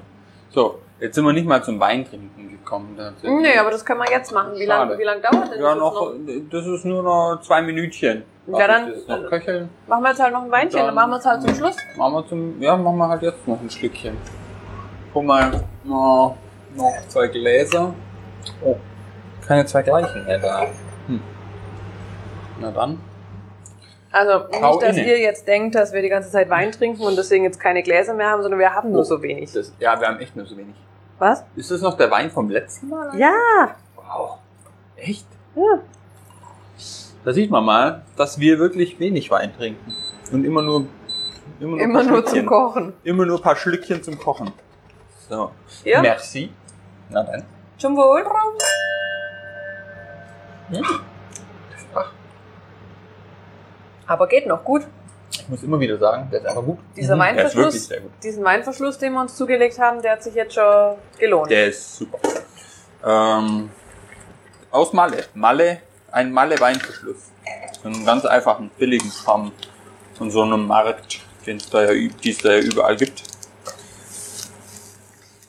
So, 0.51 0.79
jetzt 0.99 1.15
sind 1.15 1.25
wir 1.25 1.33
nicht 1.33 1.47
mal 1.47 1.63
zum 1.63 1.79
Weintrinken 1.79 2.49
gekommen. 2.49 2.97
Nee, 3.23 3.57
aber 3.57 3.71
das 3.71 3.85
können 3.85 3.99
wir 4.01 4.09
jetzt 4.11 4.31
machen. 4.31 4.53
Wie 4.55 4.65
lange 4.65 4.97
wie 4.97 5.03
lang 5.03 5.21
dauert 5.21 5.51
denn 5.51 5.61
Ja, 5.61 5.69
das 5.75 5.77
noch, 5.79 6.13
jetzt 6.27 6.53
das 6.53 6.65
ist 6.65 6.85
nur 6.85 7.03
noch 7.03 7.41
zwei 7.41 7.61
Minütchen. 7.61 8.23
Ja, 8.47 8.67
dann- 8.67 8.91
noch 9.07 9.29
köcheln. 9.29 9.69
Machen 9.87 10.03
wir 10.03 10.09
jetzt 10.09 10.21
halt 10.21 10.33
noch 10.33 10.43
ein 10.43 10.51
Weinchen, 10.51 10.77
dann, 10.77 10.85
Dann- 10.87 10.95
machen 10.95 11.11
wir 11.11 11.17
es 11.17 11.25
halt 11.25 11.41
zum 11.41 11.55
Schluss. 11.55 11.75
Machen 11.97 12.13
wir 12.13 12.27
zum, 12.27 12.61
ja, 12.61 12.77
machen 12.77 12.97
wir 12.97 13.07
halt 13.09 13.21
jetzt 13.23 13.47
noch 13.47 13.59
ein 13.59 13.69
Stückchen. 13.69 14.17
Guck 15.13 15.23
mal, 15.23 15.63
noch, 15.83 16.35
noch 16.75 16.93
zwei 17.07 17.27
Gläser. 17.27 17.93
Oh, 18.63 18.75
keine 19.47 19.65
zwei 19.65 19.81
gleichen 19.81 20.25
mehr 20.25 20.37
da. 20.39 20.67
Hm. 21.07 21.21
Na 22.59 22.71
dann. 22.71 22.99
Also 24.15 24.45
Hau 24.61 24.75
nicht, 24.75 24.83
dass 24.87 24.95
inne. 24.95 25.07
ihr 25.09 25.19
jetzt 25.19 25.45
denkt, 25.45 25.75
dass 25.75 25.91
wir 25.91 26.01
die 26.01 26.07
ganze 26.07 26.31
Zeit 26.31 26.49
Wein 26.49 26.71
trinken 26.71 27.01
und 27.03 27.17
deswegen 27.17 27.43
jetzt 27.43 27.59
keine 27.59 27.83
Gläser 27.83 28.13
mehr 28.13 28.29
haben, 28.29 28.41
sondern 28.41 28.61
wir 28.61 28.73
haben 28.73 28.93
nur 28.93 29.03
so 29.03 29.21
wenig. 29.21 29.51
Das, 29.51 29.73
ja, 29.77 29.99
wir 29.99 30.07
haben 30.07 30.19
echt 30.19 30.37
nur 30.37 30.45
so 30.45 30.55
wenig. 30.55 30.73
Was? 31.19 31.43
Ist 31.57 31.69
das 31.69 31.81
noch 31.81 31.97
der 31.97 32.09
Wein 32.09 32.31
vom 32.31 32.49
letzten 32.49 32.87
Mal? 32.87 33.13
Ja. 33.19 33.75
Wow. 33.97 34.37
Echt? 34.95 35.27
Ja. 35.53 35.79
Da 37.25 37.33
sieht 37.33 37.51
man 37.51 37.65
mal, 37.65 38.03
dass 38.15 38.39
wir 38.39 38.57
wirklich 38.57 38.97
wenig 39.01 39.29
Wein 39.31 39.53
trinken. 39.53 39.93
Und 40.31 40.45
immer 40.45 40.61
nur, 40.61 40.85
immer 41.59 41.71
nur, 41.71 41.79
Immer 41.81 42.03
nur 42.03 42.25
zum. 42.25 42.45
Kochen. 42.45 42.93
Immer 43.03 43.25
nur 43.25 43.37
ein 43.39 43.43
paar 43.43 43.57
Schlückchen 43.57 44.01
zum 44.01 44.17
Kochen. 44.17 44.53
So. 45.27 45.51
Ja. 45.83 46.01
Merci. 46.01 46.51
Na 47.09 47.21
dann. 47.21 47.43
Zum 47.77 47.97
Wohl. 47.97 48.23
Ach, 50.73 51.01
Aber 54.07 54.27
geht 54.27 54.47
noch 54.47 54.63
gut. 54.63 54.83
ich 55.31 55.47
muss 55.49 55.63
immer 55.63 55.79
wieder 55.79 55.97
sagen, 55.97 56.27
der 56.31 56.39
ist 56.41 56.45
einfach 56.47 56.63
gut. 56.63 56.79
Dieser 56.95 57.15
Mhm. 57.15 57.19
Der 57.19 57.29
ist 57.29 57.37
wirklich 57.37 57.55
Weinverschluss, 57.55 57.87
sehr 57.87 58.01
gut. 58.01 58.11
diesen 58.23 58.43
Weinverschluss, 58.43 58.97
den 58.97 59.13
wir 59.13 59.21
uns 59.21 59.35
zugelegt 59.35 59.79
haben, 59.79 60.01
der 60.01 60.13
hat 60.13 60.23
sich 60.23 60.35
jetzt 60.35 60.53
schon 60.53 60.95
gelohnt. 61.19 61.49
Der 61.51 61.67
ist 61.67 61.97
super. 61.97 62.19
Ähm, 63.05 63.69
aus 64.71 64.93
Malle. 64.93 65.25
Malle, 65.33 65.79
ein 66.11 66.31
Malle-Weinverschluss. 66.31 67.31
So 67.81 67.89
einen 67.89 68.05
ganz 68.05 68.25
einfachen, 68.25 68.71
billigen 68.77 69.09
Kram 69.09 69.51
von 70.17 70.31
so 70.31 70.41
einem 70.43 70.65
Markt, 70.67 71.19
den 71.45 71.57
es 71.57 71.69
da 71.69 71.83
ja, 71.91 72.09
es 72.25 72.37
da 72.39 72.53
ja 72.53 72.59
überall 72.59 72.95
gibt. 72.95 73.23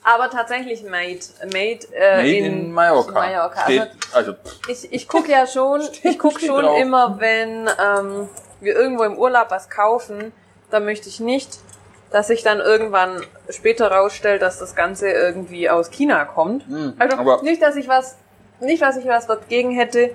Aber 0.03 0.31
tatsächlich 0.31 0.85
made, 0.85 1.19
made, 1.47 1.81
äh, 1.93 2.17
Made 2.19 2.29
in, 2.29 2.45
in, 2.45 2.73
Mallorca. 2.73 3.11
Mallorca. 3.13 3.63
Steht, 3.65 3.89
Also, 4.13 4.33
also, 4.33 4.35
ich 4.69 4.93
ich 4.93 5.09
gucke 5.09 5.33
ja 5.33 5.47
schon, 5.49 5.81
ich 6.03 6.19
guck 6.19 6.39
schon 6.41 6.63
drauf. 6.63 6.79
immer, 6.81 7.19
wenn 7.19 7.67
ähm, 7.69 8.29
wir 8.61 8.75
irgendwo 8.75 9.05
im 9.05 9.17
Urlaub 9.19 9.51
was 9.51 9.69
kaufen, 9.71 10.33
dann 10.71 10.85
möchte 10.85 11.09
ich 11.09 11.21
nicht, 11.21 11.59
dass 12.11 12.29
sich 12.29 12.43
dann 12.43 12.59
irgendwann 12.61 13.23
später 13.51 13.91
rausstellt, 13.91 14.41
dass 14.43 14.59
das 14.59 14.75
Ganze 14.75 15.09
irgendwie 15.11 15.69
aus 15.69 15.91
China 15.91 16.25
kommt. 16.25 16.69
mh, 16.69 16.95
Also 16.99 17.17
aber 17.19 17.43
nicht, 17.43 17.61
dass 17.63 17.77
ich 17.77 17.89
was, 17.89 18.17
nicht, 18.61 18.83
dass 18.83 18.97
ich 18.97 19.07
was 19.07 19.27
dagegen 19.27 19.71
hätte 19.73 20.11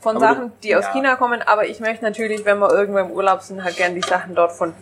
von 0.00 0.18
Sachen, 0.18 0.52
die 0.62 0.74
aus 0.74 0.84
ja. 0.86 0.92
China 0.92 1.16
kommen, 1.16 1.42
aber 1.42 1.66
ich 1.66 1.78
möchte 1.80 2.04
natürlich, 2.04 2.44
wenn 2.44 2.58
wir 2.58 2.72
irgendwo 2.72 2.98
im 3.00 3.10
Urlaub 3.12 3.42
sind, 3.42 3.62
halt 3.62 3.76
gern 3.76 3.94
die 3.94 4.00
Sachen 4.02 4.34
dort 4.34 4.52
von. 4.52 4.74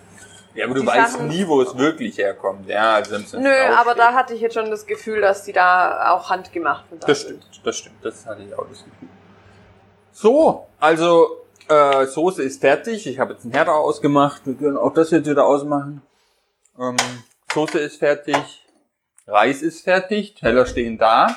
Ja, 0.54 0.64
aber 0.64 0.74
du 0.74 0.84
weißt 0.86 1.12
Sachen- 1.12 1.28
nie, 1.28 1.46
wo 1.46 1.60
es 1.62 1.76
wirklich 1.76 2.18
herkommt. 2.18 2.68
Ja, 2.68 2.94
also 2.94 3.12
wenn's 3.12 3.32
Nö, 3.32 3.42
draufsteht. 3.42 3.78
aber 3.78 3.94
da 3.94 4.14
hatte 4.14 4.34
ich 4.34 4.40
jetzt 4.40 4.54
schon 4.54 4.70
das 4.70 4.86
Gefühl, 4.86 5.20
dass 5.20 5.44
die 5.44 5.52
da 5.52 6.10
auch 6.12 6.28
handgemacht 6.30 6.84
sind. 6.90 7.06
Das 7.08 7.20
stimmt, 7.20 7.44
das 7.64 7.76
stimmt. 7.76 7.96
Das 8.04 8.26
hatte 8.26 8.42
ich 8.42 8.52
auch 8.54 8.66
das 8.68 8.78
Gefühl. 8.84 9.08
So, 10.12 10.66
also 10.80 11.39
äh, 11.70 12.06
Soße 12.06 12.42
ist 12.42 12.60
fertig. 12.60 13.06
Ich 13.06 13.18
habe 13.18 13.32
jetzt 13.32 13.44
einen 13.44 13.52
Herd 13.52 13.68
ausgemacht. 13.68 14.42
Wir 14.44 14.54
können 14.54 14.76
auch 14.76 14.92
das 14.92 15.10
jetzt 15.10 15.28
wieder 15.28 15.46
ausmachen. 15.46 16.02
Ähm, 16.78 16.96
Soße 17.52 17.78
ist 17.78 17.98
fertig. 17.98 18.66
Reis 19.26 19.62
ist 19.62 19.82
fertig. 19.82 20.34
Teller 20.34 20.66
stehen 20.66 20.98
da. 20.98 21.36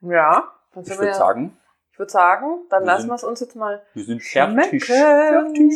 Ja, 0.00 0.52
Ich 0.76 0.88
würde 0.88 1.06
ja, 1.06 1.14
sagen, 1.14 1.56
ich 1.94 1.98
würde 2.00 2.10
sagen, 2.10 2.64
dann 2.70 2.82
Wir 2.82 2.86
lassen 2.86 3.06
wir 3.06 3.14
es 3.14 3.22
uns 3.22 3.38
jetzt 3.38 3.54
mal 3.54 3.80
wir 3.94 4.04
sind 4.04 4.20
fertig. 4.20 4.84
Fertig. 4.84 5.72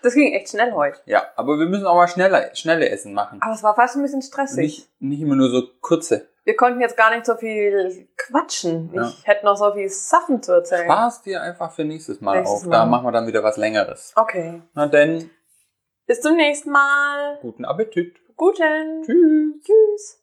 Das 0.00 0.14
ging 0.14 0.32
echt 0.32 0.48
schnell 0.48 0.72
heute. 0.72 0.98
Ja, 1.04 1.24
aber 1.36 1.58
wir 1.58 1.66
müssen 1.66 1.84
auch 1.84 1.94
mal 1.94 2.08
schneller, 2.08 2.54
schnelle 2.54 2.88
Essen 2.88 3.12
machen. 3.12 3.42
Aber 3.42 3.52
es 3.52 3.62
war 3.62 3.74
fast 3.74 3.94
ein 3.96 4.00
bisschen 4.02 4.22
stressig. 4.22 4.56
Nicht, 4.56 4.88
nicht 5.00 5.20
immer 5.20 5.36
nur 5.36 5.50
so 5.50 5.64
kurze. 5.82 6.26
Wir 6.44 6.56
konnten 6.56 6.80
jetzt 6.80 6.96
gar 6.96 7.10
nicht 7.14 7.26
so 7.26 7.36
viel 7.36 8.08
quatschen. 8.16 8.90
Ja. 8.94 9.08
Ich 9.08 9.26
hätte 9.26 9.44
noch 9.44 9.58
so 9.58 9.70
viel 9.74 9.90
Sachen 9.90 10.42
zu 10.42 10.52
erzählen. 10.52 10.84
Spaß 10.84 11.20
dir 11.20 11.42
einfach 11.42 11.70
für 11.70 11.84
nächstes 11.84 12.22
Mal 12.22 12.38
Nächstes 12.38 12.62
auf. 12.62 12.66
Mal. 12.66 12.70
Da 12.78 12.86
machen 12.86 13.04
wir 13.06 13.12
dann 13.12 13.26
wieder 13.26 13.42
was 13.42 13.58
Längeres. 13.58 14.14
Okay. 14.16 14.62
Na 14.72 14.86
denn, 14.86 15.28
Bis 16.06 16.22
zum 16.22 16.36
nächsten 16.36 16.70
Mal. 16.70 17.36
guten 17.42 17.66
Appetit. 17.66 18.16
Guten. 18.36 19.02
Tschüss. 19.04 19.66
Tschüss. 19.66 20.22